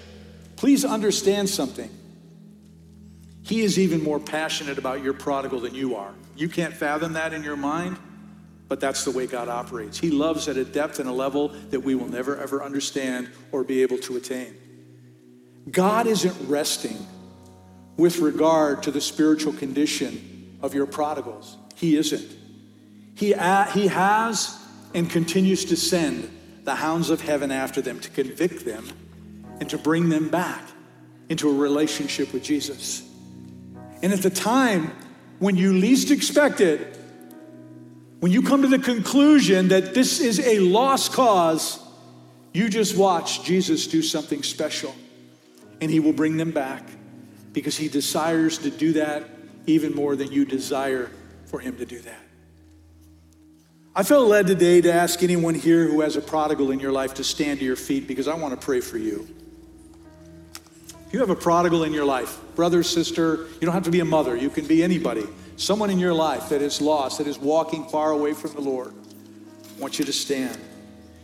please 0.56 0.84
understand 0.84 1.48
something. 1.48 1.90
He 3.42 3.62
is 3.62 3.78
even 3.78 4.02
more 4.02 4.20
passionate 4.20 4.78
about 4.78 5.02
your 5.02 5.14
prodigal 5.14 5.61
than 5.61 5.74
you 5.74 5.96
are. 5.96 6.14
You 6.36 6.48
can't 6.48 6.74
fathom 6.74 7.14
that 7.14 7.32
in 7.32 7.42
your 7.42 7.56
mind, 7.56 7.98
but 8.68 8.80
that's 8.80 9.04
the 9.04 9.11
way 9.11 9.26
God 9.26 9.48
operates. 9.48 9.98
He 9.98 10.11
loves 10.11 10.46
at 10.46 10.56
a 10.56 10.64
depth 10.64 11.00
and 11.00 11.08
a 11.08 11.12
level 11.12 11.48
that 11.70 11.80
we 11.80 11.94
will 11.94 12.08
never 12.08 12.36
ever 12.36 12.62
understand 12.62 13.30
or 13.50 13.64
be 13.64 13.82
able 13.82 13.98
to 13.98 14.16
attain. 14.16 14.54
God 15.70 16.06
isn't 16.06 16.48
resting 16.48 17.06
with 17.96 18.18
regard 18.18 18.82
to 18.84 18.90
the 18.90 19.00
spiritual 19.00 19.52
condition 19.52 20.58
of 20.62 20.74
your 20.74 20.86
prodigals. 20.86 21.56
He 21.74 21.96
isn't. 21.96 22.36
He, 23.14 23.34
he 23.72 23.86
has 23.88 24.58
and 24.94 25.08
continues 25.10 25.66
to 25.66 25.76
send 25.76 26.30
the 26.64 26.74
hounds 26.74 27.10
of 27.10 27.20
heaven 27.20 27.50
after 27.50 27.80
them 27.80 28.00
to 28.00 28.10
convict 28.10 28.64
them 28.64 28.88
and 29.60 29.68
to 29.70 29.78
bring 29.78 30.08
them 30.08 30.28
back 30.28 30.62
into 31.28 31.48
a 31.50 31.54
relationship 31.54 32.32
with 32.32 32.42
Jesus. 32.42 33.06
And 34.02 34.12
at 34.12 34.22
the 34.22 34.30
time 34.30 34.92
when 35.38 35.56
you 35.56 35.74
least 35.74 36.10
expect 36.10 36.60
it, 36.60 36.98
when 38.20 38.32
you 38.32 38.42
come 38.42 38.62
to 38.62 38.68
the 38.68 38.78
conclusion 38.78 39.68
that 39.68 39.94
this 39.94 40.20
is 40.20 40.40
a 40.40 40.58
lost 40.60 41.12
cause, 41.12 41.78
you 42.52 42.68
just 42.68 42.96
watch 42.96 43.44
Jesus 43.44 43.86
do 43.86 44.02
something 44.02 44.42
special 44.42 44.94
and 45.80 45.90
he 45.90 46.00
will 46.00 46.12
bring 46.12 46.36
them 46.36 46.50
back 46.50 46.88
because 47.52 47.76
he 47.76 47.88
desires 47.88 48.58
to 48.58 48.70
do 48.70 48.92
that 48.94 49.24
even 49.66 49.94
more 49.94 50.16
than 50.16 50.30
you 50.30 50.44
desire 50.44 51.10
for 51.46 51.60
him 51.60 51.76
to 51.76 51.84
do 51.84 51.98
that. 52.00 52.20
I 53.94 54.04
felt 54.04 54.28
led 54.28 54.46
today 54.46 54.80
to 54.82 54.92
ask 54.92 55.22
anyone 55.22 55.54
here 55.54 55.88
who 55.88 56.00
has 56.02 56.16
a 56.16 56.20
prodigal 56.20 56.70
in 56.70 56.78
your 56.78 56.92
life 56.92 57.14
to 57.14 57.24
stand 57.24 57.58
to 57.58 57.64
your 57.64 57.76
feet 57.76 58.06
because 58.06 58.28
I 58.28 58.34
want 58.34 58.58
to 58.58 58.64
pray 58.64 58.80
for 58.80 58.98
you. 58.98 59.26
If 61.06 61.14
you 61.14 61.18
have 61.18 61.30
a 61.30 61.34
prodigal 61.34 61.82
in 61.82 61.92
your 61.92 62.04
life, 62.04 62.38
brother, 62.54 62.84
sister, 62.84 63.48
you 63.54 63.62
don't 63.62 63.74
have 63.74 63.82
to 63.82 63.90
be 63.90 63.98
a 63.98 64.04
mother, 64.04 64.36
you 64.36 64.48
can 64.48 64.64
be 64.64 64.84
anybody, 64.84 65.26
someone 65.56 65.90
in 65.90 65.98
your 65.98 66.14
life 66.14 66.50
that 66.50 66.62
is 66.62 66.80
lost, 66.80 67.18
that 67.18 67.26
is 67.26 67.36
walking 67.36 67.84
far 67.88 68.12
away 68.12 68.32
from 68.32 68.52
the 68.52 68.60
Lord, 68.60 68.94
I 69.76 69.80
want 69.80 69.98
you 69.98 70.04
to 70.04 70.12
stand. 70.12 70.56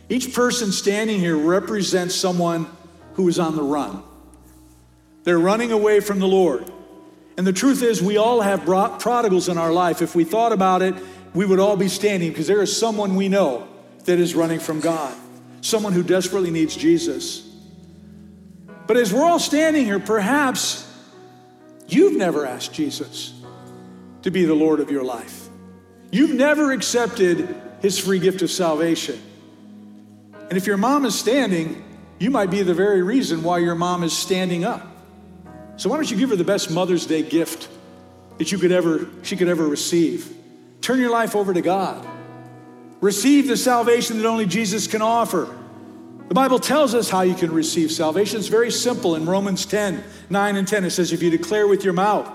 Each 0.09 0.33
person 0.33 0.73
standing 0.73 1.21
here 1.21 1.37
represents 1.37 2.15
someone 2.15 2.67
who 3.13 3.29
is 3.29 3.39
on 3.39 3.55
the 3.55 3.63
run. 3.63 4.03
They're 5.27 5.37
running 5.37 5.73
away 5.73 5.99
from 5.99 6.19
the 6.19 6.25
Lord. 6.25 6.71
And 7.35 7.45
the 7.45 7.51
truth 7.51 7.83
is, 7.83 8.01
we 8.01 8.15
all 8.15 8.39
have 8.39 8.63
prodigals 8.63 9.49
in 9.49 9.57
our 9.57 9.73
life. 9.73 10.01
If 10.01 10.15
we 10.15 10.23
thought 10.23 10.53
about 10.53 10.81
it, 10.81 10.95
we 11.33 11.45
would 11.45 11.59
all 11.59 11.75
be 11.75 11.89
standing 11.89 12.29
because 12.29 12.47
there 12.47 12.61
is 12.61 12.73
someone 12.73 13.13
we 13.17 13.27
know 13.27 13.67
that 14.05 14.19
is 14.19 14.35
running 14.35 14.61
from 14.61 14.79
God, 14.79 15.13
someone 15.59 15.91
who 15.91 16.01
desperately 16.01 16.49
needs 16.49 16.77
Jesus. 16.77 17.45
But 18.87 18.95
as 18.95 19.11
we're 19.11 19.25
all 19.25 19.37
standing 19.37 19.83
here, 19.83 19.99
perhaps 19.99 20.89
you've 21.89 22.15
never 22.15 22.45
asked 22.45 22.71
Jesus 22.71 23.33
to 24.21 24.31
be 24.31 24.45
the 24.45 24.55
Lord 24.55 24.79
of 24.79 24.89
your 24.89 25.03
life. 25.03 25.49
You've 26.09 26.35
never 26.35 26.71
accepted 26.71 27.53
his 27.81 27.99
free 27.99 28.19
gift 28.19 28.43
of 28.43 28.49
salvation. 28.49 29.21
And 30.47 30.57
if 30.57 30.65
your 30.65 30.77
mom 30.77 31.03
is 31.03 31.19
standing, 31.19 31.83
you 32.17 32.31
might 32.31 32.49
be 32.49 32.61
the 32.61 32.73
very 32.73 33.01
reason 33.01 33.43
why 33.43 33.57
your 33.57 33.75
mom 33.75 34.05
is 34.05 34.13
standing 34.13 34.63
up. 34.63 34.93
So 35.77 35.89
why 35.89 35.97
don't 35.97 36.09
you 36.09 36.17
give 36.17 36.31
her 36.31 36.35
the 36.35 36.43
best 36.43 36.71
Mother's 36.71 37.05
Day 37.05 37.21
gift 37.21 37.69
that 38.39 38.51
you 38.51 38.57
could 38.57 38.71
ever 38.71 39.07
she 39.21 39.37
could 39.37 39.47
ever 39.47 39.65
receive? 39.65 40.35
Turn 40.81 40.99
your 40.99 41.11
life 41.11 41.35
over 41.35 41.53
to 41.53 41.61
God. 41.61 42.05
Receive 42.99 43.47
the 43.47 43.57
salvation 43.57 44.17
that 44.17 44.27
only 44.27 44.47
Jesus 44.47 44.87
can 44.87 45.03
offer. 45.03 45.55
The 46.29 46.33
Bible 46.33 46.57
tells 46.57 46.95
us 46.95 47.09
how 47.09 47.21
you 47.21 47.35
can 47.35 47.51
receive 47.51 47.91
salvation. 47.91 48.39
It's 48.39 48.47
very 48.47 48.71
simple. 48.71 49.15
In 49.15 49.27
Romans 49.27 49.65
10 49.67 50.03
9 50.29 50.55
and 50.55 50.67
10, 50.67 50.85
it 50.85 50.89
says, 50.89 51.13
If 51.13 51.21
you 51.21 51.29
declare 51.29 51.67
with 51.67 51.83
your 51.83 51.93
mouth 51.93 52.27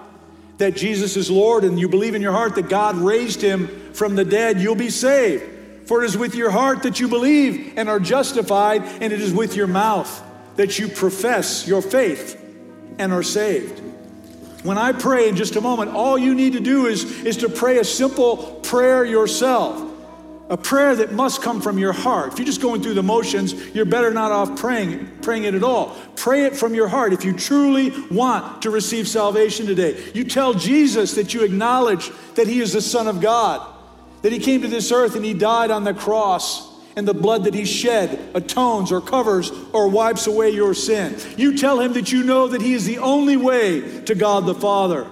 that 0.59 0.77
Jesus 0.77 1.17
is 1.17 1.29
Lord 1.29 1.65
and 1.65 1.81
you 1.81 1.89
believe 1.89 2.15
in 2.15 2.23
your 2.23 2.33
heart 2.33 2.55
that 2.55 2.69
God 2.69 2.95
raised 2.95 3.43
him 3.43 3.93
from 3.93 4.15
the 4.15 4.25
dead, 4.25 4.61
you'll 4.61 4.77
be 4.77 4.91
saved. 4.91 5.89
For 5.89 6.05
it 6.05 6.07
is 6.07 6.17
with 6.17 6.37
your 6.37 6.51
heart 6.51 6.85
that 6.85 7.01
you 7.01 7.09
believe 7.09 7.75
and 7.77 7.89
are 7.89 7.99
justified, 7.99 8.83
and 8.83 9.13
it 9.13 9.21
is 9.21 9.33
with 9.33 9.57
your 9.57 9.67
mouth 9.67 10.23
that 10.55 10.79
you 10.79 10.87
profess 10.87 11.67
your 11.67 11.83
faith 11.83 12.39
and 12.99 13.13
are 13.13 13.23
saved. 13.23 13.81
When 14.63 14.79
I 14.79 14.93
pray 14.93 15.29
in 15.29 15.37
just 15.37 15.57
a 15.57 15.61
moment, 15.61 15.91
all 15.91 16.17
you 16.17 16.35
need 16.35 16.53
to 16.53 16.61
do 16.61 16.87
is, 16.87 17.05
is 17.25 17.39
to 17.39 17.49
pray 17.49 17.79
a 17.79 17.85
simple 17.85 18.61
prayer 18.63 19.05
yourself. 19.05 19.91
A 20.51 20.57
prayer 20.57 20.95
that 20.97 21.13
must 21.13 21.41
come 21.41 21.61
from 21.61 21.79
your 21.79 21.93
heart. 21.93 22.33
If 22.33 22.39
you're 22.39 22.47
just 22.47 22.61
going 22.61 22.83
through 22.83 22.95
the 22.95 23.03
motions, 23.03 23.55
you're 23.75 23.87
better 23.87 24.11
not 24.11 24.31
off 24.31 24.61
praying, 24.61 25.21
praying 25.23 25.45
it 25.45 25.55
at 25.55 25.63
all. 25.63 25.97
Pray 26.15 26.45
it 26.45 26.55
from 26.55 26.75
your 26.75 26.89
heart. 26.89 27.13
If 27.13 27.25
you 27.25 27.33
truly 27.33 27.91
want 28.11 28.63
to 28.63 28.71
receive 28.71 29.09
salvation 29.09 29.67
today, 29.67 30.11
you 30.15 30.25
tell 30.25 30.53
Jesus 30.53 31.15
that 31.15 31.33
you 31.33 31.43
acknowledge 31.43 32.11
that 32.35 32.47
He 32.47 32.61
is 32.61 32.75
the 32.75 32.83
Son 32.83 33.09
of 33.09 33.21
God, 33.21 33.67
that 34.21 34.33
He 34.33 34.39
came 34.39 34.61
to 34.61 34.69
this 34.69 34.93
earth 34.93 35.17
and 35.17 35.25
He 35.25 35.33
died 35.33 35.71
on 35.71 35.85
the 35.85 35.95
cross 35.95 36.72
and 36.97 37.09
the 37.09 37.15
blood 37.15 37.45
that 37.45 37.55
he 37.55 37.65
shed 37.65 38.19
atones 38.35 38.93
or 38.93 39.01
covers 39.01 39.51
or 39.73 39.89
wipes 39.89 40.27
away 40.27 40.51
your 40.51 40.75
sin. 40.75 41.17
You 41.37 41.57
tell 41.57 41.81
him 41.81 41.95
that 41.95 42.13
you 42.13 42.23
know 42.23 42.49
that 42.49 42.61
he 42.61 42.75
is 42.75 42.85
the 42.85 42.99
only 42.99 43.37
way 43.37 44.03
to 44.03 44.15
God 44.15 44.47
the 44.47 44.55
Father. 44.55 45.11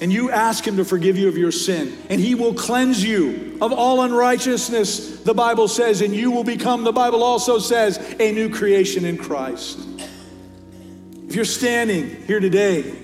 And 0.00 0.12
you 0.12 0.30
ask 0.30 0.66
him 0.66 0.76
to 0.76 0.84
forgive 0.84 1.18
you 1.18 1.28
of 1.28 1.36
your 1.36 1.52
sin, 1.52 1.94
and 2.08 2.20
he 2.20 2.34
will 2.34 2.54
cleanse 2.54 3.04
you 3.04 3.58
of 3.60 3.72
all 3.72 4.00
unrighteousness, 4.02 5.20
the 5.22 5.34
Bible 5.34 5.68
says, 5.68 6.00
and 6.00 6.14
you 6.14 6.30
will 6.30 6.44
become, 6.44 6.84
the 6.84 6.92
Bible 6.92 7.22
also 7.22 7.58
says, 7.58 7.98
a 8.18 8.32
new 8.32 8.48
creation 8.48 9.04
in 9.04 9.18
Christ. 9.18 9.78
If 11.28 11.34
you're 11.34 11.44
standing 11.44 12.24
here 12.24 12.40
today 12.40 12.96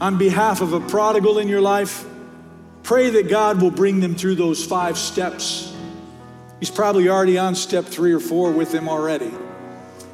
on 0.00 0.18
behalf 0.18 0.60
of 0.60 0.74
a 0.74 0.80
prodigal 0.80 1.38
in 1.38 1.48
your 1.48 1.62
life, 1.62 2.04
pray 2.82 3.08
that 3.10 3.30
God 3.30 3.62
will 3.62 3.70
bring 3.70 4.00
them 4.00 4.14
through 4.14 4.34
those 4.34 4.64
five 4.64 4.98
steps 4.98 5.73
He's 6.60 6.70
probably 6.70 7.08
already 7.08 7.38
on 7.38 7.54
step 7.54 7.84
three 7.84 8.12
or 8.12 8.20
four 8.20 8.52
with 8.52 8.72
them 8.72 8.88
already. 8.88 9.30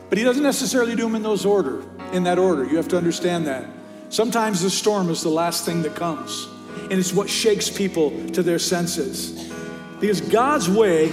But 0.09 0.19
he 0.19 0.25
doesn't 0.25 0.43
necessarily 0.43 0.97
do 0.97 1.03
them 1.03 1.15
in 1.15 1.23
those 1.23 1.47
order, 1.47 1.83
in 2.13 2.25
that 2.25 2.39
order. 2.39 2.65
You 2.65 2.77
have 2.77 2.89
to 2.89 2.97
understand 2.97 3.47
that. 3.47 3.65
Sometimes 4.09 4.61
the 4.61 4.71
storm 4.71 5.09
is 5.09 5.23
the 5.23 5.29
last 5.29 5.65
thing 5.65 5.83
that 5.83 5.95
comes, 5.95 6.49
and 6.91 6.95
it's 6.95 7.13
what 7.13 7.31
shakes 7.31 7.71
people 7.71 8.11
to 8.31 8.43
their 8.43 8.59
senses. 8.59 9.53
Because 10.01 10.21
God's 10.21 10.69
way 10.69 11.13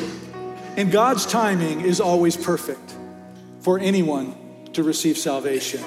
and 0.77 0.91
God's 0.91 1.25
timing 1.25 1.81
is 1.81 2.01
always 2.01 2.35
perfect 2.35 2.95
for 3.59 3.77
anyone 3.77 4.69
to 4.73 4.81
receive 4.81 5.17
salvation. 5.17 5.83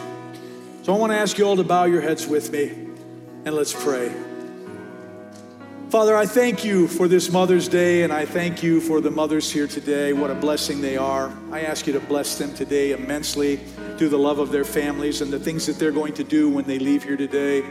So 0.82 0.94
I 0.94 0.98
want 0.98 1.12
to 1.12 1.18
ask 1.18 1.36
you 1.38 1.46
all 1.46 1.56
to 1.56 1.64
bow 1.64 1.84
your 1.84 2.00
heads 2.00 2.26
with 2.26 2.52
me 2.52 2.68
and 3.44 3.54
let's 3.54 3.72
pray. 3.72 4.12
Father, 5.90 6.16
I 6.16 6.24
thank 6.24 6.64
you 6.64 6.86
for 6.86 7.08
this 7.08 7.32
Mother's 7.32 7.66
Day, 7.66 8.04
and 8.04 8.12
I 8.12 8.24
thank 8.24 8.62
you 8.62 8.80
for 8.80 9.00
the 9.00 9.10
mothers 9.10 9.50
here 9.50 9.66
today. 9.66 10.12
What 10.12 10.30
a 10.30 10.36
blessing 10.36 10.80
they 10.80 10.96
are. 10.96 11.36
I 11.50 11.62
ask 11.62 11.84
you 11.88 11.92
to 11.94 11.98
bless 11.98 12.38
them 12.38 12.54
today 12.54 12.92
immensely 12.92 13.56
through 13.96 14.10
the 14.10 14.18
love 14.18 14.38
of 14.38 14.52
their 14.52 14.64
families 14.64 15.20
and 15.20 15.32
the 15.32 15.40
things 15.40 15.66
that 15.66 15.80
they're 15.80 15.90
going 15.90 16.14
to 16.14 16.22
do 16.22 16.48
when 16.48 16.64
they 16.64 16.78
leave 16.78 17.02
here 17.02 17.16
today. 17.16 17.64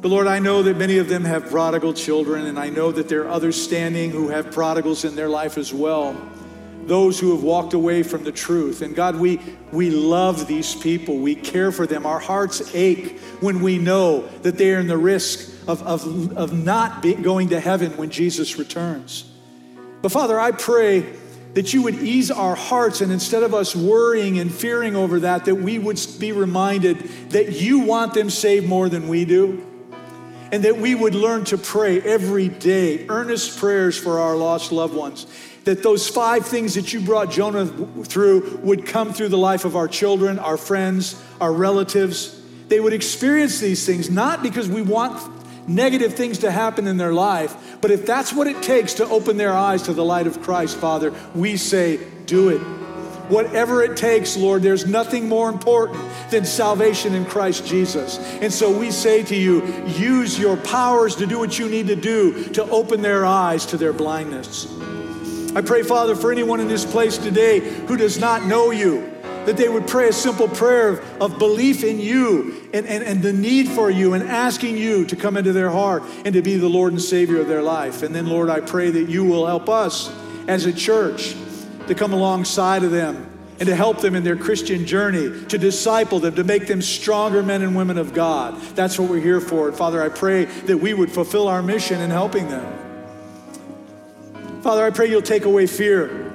But 0.00 0.08
Lord, 0.08 0.26
I 0.26 0.40
know 0.40 0.64
that 0.64 0.76
many 0.76 0.98
of 0.98 1.08
them 1.08 1.24
have 1.24 1.48
prodigal 1.48 1.94
children, 1.94 2.46
and 2.46 2.58
I 2.58 2.68
know 2.68 2.90
that 2.90 3.08
there 3.08 3.22
are 3.22 3.28
others 3.28 3.62
standing 3.62 4.10
who 4.10 4.26
have 4.26 4.50
prodigals 4.50 5.04
in 5.04 5.14
their 5.14 5.28
life 5.28 5.56
as 5.56 5.72
well. 5.72 6.20
Those 6.86 7.20
who 7.20 7.30
have 7.30 7.44
walked 7.44 7.74
away 7.74 8.02
from 8.02 8.24
the 8.24 8.32
truth. 8.32 8.82
And 8.82 8.96
God, 8.96 9.14
we, 9.14 9.38
we 9.70 9.90
love 9.90 10.48
these 10.48 10.74
people. 10.74 11.18
We 11.18 11.36
care 11.36 11.70
for 11.70 11.86
them. 11.86 12.06
Our 12.06 12.18
hearts 12.18 12.74
ache 12.74 13.20
when 13.38 13.60
we 13.60 13.78
know 13.78 14.26
that 14.38 14.58
they 14.58 14.74
are 14.74 14.80
in 14.80 14.88
the 14.88 14.98
risk 14.98 15.59
of, 15.70 15.82
of, 15.86 16.36
of 16.36 16.52
not 16.52 17.02
be, 17.02 17.14
going 17.14 17.50
to 17.50 17.60
heaven 17.60 17.96
when 17.96 18.10
Jesus 18.10 18.58
returns. 18.58 19.30
But 20.02 20.12
Father, 20.12 20.38
I 20.40 20.50
pray 20.52 21.14
that 21.54 21.74
you 21.74 21.82
would 21.82 21.96
ease 21.96 22.30
our 22.30 22.54
hearts 22.54 23.00
and 23.00 23.10
instead 23.10 23.42
of 23.42 23.54
us 23.54 23.74
worrying 23.74 24.38
and 24.38 24.52
fearing 24.52 24.94
over 24.94 25.20
that, 25.20 25.46
that 25.46 25.56
we 25.56 25.78
would 25.78 26.00
be 26.18 26.32
reminded 26.32 26.98
that 27.30 27.60
you 27.60 27.80
want 27.80 28.14
them 28.14 28.30
saved 28.30 28.68
more 28.68 28.88
than 28.88 29.08
we 29.08 29.24
do. 29.24 29.66
And 30.52 30.64
that 30.64 30.78
we 30.78 30.96
would 30.96 31.14
learn 31.14 31.44
to 31.46 31.58
pray 31.58 32.00
every 32.00 32.48
day, 32.48 33.06
earnest 33.08 33.58
prayers 33.58 33.96
for 33.96 34.18
our 34.18 34.36
lost 34.36 34.72
loved 34.72 34.94
ones. 34.94 35.26
That 35.62 35.84
those 35.84 36.08
five 36.08 36.44
things 36.44 36.74
that 36.74 36.92
you 36.92 37.00
brought 37.00 37.30
Jonah 37.30 37.66
through 37.66 38.56
would 38.58 38.84
come 38.84 39.12
through 39.12 39.28
the 39.28 39.38
life 39.38 39.64
of 39.64 39.76
our 39.76 39.86
children, 39.86 40.40
our 40.40 40.56
friends, 40.56 41.22
our 41.40 41.52
relatives. 41.52 42.40
They 42.66 42.80
would 42.80 42.92
experience 42.92 43.60
these 43.60 43.86
things 43.86 44.10
not 44.10 44.42
because 44.42 44.68
we 44.68 44.82
want 44.82 45.39
negative 45.66 46.14
things 46.14 46.38
to 46.38 46.50
happen 46.50 46.86
in 46.86 46.96
their 46.96 47.12
life. 47.12 47.78
But 47.80 47.90
if 47.90 48.06
that's 48.06 48.32
what 48.32 48.46
it 48.46 48.62
takes 48.62 48.94
to 48.94 49.08
open 49.08 49.36
their 49.36 49.52
eyes 49.52 49.82
to 49.82 49.92
the 49.92 50.04
light 50.04 50.26
of 50.26 50.42
Christ, 50.42 50.76
Father, 50.76 51.14
we 51.34 51.56
say, 51.56 52.00
do 52.26 52.48
it. 52.50 52.60
Whatever 53.30 53.84
it 53.84 53.96
takes, 53.96 54.36
Lord, 54.36 54.62
there's 54.62 54.86
nothing 54.86 55.28
more 55.28 55.48
important 55.48 56.04
than 56.30 56.44
salvation 56.44 57.14
in 57.14 57.24
Christ 57.24 57.64
Jesus. 57.64 58.18
And 58.40 58.52
so 58.52 58.76
we 58.76 58.90
say 58.90 59.22
to 59.22 59.36
you, 59.36 59.64
use 59.86 60.36
your 60.36 60.56
powers 60.56 61.14
to 61.16 61.26
do 61.26 61.38
what 61.38 61.56
you 61.56 61.68
need 61.68 61.86
to 61.86 61.96
do 61.96 62.46
to 62.54 62.64
open 62.70 63.02
their 63.02 63.24
eyes 63.24 63.66
to 63.66 63.76
their 63.76 63.92
blindness. 63.92 64.66
I 65.54 65.62
pray, 65.62 65.84
Father, 65.84 66.16
for 66.16 66.32
anyone 66.32 66.58
in 66.58 66.66
this 66.66 66.84
place 66.84 67.18
today 67.18 67.60
who 67.60 67.96
does 67.96 68.18
not 68.18 68.46
know 68.46 68.72
you, 68.72 69.12
that 69.46 69.56
they 69.56 69.68
would 69.68 69.86
pray 69.86 70.08
a 70.08 70.12
simple 70.12 70.48
prayer 70.48 70.88
of, 70.88 71.22
of 71.22 71.38
belief 71.38 71.82
in 71.82 71.98
you 71.98 72.68
and, 72.72 72.86
and, 72.86 73.02
and 73.02 73.22
the 73.22 73.32
need 73.32 73.68
for 73.68 73.90
you 73.90 74.14
and 74.14 74.22
asking 74.24 74.76
you 74.76 75.04
to 75.06 75.16
come 75.16 75.36
into 75.36 75.52
their 75.52 75.70
heart 75.70 76.02
and 76.24 76.34
to 76.34 76.42
be 76.42 76.56
the 76.56 76.68
Lord 76.68 76.92
and 76.92 77.00
Savior 77.00 77.40
of 77.40 77.48
their 77.48 77.62
life. 77.62 78.02
And 78.02 78.14
then, 78.14 78.26
Lord, 78.26 78.50
I 78.50 78.60
pray 78.60 78.90
that 78.90 79.08
you 79.08 79.24
will 79.24 79.46
help 79.46 79.68
us 79.68 80.14
as 80.46 80.66
a 80.66 80.72
church 80.72 81.34
to 81.86 81.94
come 81.94 82.12
alongside 82.12 82.84
of 82.84 82.90
them 82.90 83.26
and 83.58 83.66
to 83.68 83.76
help 83.76 84.00
them 84.00 84.14
in 84.14 84.24
their 84.24 84.36
Christian 84.36 84.86
journey, 84.86 85.44
to 85.46 85.58
disciple 85.58 86.18
them, 86.18 86.34
to 86.34 86.44
make 86.44 86.66
them 86.66 86.80
stronger 86.80 87.42
men 87.42 87.62
and 87.62 87.76
women 87.76 87.98
of 87.98 88.14
God. 88.14 88.58
That's 88.74 88.98
what 88.98 89.10
we're 89.10 89.20
here 89.20 89.40
for. 89.40 89.68
And 89.68 89.76
Father, 89.76 90.02
I 90.02 90.08
pray 90.08 90.46
that 90.46 90.78
we 90.78 90.94
would 90.94 91.12
fulfill 91.12 91.46
our 91.46 91.62
mission 91.62 92.00
in 92.00 92.10
helping 92.10 92.48
them. 92.48 92.76
Father, 94.62 94.84
I 94.84 94.90
pray 94.90 95.10
you'll 95.10 95.22
take 95.22 95.44
away 95.44 95.66
fear 95.66 96.29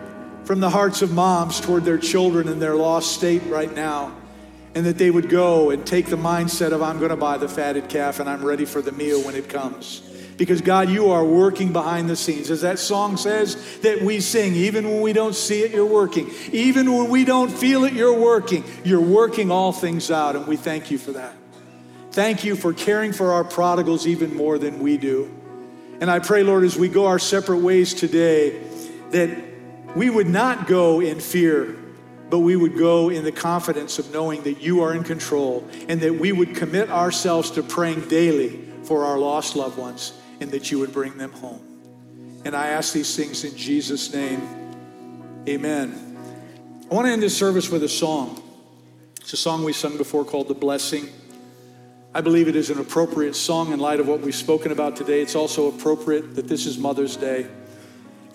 from 0.46 0.60
the 0.60 0.70
hearts 0.70 1.02
of 1.02 1.12
moms 1.12 1.60
toward 1.60 1.84
their 1.84 1.98
children 1.98 2.48
in 2.48 2.60
their 2.60 2.76
lost 2.76 3.14
state 3.14 3.44
right 3.48 3.74
now. 3.76 4.16
And 4.76 4.86
that 4.86 4.98
they 4.98 5.10
would 5.10 5.30
go 5.30 5.70
and 5.70 5.86
take 5.86 6.08
the 6.08 6.18
mindset 6.18 6.72
of, 6.72 6.82
I'm 6.82 6.98
going 7.00 7.10
to 7.10 7.16
buy 7.16 7.38
the 7.38 7.48
fatted 7.48 7.88
calf 7.88 8.20
and 8.20 8.30
I'm 8.30 8.44
ready 8.44 8.66
for 8.66 8.82
the 8.82 8.92
meal 8.92 9.22
when 9.22 9.34
it 9.34 9.48
comes. 9.48 10.02
Because 10.38 10.60
God, 10.60 10.90
you 10.90 11.12
are 11.12 11.24
working 11.24 11.72
behind 11.72 12.10
the 12.10 12.16
scenes. 12.18 12.52
As 12.52 12.62
that 12.62 12.78
song 12.78 13.16
says 13.16 13.80
that 13.80 14.02
we 14.02 14.20
sing, 14.20 14.54
even 14.54 14.84
when 14.84 15.00
we 15.00 15.14
don't 15.14 15.34
see 15.34 15.64
it, 15.64 15.72
you're 15.72 15.86
working. 15.86 16.30
Even 16.52 16.94
when 16.94 17.10
we 17.10 17.24
don't 17.24 17.50
feel 17.50 17.86
it, 17.86 17.94
you're 17.94 18.20
working. 18.20 18.66
You're 18.84 19.00
working 19.00 19.50
all 19.50 19.72
things 19.72 20.12
out, 20.12 20.36
and 20.36 20.46
we 20.46 20.58
thank 20.58 20.92
you 20.92 20.98
for 20.98 21.14
that. 21.14 21.34
Thank 22.12 22.44
you 22.44 22.58
for 22.58 22.74
caring 22.74 23.14
for 23.14 23.32
our 23.32 23.46
prodigals 23.46 24.06
even 24.06 24.36
more 24.36 24.58
than 24.58 24.80
we 24.80 24.98
do. 24.98 25.34
And 26.02 26.12
I 26.12 26.20
pray, 26.20 26.44
Lord, 26.44 26.66
as 26.66 26.78
we 26.78 26.90
go 26.90 27.06
our 27.06 27.20
separate 27.20 27.60
ways 27.60 27.94
today, 27.94 28.62
that 29.12 29.55
we 29.96 30.10
would 30.10 30.28
not 30.28 30.68
go 30.68 31.00
in 31.00 31.20
fear, 31.20 31.76
but 32.30 32.40
we 32.40 32.56
would 32.56 32.78
go 32.78 33.10
in 33.10 33.24
the 33.24 33.32
confidence 33.32 33.98
of 33.98 34.12
knowing 34.12 34.44
that 34.44 34.62
you 34.62 34.82
are 34.82 34.94
in 34.94 35.04
control 35.04 35.68
and 35.88 36.02
that 36.02 36.14
we 36.14 36.32
would 36.32 36.56
commit 36.56 36.90
ourselves 36.92 37.50
to 37.52 37.64
praying 37.64 38.08
daily 38.10 38.60
for 38.84 39.06
our 39.06 39.18
lost 39.18 39.56
loved 39.56 39.78
ones 39.78 40.14
and 40.42 40.52
that 40.52 40.70
you 40.70 40.80
would 40.80 40.92
bring 40.92 41.18
them 41.18 41.32
home. 41.32 41.62
And 42.44 42.56
I 42.56 42.68
ask 42.68 42.94
these 42.94 43.16
things 43.16 43.44
in 43.46 43.56
Jesus' 43.56 44.14
name. 44.14 44.42
Amen. 45.48 46.18
I 46.92 46.94
want 46.94 47.08
to 47.08 47.14
end 47.14 47.24
this 47.24 47.36
service 47.36 47.72
with 47.72 47.84
a 47.84 47.90
song. 47.90 48.42
It's 49.22 49.34
a 49.34 49.38
song 49.38 49.64
we 49.64 49.74
sung 49.74 49.98
before 49.98 50.26
called 50.26 50.50
The 50.50 50.54
Blessing. 50.54 51.10
I 52.14 52.22
believe 52.22 52.48
it 52.48 52.56
is 52.56 52.70
an 52.70 52.80
appropriate 52.80 53.36
song 53.36 53.72
in 53.72 53.80
light 53.80 54.00
of 54.00 54.08
what 54.08 54.20
we've 54.22 54.36
spoken 54.36 54.72
about 54.72 54.96
today. 54.96 55.22
It's 55.22 55.36
also 55.36 55.68
appropriate 55.68 56.36
that 56.36 56.48
this 56.48 56.66
is 56.66 56.78
Mother's 56.78 57.16
Day 57.16 57.48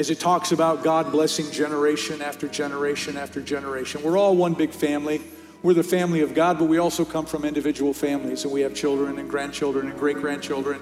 as 0.00 0.08
it 0.08 0.18
talks 0.18 0.50
about 0.50 0.82
God 0.82 1.12
blessing 1.12 1.50
generation 1.50 2.22
after 2.22 2.48
generation 2.48 3.18
after 3.18 3.42
generation. 3.42 4.02
We're 4.02 4.16
all 4.16 4.34
one 4.34 4.54
big 4.54 4.70
family. 4.70 5.20
We're 5.62 5.74
the 5.74 5.82
family 5.82 6.22
of 6.22 6.34
God, 6.34 6.58
but 6.58 6.64
we 6.64 6.78
also 6.78 7.04
come 7.04 7.26
from 7.26 7.44
individual 7.44 7.92
families, 7.92 8.44
and 8.44 8.52
we 8.52 8.62
have 8.62 8.74
children 8.74 9.18
and 9.18 9.28
grandchildren 9.28 9.90
and 9.90 9.98
great 9.98 10.16
grandchildren. 10.16 10.80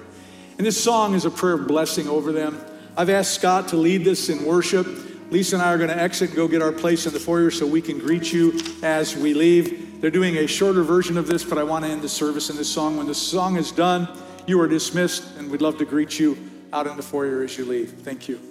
And 0.57 0.65
this 0.65 0.81
song 0.81 1.15
is 1.15 1.25
a 1.25 1.29
prayer 1.29 1.55
of 1.55 1.67
blessing 1.67 2.07
over 2.07 2.31
them. 2.31 2.61
I've 2.95 3.09
asked 3.09 3.33
Scott 3.33 3.67
to 3.69 3.75
lead 3.75 4.05
this 4.05 4.29
in 4.29 4.45
worship. 4.45 4.87
Lisa 5.31 5.57
and 5.57 5.63
I 5.63 5.73
are 5.73 5.77
going 5.77 5.89
to 5.89 6.01
exit 6.01 6.29
and 6.29 6.37
go 6.37 6.47
get 6.47 6.61
our 6.61 6.71
place 6.71 7.05
in 7.05 7.11
the 7.11 7.19
foyer 7.19 7.51
so 7.51 7.67
we 7.67 7.81
can 7.81 7.99
greet 7.99 8.31
you 8.31 8.57
as 8.83 9.17
we 9.17 9.33
leave. 9.33 9.99
They're 9.99 10.11
doing 10.11 10.37
a 10.37 10.47
shorter 10.47 10.81
version 10.81 11.17
of 11.17 11.27
this, 11.27 11.43
but 11.43 11.57
I 11.57 11.63
want 11.63 11.83
to 11.83 11.91
end 11.91 12.01
the 12.01 12.09
service 12.09 12.49
in 12.49 12.55
this 12.55 12.69
song. 12.69 12.95
When 12.95 13.07
the 13.07 13.13
song 13.13 13.57
is 13.57 13.73
done, 13.73 14.07
you 14.47 14.61
are 14.61 14.67
dismissed, 14.67 15.35
and 15.37 15.51
we'd 15.51 15.61
love 15.61 15.77
to 15.79 15.85
greet 15.85 16.17
you 16.17 16.37
out 16.71 16.87
in 16.87 16.95
the 16.95 17.03
foyer 17.03 17.43
as 17.43 17.57
you 17.57 17.65
leave. 17.65 17.91
Thank 17.91 18.29
you. 18.29 18.48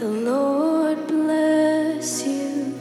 The 0.00 0.08
Lord 0.08 1.06
bless 1.08 2.26
you 2.26 2.72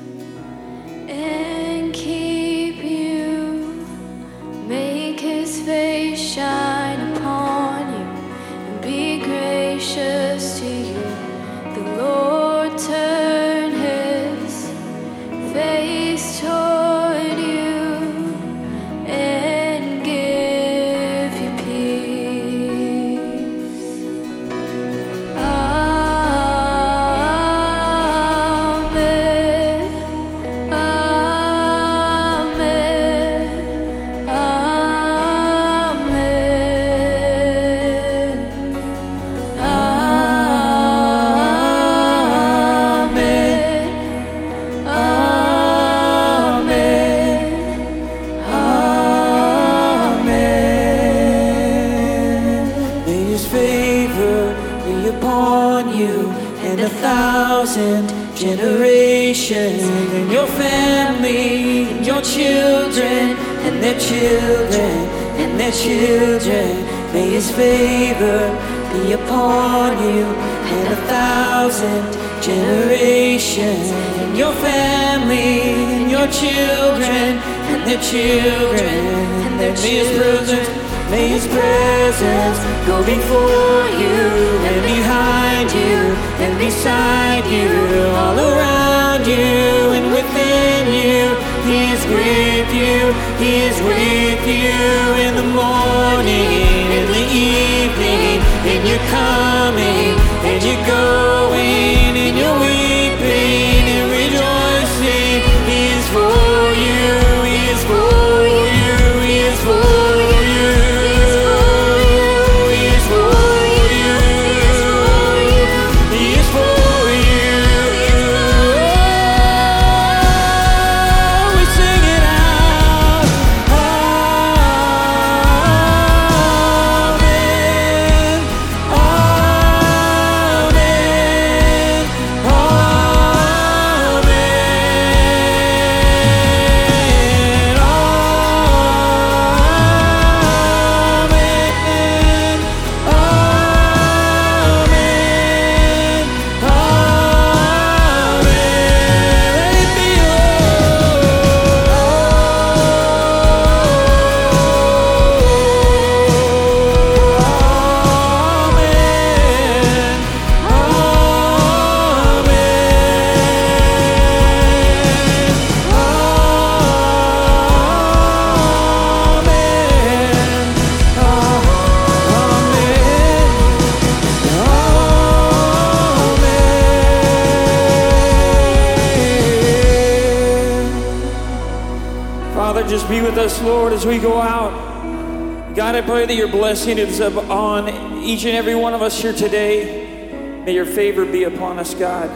That 186.30 186.36
your 186.36 186.48
blessing 186.48 187.00
is 187.00 187.22
upon 187.22 187.90
each 188.24 188.46
and 188.46 188.56
every 188.56 188.76
one 188.76 188.94
of 188.94 189.02
us 189.02 189.20
here 189.20 189.34
today. 189.34 190.62
May 190.64 190.76
your 190.76 190.86
favor 190.86 191.26
be 191.26 191.46
upon 191.46 191.80
us, 191.80 191.96
God. 191.96 192.30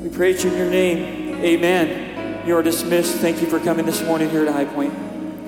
We 0.00 0.08
praise 0.08 0.44
you 0.44 0.52
in 0.52 0.56
your 0.56 0.70
name. 0.70 1.34
Amen. 1.44 2.46
You 2.46 2.56
are 2.56 2.62
dismissed. 2.62 3.16
Thank 3.16 3.40
you 3.42 3.48
for 3.48 3.58
coming 3.58 3.86
this 3.86 4.04
morning 4.04 4.30
here 4.30 4.44
to 4.44 4.52
High 4.52 4.66
Point. 4.66 4.94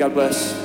God 0.00 0.14
bless. 0.14 0.57